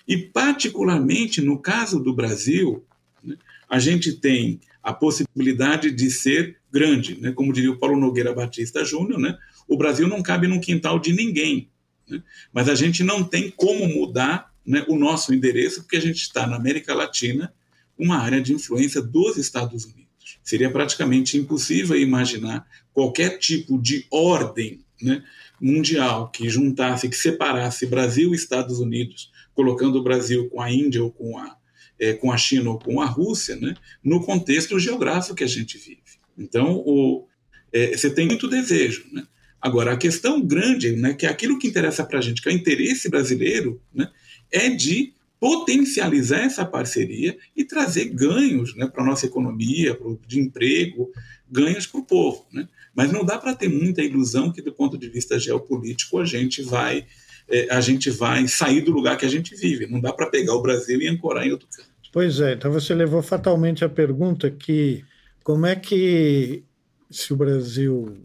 E, 0.07 0.17
particularmente, 0.17 1.41
no 1.41 1.59
caso 1.59 1.99
do 1.99 2.13
Brasil, 2.13 2.83
né, 3.23 3.37
a 3.69 3.79
gente 3.79 4.13
tem 4.13 4.59
a 4.81 4.93
possibilidade 4.93 5.91
de 5.91 6.09
ser 6.09 6.57
grande. 6.71 7.19
Né? 7.19 7.31
Como 7.31 7.53
diria 7.53 7.71
o 7.71 7.77
Paulo 7.77 7.99
Nogueira 7.99 8.33
Batista 8.33 8.83
Júnior, 8.83 9.19
né? 9.19 9.37
O 9.69 9.77
Brasil 9.77 10.07
não 10.07 10.21
cabe 10.23 10.47
num 10.47 10.59
quintal 10.59 10.99
de 10.99 11.13
ninguém. 11.13 11.69
Né? 12.09 12.21
Mas 12.51 12.67
a 12.67 12.75
gente 12.75 13.03
não 13.03 13.23
tem 13.23 13.51
como 13.51 13.87
mudar 13.87 14.51
né, 14.65 14.83
o 14.89 14.97
nosso 14.97 15.33
endereço, 15.33 15.81
porque 15.81 15.97
a 15.97 16.01
gente 16.01 16.21
está 16.21 16.47
na 16.47 16.55
América 16.55 16.93
Latina, 16.93 17.53
uma 17.97 18.17
área 18.17 18.41
de 18.41 18.53
influência 18.53 19.01
dos 19.01 19.37
Estados 19.37 19.85
Unidos. 19.85 20.39
Seria 20.43 20.71
praticamente 20.71 21.37
impossível 21.37 21.95
imaginar 21.95 22.65
qualquer 22.91 23.37
tipo 23.37 23.79
de 23.79 24.05
ordem 24.09 24.79
né, 25.01 25.23
mundial 25.61 26.29
que 26.29 26.49
juntasse, 26.49 27.07
que 27.07 27.15
separasse 27.15 27.85
Brasil 27.85 28.33
e 28.33 28.35
Estados 28.35 28.79
Unidos 28.79 29.31
colocando 29.53 29.97
o 29.97 30.03
Brasil 30.03 30.49
com 30.49 30.61
a 30.61 30.71
Índia 30.71 31.03
ou 31.03 31.11
com 31.11 31.37
a, 31.37 31.55
é, 31.99 32.13
com 32.13 32.31
a 32.31 32.37
China 32.37 32.71
ou 32.71 32.79
com 32.79 33.01
a 33.01 33.05
Rússia, 33.05 33.55
né, 33.57 33.75
no 34.03 34.23
contexto 34.25 34.79
geográfico 34.79 35.35
que 35.35 35.43
a 35.43 35.47
gente 35.47 35.77
vive. 35.77 36.01
Então, 36.37 36.77
o, 36.85 37.27
é, 37.71 37.95
você 37.95 38.09
tem 38.09 38.25
muito 38.25 38.47
desejo. 38.47 39.05
Né? 39.11 39.27
Agora, 39.61 39.93
a 39.93 39.97
questão 39.97 40.41
grande, 40.41 40.95
né, 40.95 41.13
que 41.13 41.25
é 41.25 41.29
aquilo 41.29 41.59
que 41.59 41.67
interessa 41.67 42.03
para 42.05 42.19
a 42.19 42.21
gente, 42.21 42.41
que 42.41 42.49
é 42.49 42.51
o 42.51 42.55
interesse 42.55 43.09
brasileiro, 43.09 43.81
né, 43.93 44.09
é 44.51 44.69
de 44.69 45.13
potencializar 45.39 46.39
essa 46.39 46.65
parceria 46.65 47.37
e 47.55 47.63
trazer 47.63 48.05
ganhos 48.05 48.75
né, 48.75 48.87
para 48.87 49.03
a 49.03 49.05
nossa 49.05 49.25
economia, 49.25 49.95
pro, 49.95 50.19
de 50.27 50.39
emprego, 50.39 51.09
ganhos 51.49 51.87
para 51.87 51.99
o 51.99 52.05
povo. 52.05 52.45
Né? 52.51 52.67
Mas 52.93 53.11
não 53.11 53.23
dá 53.23 53.37
para 53.37 53.55
ter 53.55 53.69
muita 53.69 54.01
ilusão 54.01 54.51
que, 54.51 54.61
do 54.61 54.73
ponto 54.73 54.97
de 54.97 55.07
vista 55.07 55.39
geopolítico, 55.39 56.19
a 56.19 56.25
gente 56.25 56.61
vai 56.61 57.05
é, 57.51 57.67
a 57.71 57.81
gente 57.81 58.11
vai 58.11 58.47
sair 58.47 58.81
do 58.81 58.91
lugar 58.91 59.17
que 59.17 59.25
a 59.25 59.29
gente 59.29 59.55
vive. 59.55 59.87
Não 59.87 59.99
dá 59.99 60.13
para 60.13 60.29
pegar 60.29 60.53
o 60.53 60.61
Brasil 60.61 61.01
e 61.01 61.07
ancorar 61.07 61.47
em 61.47 61.51
outro 61.51 61.67
canto. 61.75 61.89
Pois 62.11 62.39
é, 62.39 62.53
então 62.53 62.71
você 62.71 62.93
levou 62.93 63.21
fatalmente 63.21 63.83
a 63.83 63.89
pergunta 63.89 64.49
que 64.51 65.03
como 65.43 65.65
é 65.65 65.75
que 65.75 66.63
se 67.09 67.33
o 67.33 67.35
Brasil 67.35 68.17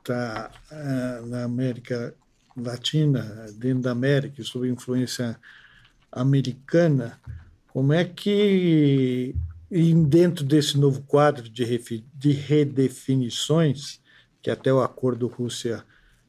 está 0.00 0.50
uh, 0.70 0.74
ah, 0.74 1.22
na 1.26 1.44
América 1.44 2.14
Latina, 2.56 3.46
dentro 3.54 3.82
da 3.82 3.92
América, 3.92 4.42
sob 4.42 4.68
influência 4.68 5.38
americana, 6.10 7.18
como 7.68 7.92
é 7.92 8.04
que 8.04 9.34
dentro 10.08 10.44
desse 10.44 10.76
novo 10.76 11.02
quadro 11.02 11.48
de, 11.48 12.04
de 12.12 12.32
redefinições, 12.32 14.00
que 14.42 14.50
até 14.50 14.72
o 14.72 14.80
acordo 14.80 15.28
Rússia 15.28 15.84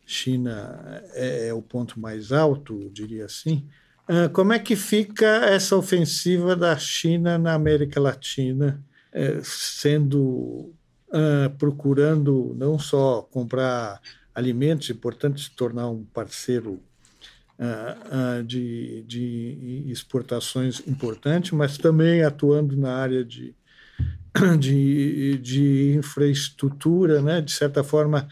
China 0.06 1.02
é, 1.14 1.48
é 1.48 1.54
o 1.54 1.62
ponto 1.62 2.00
mais 2.00 2.32
alto, 2.32 2.90
diria 2.94 3.26
assim. 3.26 3.68
Uh, 4.08 4.30
como 4.32 4.54
é 4.54 4.60
que 4.60 4.76
fica 4.76 5.26
essa 5.46 5.76
ofensiva 5.76 6.56
da 6.56 6.78
China 6.78 7.38
na 7.38 7.54
América 7.54 8.00
Latina, 8.00 8.84
é, 9.12 9.40
sendo 9.44 10.74
uh, 11.12 11.50
procurando 11.58 12.56
não 12.58 12.80
só 12.80 13.22
comprar 13.22 14.02
alimentos 14.34 14.90
e, 14.90 14.94
portanto, 14.94 15.40
se 15.40 15.52
tornar 15.52 15.90
um 15.90 16.04
parceiro 16.04 16.82
uh, 17.60 18.44
de, 18.44 19.04
de 19.04 19.86
exportações 19.88 20.82
importante, 20.88 21.54
mas 21.54 21.78
também 21.78 22.24
atuando 22.24 22.76
na 22.76 22.96
área 22.96 23.24
de, 23.24 23.56
de, 24.60 25.38
de 25.38 25.94
infraestrutura, 25.98 27.22
né? 27.22 27.42
de 27.42 27.52
certa 27.52 27.84
forma, 27.84 28.28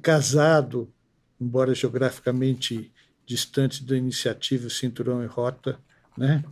casado 0.00 0.92
embora 1.40 1.74
geograficamente 1.74 2.92
distante 3.26 3.84
da 3.84 3.96
iniciativa 3.96 4.70
Cinturão 4.70 5.22
e 5.22 5.26
Rota, 5.26 5.78
né? 6.16 6.42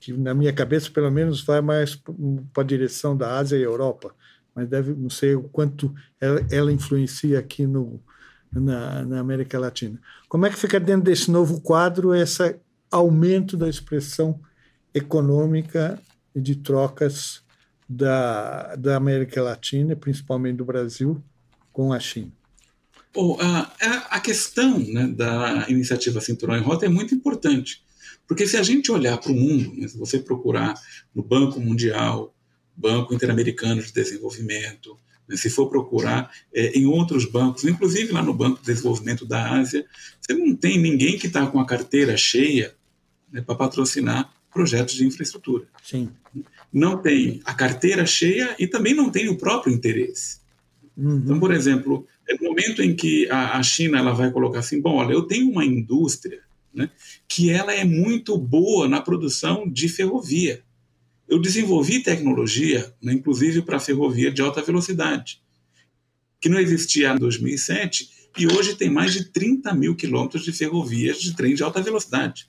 que 0.00 0.12
na 0.12 0.32
minha 0.32 0.52
cabeça 0.52 0.90
pelo 0.90 1.10
menos 1.10 1.42
vai 1.42 1.60
mais 1.60 1.96
para 2.52 2.62
a 2.62 2.66
direção 2.66 3.16
da 3.16 3.36
Ásia 3.36 3.56
e 3.56 3.62
Europa, 3.62 4.14
mas 4.58 4.68
deve 4.68 4.92
não 4.92 5.08
sei 5.08 5.36
o 5.36 5.44
quanto 5.44 5.94
ela, 6.20 6.44
ela 6.50 6.72
influencia 6.72 7.38
aqui 7.38 7.66
no 7.66 8.02
na, 8.52 9.04
na, 9.04 9.20
América 9.20 9.58
Latina. 9.58 10.00
Como 10.28 10.46
é 10.46 10.50
que 10.50 10.56
fica 10.56 10.80
dentro 10.80 11.04
desse 11.04 11.30
novo 11.30 11.60
quadro 11.60 12.14
esse 12.14 12.56
aumento 12.90 13.56
da 13.56 13.68
expressão 13.68 14.40
econômica 14.94 16.00
e 16.34 16.40
de 16.40 16.56
trocas 16.56 17.42
da, 17.88 18.74
da 18.76 18.96
América 18.96 19.42
Latina, 19.42 19.94
principalmente 19.94 20.56
do 20.56 20.64
Brasil, 20.64 21.22
com 21.72 21.92
a 21.92 22.00
China? 22.00 22.32
Bom, 23.14 23.38
a, 23.40 23.72
a 24.10 24.20
questão 24.20 24.78
né, 24.78 25.06
da 25.06 25.66
iniciativa 25.68 26.20
Cinturão 26.20 26.56
em 26.56 26.62
Rota 26.62 26.86
é 26.86 26.88
muito 26.88 27.14
importante, 27.14 27.82
porque 28.26 28.46
se 28.46 28.56
a 28.56 28.62
gente 28.62 28.92
olhar 28.92 29.18
para 29.18 29.32
o 29.32 29.34
mundo, 29.34 29.74
né, 29.76 29.88
se 29.88 29.96
você 29.96 30.18
procurar 30.18 30.74
no 31.14 31.22
Banco 31.22 31.60
Mundial, 31.60 32.34
Banco 32.78 33.12
Interamericano 33.12 33.82
de 33.82 33.92
Desenvolvimento, 33.92 34.96
Né? 35.28 35.36
Se 35.36 35.50
for 35.50 35.68
procurar 35.68 36.30
é, 36.54 36.78
em 36.78 36.86
outros 36.86 37.24
bancos, 37.24 37.64
inclusive 37.64 38.12
lá 38.12 38.22
no 38.22 38.32
Banco 38.32 38.60
de 38.60 38.66
Desenvolvimento 38.66 39.26
da 39.26 39.52
Ásia, 39.58 39.84
você 40.20 40.32
não 40.32 40.54
tem 40.54 40.78
ninguém 40.78 41.18
que 41.18 41.26
está 41.26 41.46
com 41.46 41.60
a 41.60 41.66
carteira 41.66 42.16
cheia 42.16 42.74
né, 43.30 43.42
para 43.42 43.54
patrocinar 43.54 44.32
projetos 44.52 44.94
de 44.94 45.04
infraestrutura. 45.04 45.66
Sim. 45.82 46.08
Não 46.72 46.96
tem 46.96 47.40
a 47.44 47.52
carteira 47.52 48.06
cheia 48.06 48.54
e 48.58 48.66
também 48.66 48.94
não 48.94 49.10
tem 49.10 49.28
o 49.28 49.36
próprio 49.36 49.74
interesse. 49.74 50.38
Uhum. 50.96 51.18
Então, 51.18 51.40
por 51.40 51.52
exemplo, 51.52 52.06
no 52.40 52.48
momento 52.48 52.82
em 52.82 52.94
que 52.94 53.28
a, 53.30 53.58
a 53.58 53.62
China 53.62 53.98
ela 53.98 54.12
vai 54.12 54.30
colocar 54.30 54.60
assim, 54.60 54.80
bom, 54.80 54.96
olha, 54.96 55.12
eu 55.12 55.22
tenho 55.22 55.50
uma 55.50 55.64
indústria 55.64 56.40
né, 56.74 56.90
que 57.26 57.50
ela 57.50 57.74
é 57.74 57.84
muito 57.84 58.36
boa 58.38 58.88
na 58.88 59.00
produção 59.00 59.68
de 59.68 59.88
ferrovia. 59.88 60.62
Eu 61.28 61.38
desenvolvi 61.40 62.02
tecnologia, 62.02 62.94
né, 63.02 63.12
inclusive 63.12 63.62
para 63.62 63.78
ferrovia 63.78 64.30
de 64.30 64.40
alta 64.40 64.62
velocidade, 64.62 65.42
que 66.40 66.48
não 66.48 66.58
existia 66.58 67.12
em 67.12 67.18
2007 67.18 68.08
e 68.38 68.46
hoje 68.46 68.76
tem 68.76 68.88
mais 68.88 69.12
de 69.12 69.24
30 69.24 69.74
mil 69.74 69.94
quilômetros 69.94 70.44
de 70.44 70.52
ferrovias 70.52 71.20
de 71.20 71.34
trem 71.34 71.54
de 71.54 71.62
alta 71.62 71.82
velocidade. 71.82 72.48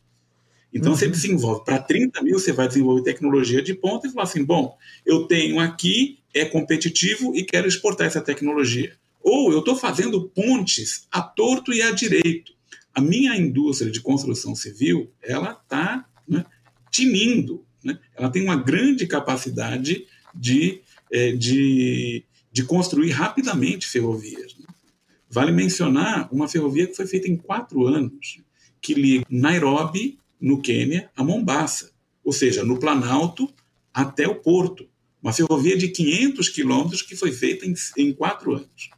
Então, 0.73 0.91
uhum. 0.91 0.97
você 0.97 1.07
desenvolve 1.07 1.63
para 1.65 1.79
30 1.79 2.21
mil, 2.21 2.37
você 2.39 2.53
vai 2.53 2.67
desenvolver 2.67 3.01
tecnologia 3.01 3.61
de 3.61 3.73
ponta 3.73 4.07
e 4.07 4.11
falar 4.11 4.23
assim: 4.23 4.43
bom, 4.43 4.77
eu 5.05 5.25
tenho 5.25 5.59
aqui, 5.59 6.19
é 6.33 6.45
competitivo 6.45 7.35
e 7.35 7.43
quero 7.43 7.67
exportar 7.67 8.07
essa 8.07 8.21
tecnologia. 8.21 8.95
Ou 9.21 9.51
eu 9.51 9.59
estou 9.59 9.75
fazendo 9.75 10.29
pontes 10.29 11.07
a 11.11 11.21
torto 11.21 11.73
e 11.73 11.81
a 11.81 11.91
direito. 11.91 12.53
A 12.93 13.01
minha 13.01 13.35
indústria 13.35 13.91
de 13.91 14.01
construção 14.01 14.55
civil, 14.55 15.11
ela 15.21 15.51
está 15.51 16.05
né, 16.27 16.45
tinindo. 16.91 17.65
Né? 17.83 17.97
Ela 18.15 18.29
tem 18.29 18.43
uma 18.43 18.55
grande 18.55 19.07
capacidade 19.07 20.05
de, 20.33 20.81
é, 21.11 21.31
de, 21.31 22.23
de 22.51 22.63
construir 22.63 23.11
rapidamente 23.11 23.87
ferrovias. 23.87 24.55
Né? 24.57 24.65
Vale 25.29 25.51
mencionar 25.51 26.27
uma 26.31 26.47
ferrovia 26.47 26.87
que 26.87 26.95
foi 26.95 27.07
feita 27.07 27.27
em 27.27 27.37
quatro 27.37 27.85
anos, 27.85 28.41
que 28.81 28.93
liga 28.93 29.25
Nairobi 29.29 30.17
no 30.39 30.61
Quênia 30.61 31.09
a 31.15 31.23
Mombasa, 31.23 31.91
ou 32.23 32.31
seja, 32.31 32.63
no 32.63 32.79
Planalto 32.79 33.51
até 33.93 34.27
o 34.27 34.35
Porto. 34.35 34.87
Uma 35.21 35.33
ferrovia 35.33 35.77
de 35.77 35.89
500 35.89 36.49
quilômetros 36.49 37.01
que 37.01 37.15
foi 37.15 37.31
feita 37.31 37.65
em, 37.65 37.73
em 37.97 38.13
quatro 38.13 38.53
anos. 38.53 38.89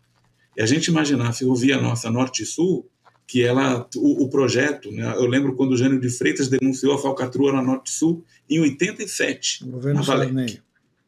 E 0.55 0.61
a 0.61 0.65
gente 0.65 0.88
imaginar 0.88 1.29
a 1.29 1.34
ferrovia 1.34 1.82
nossa 1.82 2.11
Norte 2.11 2.43
e 2.43 2.45
Sul, 2.45 2.90
que 3.32 3.41
ela, 3.41 3.88
o, 3.95 4.25
o 4.25 4.29
projeto, 4.29 4.91
né, 4.91 5.09
eu 5.15 5.25
lembro 5.25 5.55
quando 5.55 5.71
o 5.71 5.77
Jânio 5.77 6.01
de 6.01 6.09
Freitas 6.09 6.49
denunciou 6.49 6.93
a 6.93 6.97
falcatrua 6.97 7.53
na 7.53 7.61
Norte 7.61 7.89
Sul 7.89 8.25
em 8.49 8.59
87. 8.59 9.63
O 9.63 9.67
governo 9.71 10.03
Sarney. 10.03 10.59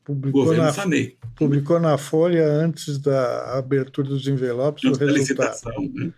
Publicou, 0.06 0.46
governo 0.46 0.64
na, 0.64 0.72
Sarney. 0.72 1.18
publicou 1.36 1.82
na 1.82 1.98
Folha 1.98 2.48
antes 2.48 2.98
da 2.98 3.58
abertura 3.58 4.08
dos 4.08 4.26
envelopes 4.26 4.86
antes 4.86 5.02
o 5.02 5.06
resultado. 5.06 5.82
Né? 5.94 6.14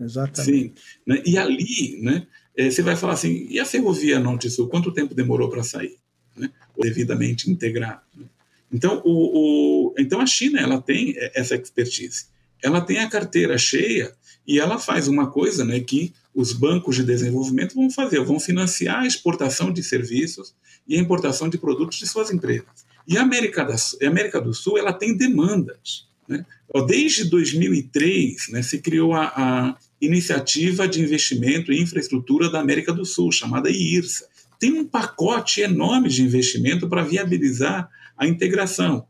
Exatamente. 0.00 0.58
Sim. 0.58 0.72
Né? 1.06 1.22
E 1.24 1.38
ali, 1.38 2.00
né, 2.02 2.26
é, 2.56 2.68
você 2.68 2.82
vai 2.82 2.96
falar 2.96 3.12
assim, 3.12 3.46
e 3.48 3.60
a 3.60 3.64
ferrovia 3.64 4.18
Norte-Sul, 4.18 4.66
quanto 4.66 4.90
tempo 4.90 5.14
demorou 5.14 5.48
para 5.48 5.62
sair? 5.62 5.98
Né? 6.36 6.50
Devidamente 6.76 7.48
integrado. 7.48 8.02
Né? 8.16 8.26
Então, 8.72 9.00
o, 9.04 9.92
o, 9.92 9.94
então, 9.96 10.20
a 10.20 10.26
China 10.26 10.60
ela 10.60 10.82
tem 10.82 11.14
essa 11.32 11.54
expertise. 11.54 12.26
Ela 12.60 12.80
tem 12.80 12.98
a 12.98 13.08
carteira 13.08 13.56
cheia 13.56 14.12
e 14.46 14.58
ela 14.58 14.78
faz 14.78 15.08
uma 15.08 15.30
coisa 15.30 15.64
né, 15.64 15.80
que 15.80 16.12
os 16.34 16.52
bancos 16.52 16.96
de 16.96 17.04
desenvolvimento 17.04 17.74
vão 17.74 17.90
fazer, 17.90 18.20
vão 18.20 18.38
financiar 18.38 19.02
a 19.02 19.06
exportação 19.06 19.72
de 19.72 19.82
serviços 19.82 20.54
e 20.86 20.96
a 20.96 21.00
importação 21.00 21.48
de 21.48 21.56
produtos 21.56 21.98
de 21.98 22.06
suas 22.06 22.30
empresas. 22.30 22.84
E 23.06 23.16
a 23.16 23.22
América, 23.22 23.64
da, 23.64 23.74
a 23.74 24.08
América 24.08 24.40
do 24.40 24.52
Sul 24.52 24.78
ela 24.78 24.92
tem 24.92 25.16
demandas. 25.16 26.06
Né? 26.28 26.44
Desde 26.86 27.24
2003 27.24 28.48
né, 28.50 28.62
se 28.62 28.78
criou 28.78 29.14
a, 29.14 29.32
a 29.36 29.76
Iniciativa 30.00 30.86
de 30.86 31.00
Investimento 31.00 31.72
em 31.72 31.80
Infraestrutura 31.80 32.50
da 32.50 32.60
América 32.60 32.92
do 32.92 33.04
Sul, 33.04 33.32
chamada 33.32 33.70
IIRSA. 33.70 34.26
Tem 34.58 34.72
um 34.72 34.84
pacote 34.84 35.60
enorme 35.60 36.08
de 36.08 36.22
investimento 36.22 36.88
para 36.88 37.02
viabilizar 37.02 37.88
a 38.16 38.26
integração, 38.26 39.06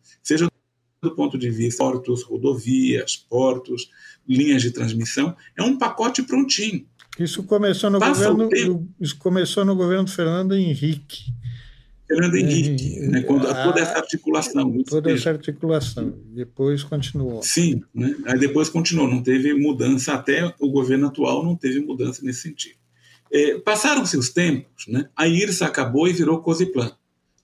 do 1.04 1.14
ponto 1.14 1.38
de 1.38 1.50
vista 1.50 1.82
portos, 1.84 2.22
rodovias, 2.24 3.16
portos, 3.16 3.88
linhas 4.28 4.62
de 4.62 4.70
transmissão, 4.72 5.36
é 5.56 5.62
um 5.62 5.78
pacote 5.78 6.22
prontinho. 6.22 6.84
Isso 7.18 7.44
começou 7.44 7.90
no 7.90 8.00
Passa 8.00 8.32
governo, 8.32 8.88
isso 9.00 9.16
começou 9.18 9.64
no 9.64 9.76
governo 9.76 10.08
Fernando 10.08 10.54
Henrique. 10.56 11.32
Fernando 12.08 12.34
Henrique, 12.34 12.98
É, 12.98 13.06
né, 13.08 13.22
quando, 13.22 13.46
a- 13.46 13.64
toda 13.64 13.80
essa 13.80 13.96
articulação. 13.98 14.82
Toda 14.84 15.12
essa 15.12 15.30
articulação. 15.30 16.12
Depois 16.34 16.82
continuou. 16.82 17.42
Sim, 17.42 17.82
né? 17.94 18.14
aí 18.26 18.38
depois 18.38 18.68
continuou, 18.68 19.08
não 19.08 19.22
teve 19.22 19.54
mudança, 19.54 20.12
até 20.12 20.52
o 20.58 20.68
governo 20.70 21.06
atual 21.06 21.44
não 21.44 21.54
teve 21.56 21.80
mudança 21.80 22.20
nesse 22.24 22.42
sentido. 22.42 22.76
É, 23.32 23.58
Passaram-se 23.58 24.16
os 24.16 24.28
tempos, 24.30 24.86
né? 24.86 25.08
a 25.16 25.26
IRSA 25.26 25.66
acabou 25.66 26.06
e 26.08 26.12
virou 26.12 26.40
COSIPLAN, 26.40 26.92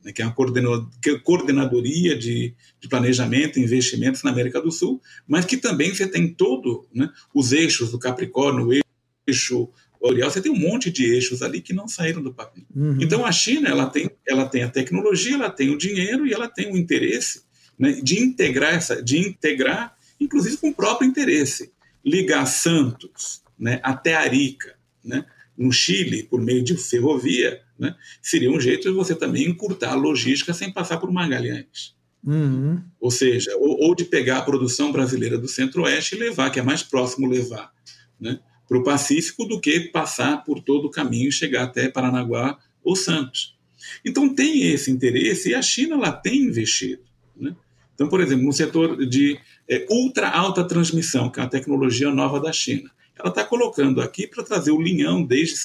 né? 0.04 0.12
que 0.12 0.22
é 0.22 0.24
uma 0.24 0.34
é 0.34 1.18
coordenadoria 1.18 2.16
de, 2.16 2.54
de 2.80 2.88
planejamento 2.88 3.58
e 3.58 3.62
investimentos 3.62 4.22
na 4.22 4.30
América 4.30 4.60
do 4.60 4.70
Sul, 4.70 5.00
mas 5.26 5.44
que 5.44 5.56
também 5.56 5.94
você 5.94 6.06
tem 6.06 6.28
todo 6.28 6.86
né, 6.92 7.10
os 7.34 7.52
eixos 7.52 7.90
do 7.90 7.98
Capricórnio, 7.98 8.68
o 8.68 8.82
eixo 9.28 9.68
Orial, 10.02 10.30
você 10.30 10.40
tem 10.40 10.50
um 10.50 10.58
monte 10.58 10.90
de 10.90 11.04
eixos 11.04 11.42
ali 11.42 11.60
que 11.60 11.74
não 11.74 11.86
saíram 11.86 12.22
do 12.22 12.32
papel. 12.32 12.64
Uhum. 12.74 12.96
Então 13.02 13.26
a 13.26 13.30
China 13.30 13.68
ela 13.68 13.84
tem, 13.86 14.10
ela 14.26 14.46
tem 14.46 14.62
a 14.62 14.70
tecnologia, 14.70 15.34
ela 15.34 15.50
tem 15.50 15.68
o 15.68 15.76
dinheiro 15.76 16.26
e 16.26 16.32
ela 16.32 16.48
tem 16.48 16.72
o 16.72 16.76
interesse 16.76 17.42
né, 17.78 17.92
de 18.02 18.18
integrar 18.18 18.74
essa, 18.74 19.02
de 19.02 19.18
integrar, 19.18 19.94
inclusive 20.18 20.56
com 20.56 20.70
o 20.70 20.74
próprio 20.74 21.06
interesse, 21.06 21.70
ligar 22.02 22.46
Santos 22.46 23.42
né, 23.58 23.78
até 23.82 24.14
Arica, 24.14 24.74
né, 25.04 25.26
no 25.56 25.70
Chile 25.70 26.22
por 26.22 26.40
meio 26.40 26.64
de 26.64 26.76
ferrovia, 26.78 27.60
né, 27.80 27.96
seria 28.20 28.50
um 28.50 28.60
jeito 28.60 28.88
de 28.88 28.94
você 28.94 29.14
também 29.14 29.48
encurtar 29.48 29.92
a 29.92 29.96
logística 29.96 30.52
sem 30.52 30.70
passar 30.70 30.98
por 30.98 31.10
Magalhães. 31.10 31.96
Uhum. 32.22 32.82
Ou 33.00 33.10
seja, 33.10 33.56
ou, 33.56 33.80
ou 33.80 33.94
de 33.94 34.04
pegar 34.04 34.38
a 34.38 34.42
produção 34.42 34.92
brasileira 34.92 35.38
do 35.38 35.48
Centro-Oeste 35.48 36.14
e 36.14 36.18
levar, 36.18 36.50
que 36.50 36.60
é 36.60 36.62
mais 36.62 36.82
próximo 36.82 37.26
levar 37.26 37.72
né, 38.20 38.38
para 38.68 38.76
o 38.76 38.84
Pacífico 38.84 39.46
do 39.46 39.58
que 39.58 39.80
passar 39.80 40.44
por 40.44 40.60
todo 40.60 40.84
o 40.84 40.90
caminho 40.90 41.30
e 41.30 41.32
chegar 41.32 41.64
até 41.64 41.88
Paranaguá 41.88 42.58
ou 42.84 42.94
Santos. 42.94 43.58
Então 44.04 44.34
tem 44.34 44.70
esse 44.70 44.90
interesse 44.90 45.48
e 45.48 45.54
a 45.54 45.62
China 45.62 45.96
ela 45.96 46.12
tem 46.12 46.42
investido. 46.42 47.02
Né? 47.34 47.56
Então, 47.94 48.08
por 48.08 48.20
exemplo, 48.20 48.44
no 48.44 48.52
setor 48.52 49.06
de 49.06 49.38
é, 49.66 49.86
ultra 49.88 50.28
alta 50.28 50.62
transmissão, 50.64 51.30
que 51.30 51.40
é 51.40 51.42
uma 51.42 51.48
tecnologia 51.48 52.10
nova 52.10 52.38
da 52.38 52.52
China, 52.52 52.90
ela 53.18 53.30
está 53.30 53.42
colocando 53.42 54.02
aqui 54.02 54.26
para 54.26 54.44
trazer 54.44 54.70
o 54.70 54.80
linhão 54.80 55.24
desde 55.24 55.56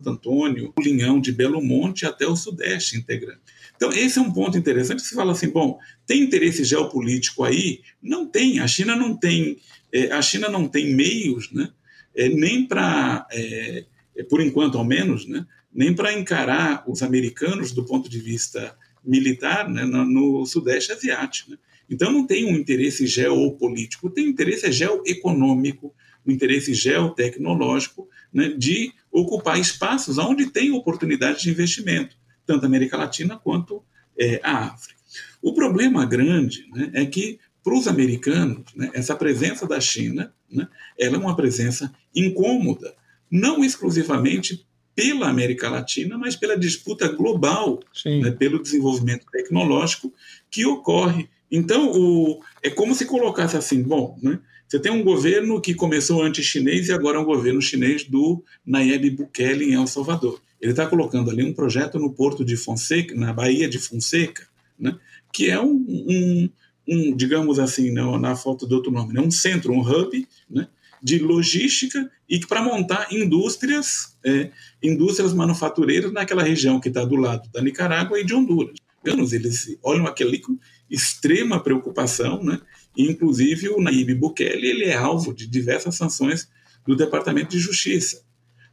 Santo 0.00 0.10
Antônio, 0.10 0.72
o 0.76 0.82
linhão 0.82 1.20
de 1.20 1.30
Belo 1.30 1.62
Monte 1.62 2.06
até 2.06 2.26
o 2.26 2.34
Sudeste 2.34 2.96
integrando. 2.96 3.40
Então, 3.76 3.90
esse 3.92 4.18
é 4.18 4.22
um 4.22 4.32
ponto 4.32 4.58
interessante. 4.58 5.02
Você 5.02 5.14
fala 5.14 5.32
assim, 5.32 5.48
bom, 5.48 5.78
tem 6.06 6.22
interesse 6.22 6.64
geopolítico 6.64 7.44
aí? 7.44 7.80
Não 8.02 8.26
tem. 8.26 8.60
A 8.60 8.66
China 8.66 8.96
não 8.96 9.16
tem, 9.16 9.58
é, 9.92 10.10
a 10.12 10.20
China 10.20 10.48
não 10.48 10.66
tem 10.66 10.94
meios, 10.94 11.50
né? 11.52 11.70
É, 12.14 12.28
nem 12.28 12.66
para, 12.66 13.26
é, 13.30 13.84
é, 14.16 14.22
por 14.24 14.40
enquanto 14.40 14.76
ao 14.76 14.84
menos, 14.84 15.26
né? 15.26 15.46
nem 15.72 15.94
para 15.94 16.12
encarar 16.12 16.82
os 16.88 17.02
americanos 17.02 17.70
do 17.70 17.84
ponto 17.84 18.08
de 18.08 18.18
vista 18.18 18.76
militar 19.04 19.68
né? 19.68 19.84
no, 19.84 20.04
no 20.04 20.44
Sudeste 20.44 20.92
Asiático. 20.92 21.52
Né? 21.52 21.58
Então, 21.88 22.12
não 22.12 22.26
tem 22.26 22.44
um 22.44 22.56
interesse 22.56 23.06
geopolítico, 23.06 24.10
tem 24.10 24.28
interesse 24.28 24.70
geoeconômico, 24.72 25.94
um 26.26 26.32
interesse 26.32 26.74
geotecnológico 26.74 28.08
né? 28.32 28.48
de 28.48 28.92
ocupar 29.10 29.58
espaços 29.58 30.18
onde 30.18 30.50
tem 30.50 30.70
oportunidade 30.70 31.42
de 31.42 31.50
investimento 31.50 32.20
tanto 32.50 32.64
a 32.64 32.66
América 32.66 32.96
Latina 32.96 33.38
quanto 33.38 33.84
é, 34.18 34.40
a 34.42 34.64
África. 34.66 34.98
O 35.40 35.54
problema 35.54 36.04
grande 36.04 36.66
né, 36.72 36.90
é 36.94 37.06
que, 37.06 37.38
para 37.62 37.74
os 37.74 37.86
americanos, 37.86 38.64
né, 38.74 38.90
essa 38.92 39.14
presença 39.14 39.68
da 39.68 39.80
China 39.80 40.34
né, 40.50 40.66
ela 40.98 41.16
é 41.16 41.18
uma 41.18 41.36
presença 41.36 41.92
incômoda, 42.14 42.92
não 43.30 43.62
exclusivamente 43.62 44.66
pela 44.96 45.28
América 45.28 45.68
Latina, 45.70 46.18
mas 46.18 46.34
pela 46.34 46.58
disputa 46.58 47.06
global, 47.06 47.78
né, 48.04 48.32
pelo 48.32 48.60
desenvolvimento 48.60 49.26
tecnológico 49.30 50.12
que 50.50 50.66
ocorre. 50.66 51.28
Então, 51.48 51.92
o, 51.92 52.42
é 52.62 52.68
como 52.68 52.94
se 52.94 53.06
colocasse 53.06 53.56
assim: 53.56 53.82
bom, 53.82 54.18
né, 54.20 54.40
você 54.70 54.78
tem 54.78 54.92
um 54.92 55.02
governo 55.02 55.60
que 55.60 55.74
começou 55.74 56.22
anti-chinês 56.22 56.86
e 56.86 56.92
agora 56.92 57.18
é 57.18 57.20
um 57.20 57.24
governo 57.24 57.60
chinês 57.60 58.04
do 58.04 58.40
Nayib 58.64 59.10
Bukele 59.10 59.64
em 59.64 59.74
El 59.74 59.88
Salvador. 59.88 60.40
Ele 60.60 60.70
está 60.70 60.86
colocando 60.86 61.28
ali 61.28 61.42
um 61.42 61.52
projeto 61.52 61.98
no 61.98 62.12
Porto 62.12 62.44
de 62.44 62.56
Fonseca, 62.56 63.12
na 63.16 63.32
Baía 63.32 63.68
de 63.68 63.80
Fonseca, 63.80 64.46
né, 64.78 64.96
que 65.32 65.50
é 65.50 65.60
um, 65.60 65.72
um, 65.74 66.50
um 66.86 67.16
digamos 67.16 67.58
assim, 67.58 67.90
não, 67.90 68.16
na 68.16 68.36
falta 68.36 68.64
de 68.64 68.72
outro 68.72 68.92
nome, 68.92 69.12
né, 69.12 69.20
um 69.20 69.30
centro, 69.30 69.72
um 69.72 69.80
hub 69.80 70.24
né, 70.48 70.68
de 71.02 71.18
logística 71.18 72.08
e 72.28 72.38
para 72.38 72.62
montar 72.62 73.12
indústrias, 73.12 74.16
é, 74.24 74.52
indústrias 74.80 75.34
manufatureiras 75.34 76.12
naquela 76.12 76.44
região 76.44 76.78
que 76.78 76.86
está 76.86 77.04
do 77.04 77.16
lado 77.16 77.50
da 77.50 77.60
Nicarágua 77.60 78.20
e 78.20 78.24
de 78.24 78.32
Honduras. 78.32 78.76
Eles 79.04 79.76
olham 79.82 80.06
aquele 80.06 80.38
com 80.38 80.56
extrema 80.88 81.60
preocupação 81.60 82.40
né, 82.44 82.60
inclusive 82.96 83.68
o 83.68 83.80
Nayib 83.80 84.14
Bukele 84.14 84.66
ele 84.66 84.84
é 84.84 84.96
alvo 84.96 85.32
de 85.32 85.46
diversas 85.46 85.96
sanções 85.96 86.48
do 86.86 86.96
Departamento 86.96 87.50
de 87.50 87.58
Justiça. 87.58 88.22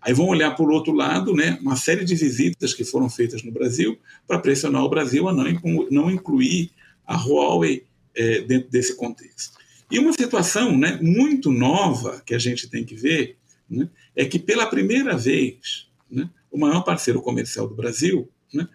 Aí 0.01 0.13
vão 0.13 0.28
olhar 0.28 0.55
por 0.55 0.72
outro 0.72 0.93
lado, 0.93 1.34
né, 1.34 1.57
uma 1.61 1.76
série 1.76 2.05
de 2.05 2.15
visitas 2.15 2.74
que 2.74 2.84
foram 2.84 3.09
feitas 3.09 3.43
no 3.43 3.51
Brasil 3.51 3.97
para 4.28 4.39
pressionar 4.39 4.84
o 4.84 4.89
Brasil 4.89 5.28
a 5.28 5.34
não, 5.34 5.45
não 5.91 6.11
incluir 6.11 6.72
a 7.05 7.15
Huawei 7.15 7.86
é, 8.15 8.41
dentro 8.41 8.70
desse 8.70 8.95
contexto. 8.95 9.57
E 9.89 9.99
uma 9.99 10.11
situação 10.13 10.78
né, 10.78 10.99
muito 11.01 11.51
nova 11.51 12.22
que 12.26 12.36
a 12.36 12.39
gente 12.39 12.70
tem 12.70 12.84
que 12.84 12.95
ver 12.95 13.38
né, 13.70 13.89
é 14.15 14.26
que, 14.26 14.38
pela 14.38 14.65
primeira 14.65 15.18
vez, 15.18 15.88
né, 16.09 16.30
o 16.51 16.57
maior 16.57 16.82
parceiro 16.82 17.22
comercial 17.22 17.68
do 17.68 17.76
Brasil 17.76 18.30
né, 18.53 18.68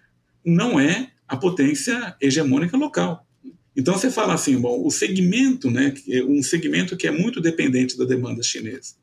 não 0.44 0.78
é 0.80 1.12
a 1.28 1.36
potência 1.36 2.16
hegemônica 2.20 2.76
local. 2.76 3.26
Então 3.76 3.94
você 3.94 4.10
fala 4.10 4.34
assim, 4.34 4.58
bom, 4.58 4.84
o 4.84 4.90
segmento, 4.90 5.70
né, 5.70 5.94
um 6.26 6.42
segmento 6.42 6.96
que 6.96 7.06
é 7.06 7.10
muito 7.10 7.40
dependente 7.40 7.96
da 7.96 8.04
demanda 8.04 8.42
chinesa, 8.42 8.94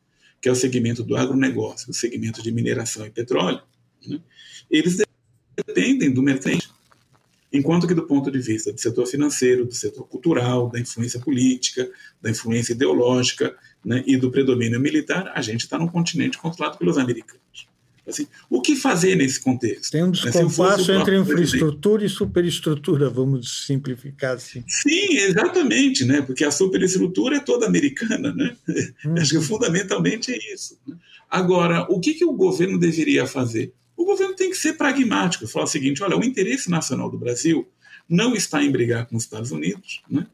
que 0.41 0.47
é 0.47 0.51
o 0.51 0.55
segmento 0.55 1.03
do 1.03 1.15
agronegócio, 1.15 1.89
o 1.89 1.93
segmento 1.93 2.41
de 2.41 2.51
mineração 2.51 3.05
e 3.05 3.09
petróleo, 3.09 3.61
né, 4.05 4.19
eles 4.69 4.97
dependem 5.55 6.11
do 6.11 6.21
mercado 6.21 6.79
Enquanto 7.51 7.87
que, 7.87 7.95
do 7.95 8.05
ponto 8.05 8.29
de 8.29 8.39
vista 8.39 8.71
do 8.71 8.79
setor 8.79 9.07
financeiro, 9.07 9.65
do 9.65 9.73
setor 9.73 10.07
cultural, 10.07 10.69
da 10.69 10.79
influência 10.79 11.19
política, 11.19 11.89
da 12.21 12.29
influência 12.29 12.73
ideológica 12.73 13.55
né, 13.83 14.03
e 14.05 14.17
do 14.17 14.29
predomínio 14.29 14.79
militar, 14.79 15.31
a 15.33 15.41
gente 15.41 15.61
está 15.61 15.77
num 15.77 15.87
continente 15.87 16.37
controlado 16.37 16.77
pelos 16.77 16.97
americanos. 16.97 17.68
Assim, 18.09 18.27
o 18.49 18.61
que 18.61 18.75
fazer 18.75 19.15
nesse 19.15 19.39
contexto? 19.39 19.91
Tem 19.91 20.03
um 20.03 20.11
descompasso 20.11 20.91
entre 20.91 21.17
infraestrutura 21.17 22.05
e 22.05 22.09
superestrutura, 22.09 23.09
vamos 23.09 23.65
simplificar 23.65 24.35
assim. 24.35 24.63
Sim, 24.67 25.17
exatamente, 25.17 26.05
né? 26.05 26.21
porque 26.21 26.43
a 26.43 26.51
superestrutura 26.51 27.37
é 27.37 27.39
toda 27.39 27.65
americana. 27.65 28.33
Né? 28.33 28.55
Hum. 29.05 29.15
Acho 29.17 29.39
que 29.39 29.45
fundamentalmente 29.45 30.31
é 30.31 30.53
isso. 30.53 30.77
Né? 30.87 30.95
Agora, 31.29 31.85
o 31.89 31.99
que, 31.99 32.13
que 32.13 32.25
o 32.25 32.33
governo 32.33 32.79
deveria 32.79 33.25
fazer? 33.25 33.73
O 33.95 34.05
governo 34.05 34.35
tem 34.35 34.49
que 34.49 34.57
ser 34.57 34.73
pragmático, 34.73 35.47
falar 35.47 35.65
o 35.65 35.67
seguinte: 35.67 36.01
olha, 36.01 36.17
o 36.17 36.23
interesse 36.23 36.69
nacional 36.69 37.09
do 37.09 37.17
Brasil 37.17 37.67
não 38.07 38.33
está 38.33 38.63
em 38.63 38.71
brigar 38.71 39.05
com 39.07 39.15
os 39.15 39.23
Estados 39.23 39.51
Unidos, 39.51 40.01
né? 40.09 40.25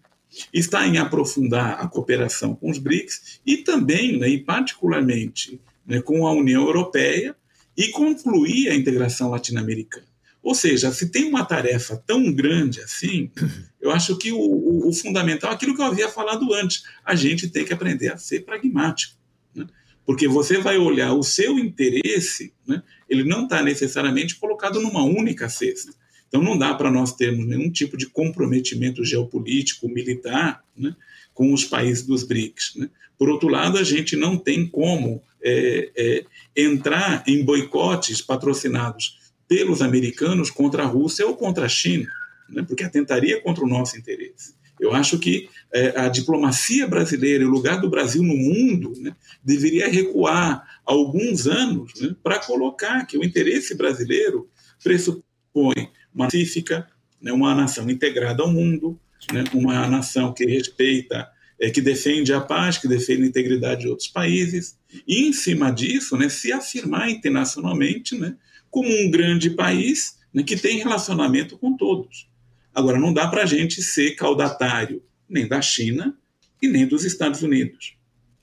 está 0.54 0.86
em 0.86 0.98
aprofundar 0.98 1.80
a 1.80 1.88
cooperação 1.88 2.56
com 2.56 2.70
os 2.70 2.78
BRICS 2.78 3.40
e 3.46 3.58
também, 3.58 4.18
né, 4.18 4.28
e 4.30 4.40
particularmente, 4.40 5.60
né, 5.86 6.02
com 6.02 6.28
a 6.28 6.32
União 6.32 6.64
Europeia 6.64 7.36
e 7.78 7.90
concluir 7.90 8.70
a 8.70 8.76
integração 8.76 9.30
latino-americana. 9.30 10.08
Ou 10.46 10.54
seja, 10.54 10.92
se 10.92 11.10
tem 11.10 11.26
uma 11.26 11.44
tarefa 11.44 11.98
tão 12.06 12.32
grande 12.32 12.80
assim, 12.80 13.32
eu 13.82 13.90
acho 13.90 14.16
que 14.18 14.32
o, 14.32 14.38
o, 14.38 14.90
o 14.90 14.94
fundamental, 14.94 15.52
aquilo 15.52 15.76
que 15.76 15.82
eu 15.82 15.86
havia 15.86 16.08
falado 16.08 16.54
antes, 16.54 16.84
a 17.04 17.16
gente 17.16 17.50
tem 17.50 17.66
que 17.66 17.74
aprender 17.74 18.10
a 18.10 18.18
ser 18.18 18.46
pragmático. 18.46 19.16
Né? 19.56 19.66
Porque 20.06 20.28
você 20.28 20.60
vai 20.60 20.78
olhar 20.78 21.14
o 21.14 21.24
seu 21.24 21.58
interesse, 21.58 22.54
né, 22.68 22.84
ele 23.10 23.24
não 23.24 23.46
está 23.46 23.64
necessariamente 23.64 24.36
colocado 24.36 24.80
numa 24.80 25.04
única 25.04 25.50
cesta. 25.50 25.92
Então 26.28 26.44
não 26.44 26.58
dá 26.58 26.76
para 26.76 26.92
nós 26.92 27.14
termos 27.14 27.48
nenhum 27.48 27.72
tipo 27.72 27.98
de 27.98 28.08
comprometimento 28.08 29.04
geopolítico, 29.04 29.90
militar, 29.90 30.64
né, 30.78 30.96
com 31.34 31.52
os 31.52 31.66
países 31.66 32.06
dos 32.06 32.24
BRICS. 32.24 32.74
Né? 32.76 32.90
Por 33.18 33.30
outro 33.30 33.48
lado, 33.48 33.80
a 33.80 33.84
gente 33.84 34.16
não 34.16 34.38
tem 34.38 34.68
como 34.68 35.24
é, 35.46 35.92
é, 35.96 36.26
entrar 36.56 37.24
em 37.28 37.46
boicotes 37.46 38.22
patrocinados 38.22 39.20
pelos 39.48 39.82
americanos 39.82 40.50
contra 40.50 40.84
a 40.84 40.88
Rússia 40.88 41.28
ou 41.28 41.38
contra 41.38 41.68
a 41.68 41.70
China, 41.70 42.10
né, 42.50 42.66
porque 42.68 42.84
atentaria 42.84 43.40
contra 43.42 43.64
o 43.64 43.68
nosso 43.68 43.96
interesse. 43.98 44.56
Eu 44.80 44.94
acho 44.94 45.20
que 45.20 45.48
é, 45.72 45.98
a 46.00 46.10
diplomacia 46.10 46.88
brasileira 46.88 47.44
e 47.44 47.48
o 47.48 47.52
lugar 47.52 47.80
do 47.80 47.90
Brasil 47.90 48.24
no 48.24 48.36
mundo 48.36 48.94
né, 48.98 49.16
deveria 49.44 49.88
recuar 49.88 50.82
alguns 50.84 51.48
anos 51.48 51.94
né, 52.02 52.16
para 52.24 52.40
colocar 52.40 53.06
que 53.06 53.18
o 53.18 53.24
interesse 53.24 53.76
brasileiro 53.76 54.50
pressupõe 54.84 55.92
uma 56.14 56.26
pacífica, 56.26 56.88
né, 57.22 57.32
uma 57.32 57.54
nação 57.54 57.90
integrada 57.90 58.44
ao 58.44 58.52
mundo, 58.52 59.00
né, 59.32 59.44
uma 59.54 59.88
nação 59.88 60.34
que 60.34 60.46
respeita, 60.46 61.30
é, 61.60 61.70
que 61.70 61.82
defende 61.82 62.34
a 62.34 62.42
paz, 62.42 62.78
que 62.78 62.88
defende 62.88 63.24
a 63.24 63.28
integridade 63.28 63.82
de 63.82 63.88
outros 63.88 64.08
países, 64.08 64.78
e 65.08 65.28
em 65.28 65.34
cima 65.34 65.72
disso, 65.72 66.18
né, 66.18 66.30
se 66.30 66.52
afirmar 66.52 67.10
internacionalmente 67.10 68.18
né, 68.18 68.36
como 68.70 68.90
um 68.90 69.10
grande 69.10 69.50
país 69.50 70.18
né, 70.34 70.44
que 70.44 70.58
tem 70.58 70.78
relacionamento 70.78 71.58
com 71.58 71.76
todos. 71.76 72.30
Agora, 72.74 73.00
não 73.00 73.14
dá 73.14 73.28
para 73.28 73.44
a 73.44 73.46
gente 73.46 73.82
ser 73.82 74.12
caudatário 74.12 75.02
nem 75.30 75.48
da 75.48 75.62
China 75.62 76.18
e 76.62 76.68
nem 76.68 76.86
dos 76.86 77.06
Estados 77.06 77.42
Unidos. 77.42 77.96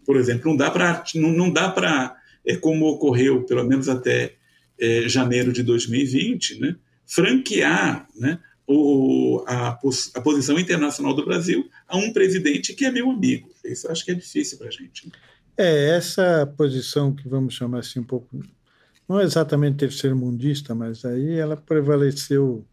Por 0.05 0.17
exemplo, 0.17 0.51
não 0.51 0.57
dá 0.57 0.71
para, 0.71 1.05
não, 1.15 1.31
não 1.31 1.51
dá 1.51 1.69
para 1.69 2.17
é, 2.45 2.57
como 2.57 2.87
ocorreu 2.87 3.45
pelo 3.45 3.65
menos 3.65 3.89
até 3.89 4.35
é, 4.79 5.09
janeiro 5.09 5.53
de 5.53 5.63
2020, 5.63 6.61
né, 6.61 6.77
franquear 7.07 8.09
né, 8.17 8.39
o, 8.67 9.45
a, 9.47 9.69
a, 10.15 10.21
posição 10.21 10.59
internacional 10.59 11.15
do 11.15 11.25
Brasil 11.25 11.69
a 11.87 11.97
um 11.97 12.13
presidente 12.13 12.75
que 12.75 12.85
é 12.85 12.91
meu 12.91 13.11
amigo. 13.11 13.51
Isso 13.65 13.91
acho 13.91 14.05
que 14.05 14.13
é 14.13 14.15
difícil 14.15 14.59
para 14.59 14.69
a 14.69 14.71
gente. 14.71 15.07
Né? 15.07 15.13
É, 15.57 15.97
essa 15.97 16.47
posição 16.57 17.15
que 17.15 17.29
vamos 17.29 17.55
chamar 17.55 17.81
assim 17.81 18.01
um 18.01 18.05
pouco, 18.05 18.29
não 19.09 19.21
é 19.21 19.25
exatamente 19.25 19.77
terceiro 19.77 20.17
mundista, 20.17 20.75
mas 20.75 21.05
aí 21.05 21.39
ela 21.39 21.57
prevaleceu 21.57 22.65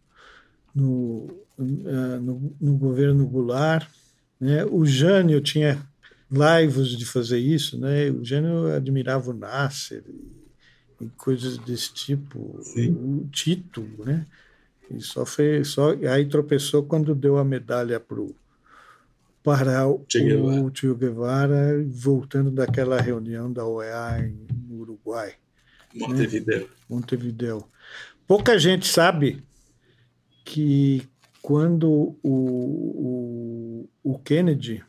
no, 0.74 1.28
uh, 1.58 2.20
no, 2.22 2.56
no, 2.60 2.78
governo 2.78 3.28
Goulart. 3.28 3.90
Né? 4.40 4.64
O 4.66 4.86
Jânio 4.86 5.42
tinha 5.42 5.86
laivos 6.32 6.98
de 6.98 7.06
fazer 7.06 7.40
isso, 7.40 7.78
né? 7.78 8.10
O 8.12 8.24
Jânio 8.24 8.72
admirava 8.74 9.32
o 9.32 9.34
Nasser 9.34 10.04
e, 10.08 11.06
e 11.06 11.10
coisas 11.18 11.58
desse 11.58 11.92
tipo, 11.94 12.60
Sim. 12.62 12.92
o 12.92 13.28
Tito, 13.32 13.86
né? 14.06 14.26
E 14.92 15.02
só 15.02 15.26
fez, 15.26 15.70
só 15.70 15.92
aí 15.92 16.26
tropeçou 16.26 16.84
quando 16.84 17.14
deu 17.14 17.38
a 17.38 17.44
medalha 17.44 18.00
pro 18.00 18.36
para 19.42 19.88
o 19.88 20.06
Che 20.08 20.94
Guevara, 20.94 21.84
voltando 21.88 22.52
daquela 22.52 23.00
reunião 23.00 23.52
da 23.52 23.66
OEA 23.66 24.20
em 24.20 24.48
Uruguai. 24.70 25.34
Montevideo. 25.96 26.60
Né? 26.60 26.68
Montevideo. 26.90 27.64
Pouca 28.28 28.60
gente 28.60 28.86
sabe 28.86 29.42
que 30.44 31.08
quando 31.42 32.18
o, 32.22 32.30
o, 33.84 33.90
o 34.04 34.20
Kennedy 34.20 34.84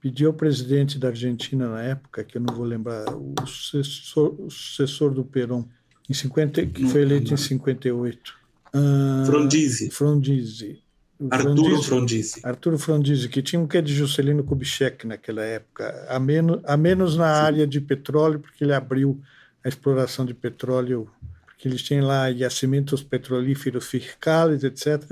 pediu 0.00 0.28
ao 0.28 0.34
presidente 0.34 0.98
da 0.98 1.08
Argentina 1.08 1.68
na 1.68 1.82
época, 1.82 2.22
que 2.22 2.38
eu 2.38 2.40
não 2.40 2.54
vou 2.54 2.64
lembrar, 2.64 3.04
o 3.12 3.34
sucessor, 3.46 4.40
o 4.40 4.50
sucessor 4.50 5.12
do 5.12 5.24
Perón, 5.24 5.64
em 6.08 6.14
50, 6.14 6.64
que 6.66 6.86
foi 6.86 7.02
eleito 7.02 7.34
em 7.34 7.36
58. 7.36 8.45
Uh, 8.74 9.26
Frondizi. 9.26 9.90
Frondizi. 9.90 10.82
Arturo 11.30 11.82
Frondizi. 11.82 12.40
Arturo 12.42 12.78
Frondizi, 12.78 13.28
que 13.28 13.42
tinha 13.42 13.60
um 13.60 13.66
quê 13.66 13.80
de 13.80 13.94
Juscelino 13.94 14.44
Kubitschek 14.44 15.06
naquela 15.06 15.42
época, 15.42 16.06
a 16.08 16.20
menos, 16.20 16.60
a 16.64 16.76
menos 16.76 17.16
na 17.16 17.34
Sim. 17.34 17.40
área 17.40 17.66
de 17.66 17.80
petróleo, 17.80 18.38
porque 18.38 18.62
ele 18.62 18.74
abriu 18.74 19.18
a 19.64 19.68
exploração 19.68 20.26
de 20.26 20.34
petróleo, 20.34 21.08
porque 21.46 21.66
eles 21.66 21.82
tinham 21.82 22.06
lá 22.06 22.28
yacimentos 22.28 23.02
petrolíferos 23.02 23.86
fiscais, 23.86 24.62
etc., 24.62 25.02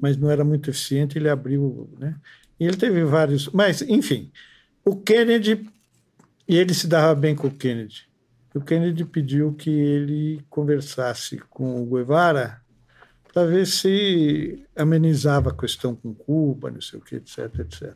mas 0.00 0.16
não 0.18 0.30
era 0.30 0.44
muito 0.44 0.68
eficiente, 0.68 1.16
ele 1.16 1.28
abriu, 1.28 1.88
né? 1.98 2.14
E 2.60 2.66
ele 2.66 2.76
teve 2.76 3.02
vários. 3.04 3.48
Mas, 3.48 3.82
enfim, 3.82 4.30
o 4.84 4.96
Kennedy. 4.96 5.68
E 6.48 6.56
ele 6.56 6.72
se 6.72 6.86
dava 6.86 7.14
bem 7.14 7.34
com 7.34 7.48
o 7.48 7.50
Kennedy. 7.50 8.08
O 8.54 8.60
Kennedy 8.60 9.04
pediu 9.04 9.52
que 9.52 9.68
ele 9.68 10.40
conversasse 10.48 11.38
com 11.50 11.82
o 11.82 11.86
Guevara 11.86 12.60
para 13.36 13.48
ver 13.48 13.66
se 13.66 14.64
amenizava 14.74 15.50
a 15.50 15.54
questão 15.54 15.94
com 15.94 16.14
Cuba, 16.14 16.70
não 16.70 16.80
sei 16.80 16.98
o 16.98 17.02
que, 17.02 17.16
etc, 17.16 17.50
etc. 17.58 17.92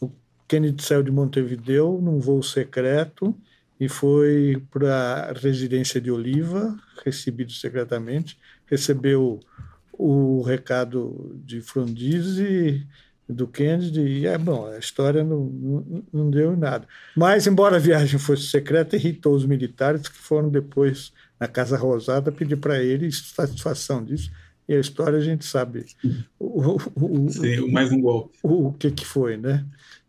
O 0.00 0.08
Kennedy 0.46 0.80
saiu 0.80 1.02
de 1.02 1.10
Montevideo 1.10 2.00
num 2.00 2.20
voo 2.20 2.40
secreto 2.40 3.36
e 3.80 3.88
foi 3.88 4.62
para 4.70 5.30
a 5.30 5.32
residência 5.32 6.00
de 6.00 6.08
Oliva, 6.08 6.78
recebido 7.04 7.50
secretamente, 7.50 8.38
recebeu 8.66 9.40
o 9.92 10.40
recado 10.42 11.36
de 11.44 11.60
Frondizi 11.60 12.86
do 13.28 13.48
Kennedy, 13.48 14.00
e 14.02 14.26
é 14.28 14.38
bom, 14.38 14.68
a 14.68 14.78
história 14.78 15.24
não, 15.24 15.46
não, 15.46 16.04
não 16.12 16.30
deu 16.30 16.56
nada. 16.56 16.86
Mas, 17.16 17.44
embora 17.44 17.74
a 17.74 17.80
viagem 17.80 18.20
fosse 18.20 18.44
secreta, 18.44 18.94
irritou 18.94 19.34
os 19.34 19.44
militares 19.44 20.06
que 20.06 20.16
foram 20.16 20.48
depois 20.48 21.12
na 21.40 21.48
Casa 21.48 21.76
Rosada 21.76 22.30
pedir 22.30 22.56
para 22.56 22.80
ele 22.80 23.10
satisfação 23.10 24.04
disso. 24.04 24.30
E 24.70 24.74
a 24.76 24.78
história 24.78 25.18
a 25.18 25.20
gente 25.20 25.44
sabe. 25.44 25.84
O, 26.38 26.76
o, 26.94 27.28
Sim, 27.28 27.58
o, 27.58 27.72
mais 27.72 27.90
um 27.90 28.00
golpe. 28.00 28.38
O, 28.40 28.68
o 28.68 28.72
que, 28.72 28.88
que 28.92 29.04
foi, 29.04 29.36
né? 29.36 29.66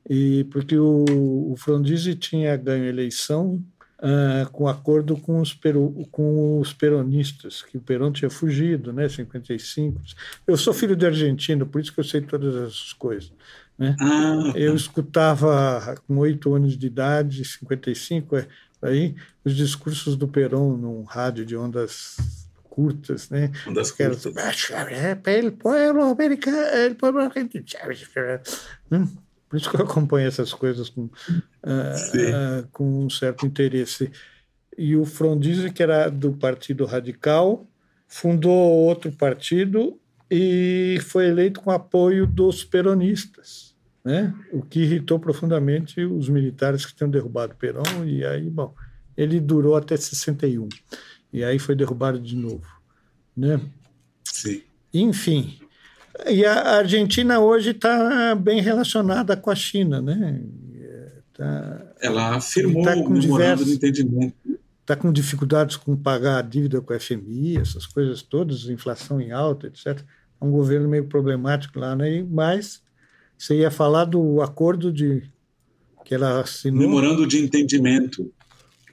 E 0.08 0.44
porque 0.52 0.78
o, 0.78 1.04
o 1.52 1.56
Frondizi 1.58 2.14
tinha 2.14 2.56
ganho 2.58 2.84
a 2.84 2.88
eleição 2.88 3.60
uh, 3.98 4.48
com 4.52 4.68
acordo 4.68 5.18
com 5.18 5.42
os, 5.42 5.52
peru, 5.52 6.08
com 6.12 6.60
os 6.60 6.74
peronistas, 6.74 7.64
que 7.64 7.76
o 7.76 7.82
Perón 7.82 8.12
tinha 8.12 8.30
fugido, 8.30 8.94
né, 8.94 9.10
55. 9.10 10.00
Eu 10.46 10.56
sou 10.56 10.76
filho 10.76 10.96
de 10.96 11.08
argentino, 11.08 11.66
por 11.66 11.82
isso 11.82 11.92
que 11.92 12.00
eu 12.00 12.04
sei 12.04 12.22
todas 12.22 12.56
essas 12.56 12.94
coisas. 12.94 13.34
Né? 13.80 13.96
Ah. 14.00 14.54
Eu 14.54 14.76
escutava 14.76 15.96
com 16.08 16.18
oito 16.18 16.54
anos 16.54 16.78
de 16.78 16.86
idade, 16.86 17.44
55, 17.44 18.38
é, 18.38 18.48
aí, 18.80 19.16
os 19.44 19.56
discursos 19.56 20.16
do 20.16 20.28
Perón 20.28 20.78
num 20.78 21.02
rádio 21.02 21.44
de 21.48 21.58
ondas 21.58 22.41
curtas, 22.72 23.30
né? 23.30 23.52
Ondas 23.68 23.92
curtas. 23.92 24.26
É, 24.90 25.38
el 25.38 25.52
pueblo 25.52 26.04
americano, 26.04 26.58
el 26.58 26.96
pueblo 26.96 27.22
argentino. 27.22 27.66
Por 29.50 29.58
isso 29.58 29.70
que 29.70 29.76
eu 29.76 29.86
acompanho 29.86 30.30
essas 30.30 30.54
coisas 30.54 30.90
com, 30.90 31.02
uh, 31.02 31.08
uh, 31.08 32.68
com 32.72 33.06
um 33.06 33.10
certo 33.10 33.46
interesse. 33.46 34.10
E 34.78 34.96
o 34.96 35.06
Frondizi, 35.06 35.70
que 35.70 35.84
era 35.84 36.08
do 36.08 36.32
Partido 36.32 36.86
Radical, 36.86 37.68
fundou 38.08 38.54
outro 38.54 39.12
partido 39.12 40.00
e 40.30 40.98
foi 41.02 41.28
eleito 41.28 41.60
com 41.60 41.70
apoio 41.70 42.26
dos 42.26 42.64
peronistas, 42.64 43.76
né? 44.06 44.34
o 44.54 44.62
que 44.62 44.80
irritou 44.80 45.20
profundamente 45.20 46.02
os 46.06 46.30
militares 46.30 46.86
que 46.86 46.96
tinham 46.96 47.12
derrubado 47.12 47.54
Perón. 47.56 48.06
E 48.06 48.24
aí, 48.24 48.50
bom, 48.50 48.74
ele 49.18 49.42
durou 49.42 49.76
até 49.76 49.98
61. 49.98 50.70
E 51.32 51.44
aí 51.44 51.60
foi 51.60 51.76
derrubado 51.76 52.20
de 52.20 52.36
novo. 52.36 52.68
Né? 53.36 53.60
Sim. 54.24 54.62
Enfim, 54.94 55.58
e 56.28 56.46
a 56.46 56.78
Argentina 56.78 57.40
hoje 57.40 57.72
está 57.72 58.36
bem 58.36 58.62
relacionada 58.62 59.36
com 59.36 59.50
a 59.50 59.56
China, 59.56 60.02
né? 60.02 60.42
Tá, 61.34 61.94
Ela 62.02 62.36
afirmou 62.36 62.84
tá 62.84 62.96
com 62.96 63.14
diversos, 63.14 63.66
de 63.66 63.74
entendimento. 63.74 64.36
Está 64.82 64.96
com 64.96 65.12
dificuldades 65.12 65.78
com 65.78 65.96
pagar 65.96 66.40
a 66.40 66.42
dívida 66.42 66.82
com 66.82 66.94
a 66.94 67.00
FMI, 67.00 67.58
essas 67.58 67.86
coisas 67.86 68.22
todas, 68.22 68.68
inflação 68.68 69.22
em 69.22 69.32
alta, 69.32 69.68
etc. 69.68 70.02
É 70.40 70.46
um 70.46 70.52
governo 70.52 70.90
meio 70.90 71.06
problemático 71.06 71.80
lá, 71.80 71.96
né? 71.96 72.26
Mas 72.30 72.82
você 73.38 73.56
ia 73.56 73.72
falar 73.72 74.06
do 74.06 74.42
acordo 74.42 74.92
de 74.92 75.24
que 76.04 76.14
ela 76.14 76.42
assinou. 76.42 76.80
Memorando 76.80 77.26
de 77.26 77.40
entendimento 77.40 78.32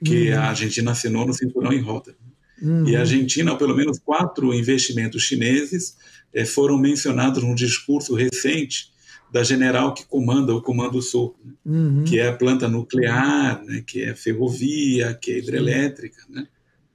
que 0.04 0.30
uhum. 0.30 0.38
a 0.38 0.42
Argentina 0.44 0.92
assinou 0.92 1.26
no 1.26 1.34
Cinturão 1.34 1.72
em 1.72 1.80
Rota. 1.80 2.14
Uhum. 2.60 2.88
E 2.88 2.96
a 2.96 3.00
Argentina, 3.00 3.56
pelo 3.56 3.76
menos 3.76 3.98
quatro 3.98 4.52
investimentos 4.52 5.22
chineses 5.22 5.96
é, 6.32 6.44
foram 6.44 6.78
mencionados 6.78 7.42
num 7.42 7.54
discurso 7.54 8.14
recente 8.14 8.90
da 9.32 9.42
general 9.42 9.92
que 9.92 10.06
comanda 10.06 10.54
o 10.54 10.62
Comando 10.62 11.00
Sul, 11.02 11.36
né? 11.44 11.52
uhum. 11.66 12.04
que 12.04 12.18
é 12.18 12.28
a 12.28 12.32
planta 12.32 12.66
nuclear, 12.66 13.62
né? 13.64 13.82
que 13.86 14.02
é 14.02 14.14
ferrovia, 14.14 15.14
que 15.14 15.32
é 15.32 15.38
hidrelétrica. 15.38 16.22
Né? 16.30 16.46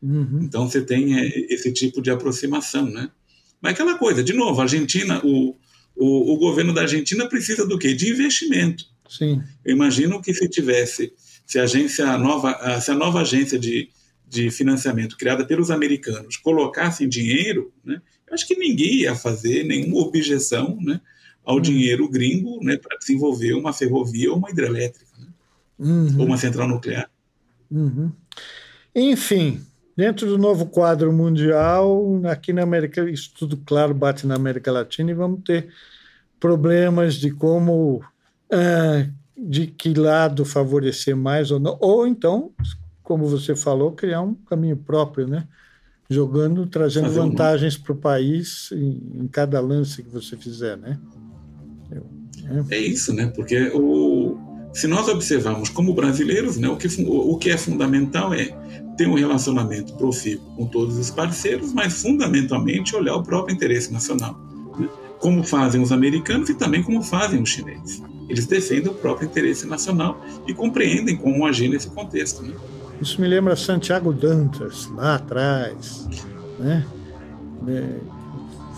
Uhum. 0.02 0.40
Então 0.42 0.68
você 0.68 0.82
tem 0.82 1.20
é, 1.20 1.54
esse 1.54 1.72
tipo 1.72 2.02
de 2.02 2.10
aproximação. 2.10 2.86
Né? 2.90 3.10
Mas 3.62 3.74
aquela 3.74 3.98
coisa, 3.98 4.24
de 4.24 4.34
novo, 4.34 4.60
a 4.60 4.64
Argentina, 4.64 5.22
o, 5.24 5.56
o, 5.96 6.34
o 6.34 6.38
governo 6.38 6.74
da 6.74 6.82
Argentina 6.82 7.28
precisa 7.28 7.66
do 7.68 7.78
quê? 7.78 7.94
De 7.94 8.10
investimento. 8.10 8.86
Sim. 9.08 9.42
Eu 9.64 9.76
imagino 9.76 10.22
que 10.22 10.34
se 10.34 10.50
tivesse, 10.50 11.14
se 11.46 11.60
a 11.60 11.64
agência 11.64 12.18
nova, 12.18 12.82
se 12.82 12.90
a 12.90 12.96
nova 12.96 13.22
agência 13.22 13.60
de, 13.60 13.90
de 14.34 14.50
financiamento 14.50 15.16
criada 15.16 15.46
pelos 15.46 15.70
americanos 15.70 16.38
colocassem 16.38 17.08
dinheiro, 17.08 17.72
né, 17.86 18.02
acho 18.32 18.48
que 18.48 18.56
ninguém 18.56 19.02
ia 19.02 19.16
fazer 19.16 19.64
nenhuma 19.64 20.02
objeção 20.02 20.76
né, 20.82 21.00
ao 21.46 21.58
uhum. 21.58 21.62
dinheiro 21.62 22.10
gringo 22.10 22.60
né, 22.64 22.78
para 22.78 22.98
desenvolver 22.98 23.54
uma 23.54 23.72
ferrovia 23.72 24.32
ou 24.32 24.38
uma 24.38 24.50
hidrelétrica, 24.50 25.12
né, 25.20 25.28
uhum. 25.78 26.20
ou 26.20 26.26
uma 26.26 26.38
central 26.38 26.68
nuclear. 26.68 27.08
Uhum. 27.70 28.12
Enfim, 28.96 29.62
dentro 29.96 30.28
do 30.28 30.38
novo 30.38 30.66
quadro 30.66 31.14
mundial, 31.14 32.22
aqui 32.26 32.52
na 32.52 32.64
América, 32.64 33.08
isso 33.08 33.32
tudo 33.38 33.58
claro 33.58 33.94
bate 33.94 34.26
na 34.26 34.36
América 34.36 34.72
Latina 34.72 35.12
e 35.12 35.16
vamos 35.16 35.42
ter 35.44 35.70
problemas 36.40 37.16
de 37.16 37.30
como, 37.32 38.04
ah, 38.52 39.08
de 39.38 39.68
que 39.68 39.94
lado 39.94 40.44
favorecer 40.44 41.16
mais 41.16 41.52
ou 41.52 41.60
não, 41.60 41.78
ou 41.80 42.08
então 42.08 42.52
como 43.04 43.28
você 43.28 43.56
falou, 43.56 43.92
criar 43.92 44.22
um 44.22 44.34
caminho 44.34 44.78
próprio, 44.78 45.28
né? 45.28 45.48
Jogando, 46.10 46.66
trazendo 46.66 47.06
Fazer 47.06 47.20
vantagens 47.20 47.78
para 47.78 47.94
o 47.94 47.96
país 47.96 48.70
em, 48.72 49.22
em, 49.22 49.28
cada 49.28 49.60
lance 49.60 50.04
que 50.04 50.10
você 50.10 50.38
fizer, 50.38 50.78
né? 50.78 51.00
Eu, 51.92 52.06
é. 52.70 52.76
é 52.76 52.80
isso, 52.80 53.14
né? 53.14 53.28
Porque 53.28 53.72
o, 53.74 54.38
se 54.74 54.88
nós 54.88 55.08
observarmos 55.08 55.70
como 55.70 55.94
brasileiros, 55.94 56.58
né, 56.58 56.68
o, 56.68 56.76
que, 56.76 56.88
o 57.08 57.38
que 57.38 57.52
é 57.52 57.58
fundamental 57.58 58.34
é 58.34 58.46
ter 58.98 59.08
um 59.08 59.14
relacionamento 59.14 59.94
profícuo 59.94 60.46
com 60.56 60.66
todos 60.66 60.98
os 60.98 61.10
parceiros, 61.10 61.74
mas 61.74 62.02
fundamentalmente 62.02 62.96
olhar 62.96 63.16
o 63.16 63.24
próprio 63.24 63.54
interesse 63.54 63.92
nacional. 63.92 64.36
Né? 64.78 64.90
Como 65.20 65.44
fazem 65.44 65.82
os 65.82 65.92
americanos 65.92 66.50
e 66.50 66.56
também 66.56 66.84
como 66.84 67.02
fazem 67.02 67.42
os 67.42 67.50
chineses. 67.50 68.02
Eles 68.28 68.46
defendem 68.46 68.90
o 68.90 68.96
próprio 68.96 69.28
interesse 69.28 69.68
nacional 69.68 70.24
e 70.48 70.54
compreendem 70.54 71.18
como 71.18 71.46
agir 71.46 71.70
nesse 71.70 71.90
contexto. 71.90 72.42
Né? 72.44 72.54
Isso 73.02 73.20
me 73.20 73.28
lembra 73.28 73.56
Santiago 73.56 74.14
Dantas, 74.14 74.88
lá 74.96 75.16
atrás, 75.16 76.08
né? 76.60 76.86
É, 77.68 78.00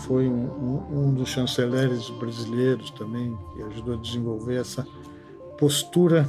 foi 0.06 0.28
um, 0.28 0.82
um, 0.90 1.14
dos 1.14 1.28
chanceleres 1.28 2.08
brasileiros 2.10 2.90
também 2.92 3.36
que 3.52 3.62
ajudou 3.62 3.94
a 3.94 3.96
desenvolver 3.96 4.60
essa 4.60 4.86
postura 5.58 6.28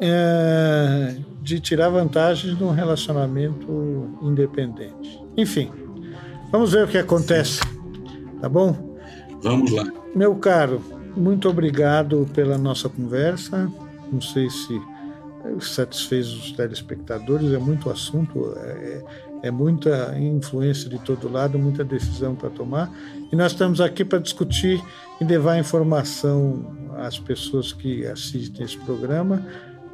é, 0.00 1.16
de 1.42 1.60
tirar 1.60 1.90
vantagens 1.90 2.56
de 2.56 2.64
um 2.64 2.70
relacionamento 2.70 4.18
independente. 4.22 5.22
Enfim, 5.36 5.70
vamos 6.50 6.72
ver 6.72 6.84
o 6.84 6.88
que 6.88 6.98
acontece, 6.98 7.60
tá 8.40 8.48
bom? 8.48 8.96
Vamos 9.42 9.70
lá. 9.70 9.84
Meu 10.14 10.34
caro, 10.36 10.80
muito 11.14 11.48
obrigado 11.48 12.26
pela 12.32 12.56
nossa 12.56 12.88
conversa. 12.88 13.70
Não 14.10 14.20
sei 14.20 14.48
se 14.48 14.80
satisfez 15.60 16.28
os 16.28 16.52
telespectadores, 16.52 17.52
é 17.52 17.58
muito 17.58 17.90
assunto, 17.90 18.54
é, 18.56 19.02
é 19.42 19.50
muita 19.50 20.18
influência 20.18 20.88
de 20.88 20.98
todo 20.98 21.30
lado, 21.30 21.58
muita 21.58 21.84
decisão 21.84 22.34
para 22.34 22.50
tomar. 22.50 22.90
E 23.30 23.36
nós 23.36 23.52
estamos 23.52 23.80
aqui 23.80 24.04
para 24.04 24.18
discutir 24.18 24.82
e 25.20 25.24
levar 25.24 25.58
informação 25.58 26.74
às 26.96 27.18
pessoas 27.18 27.72
que 27.72 28.06
assistem 28.06 28.64
esse 28.64 28.78
programa, 28.78 29.44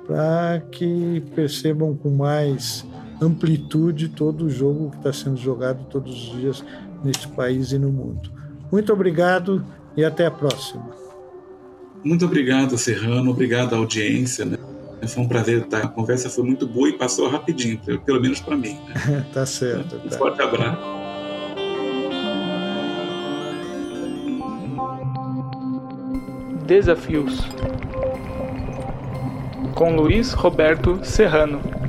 para 0.06 0.60
que 0.72 1.22
percebam 1.34 1.96
com 1.96 2.10
mais 2.10 2.84
amplitude 3.20 4.08
todo 4.08 4.46
o 4.46 4.50
jogo 4.50 4.90
que 4.90 4.96
está 4.96 5.12
sendo 5.12 5.36
jogado 5.36 5.84
todos 5.90 6.12
os 6.12 6.40
dias 6.40 6.64
neste 7.04 7.28
país 7.28 7.72
e 7.72 7.78
no 7.78 7.90
mundo. 7.90 8.30
Muito 8.72 8.92
obrigado 8.92 9.64
e 9.96 10.04
até 10.04 10.26
a 10.26 10.30
próxima. 10.30 10.90
Muito 12.02 12.24
obrigado, 12.24 12.78
Serrano. 12.78 13.30
Obrigado 13.30 13.74
à 13.74 13.78
audiência. 13.78 14.44
Né? 14.44 14.56
Foi 15.06 15.22
um 15.22 15.28
prazer 15.28 15.62
estar. 15.62 15.84
A 15.84 15.88
conversa 15.88 16.28
foi 16.28 16.44
muito 16.44 16.66
boa 16.66 16.88
e 16.88 16.92
passou 16.92 17.28
rapidinho, 17.28 17.78
pelo 18.04 18.20
menos 18.20 18.40
para 18.40 18.56
mim. 18.56 18.78
Né? 19.06 19.26
tá 19.32 19.46
certo. 19.46 19.96
Um 19.96 20.08
tá. 20.08 20.18
forte 20.18 20.42
abraço. 20.42 21.00
Desafios 26.66 27.40
com 29.74 29.96
Luiz 29.96 30.32
Roberto 30.34 31.00
Serrano. 31.02 31.79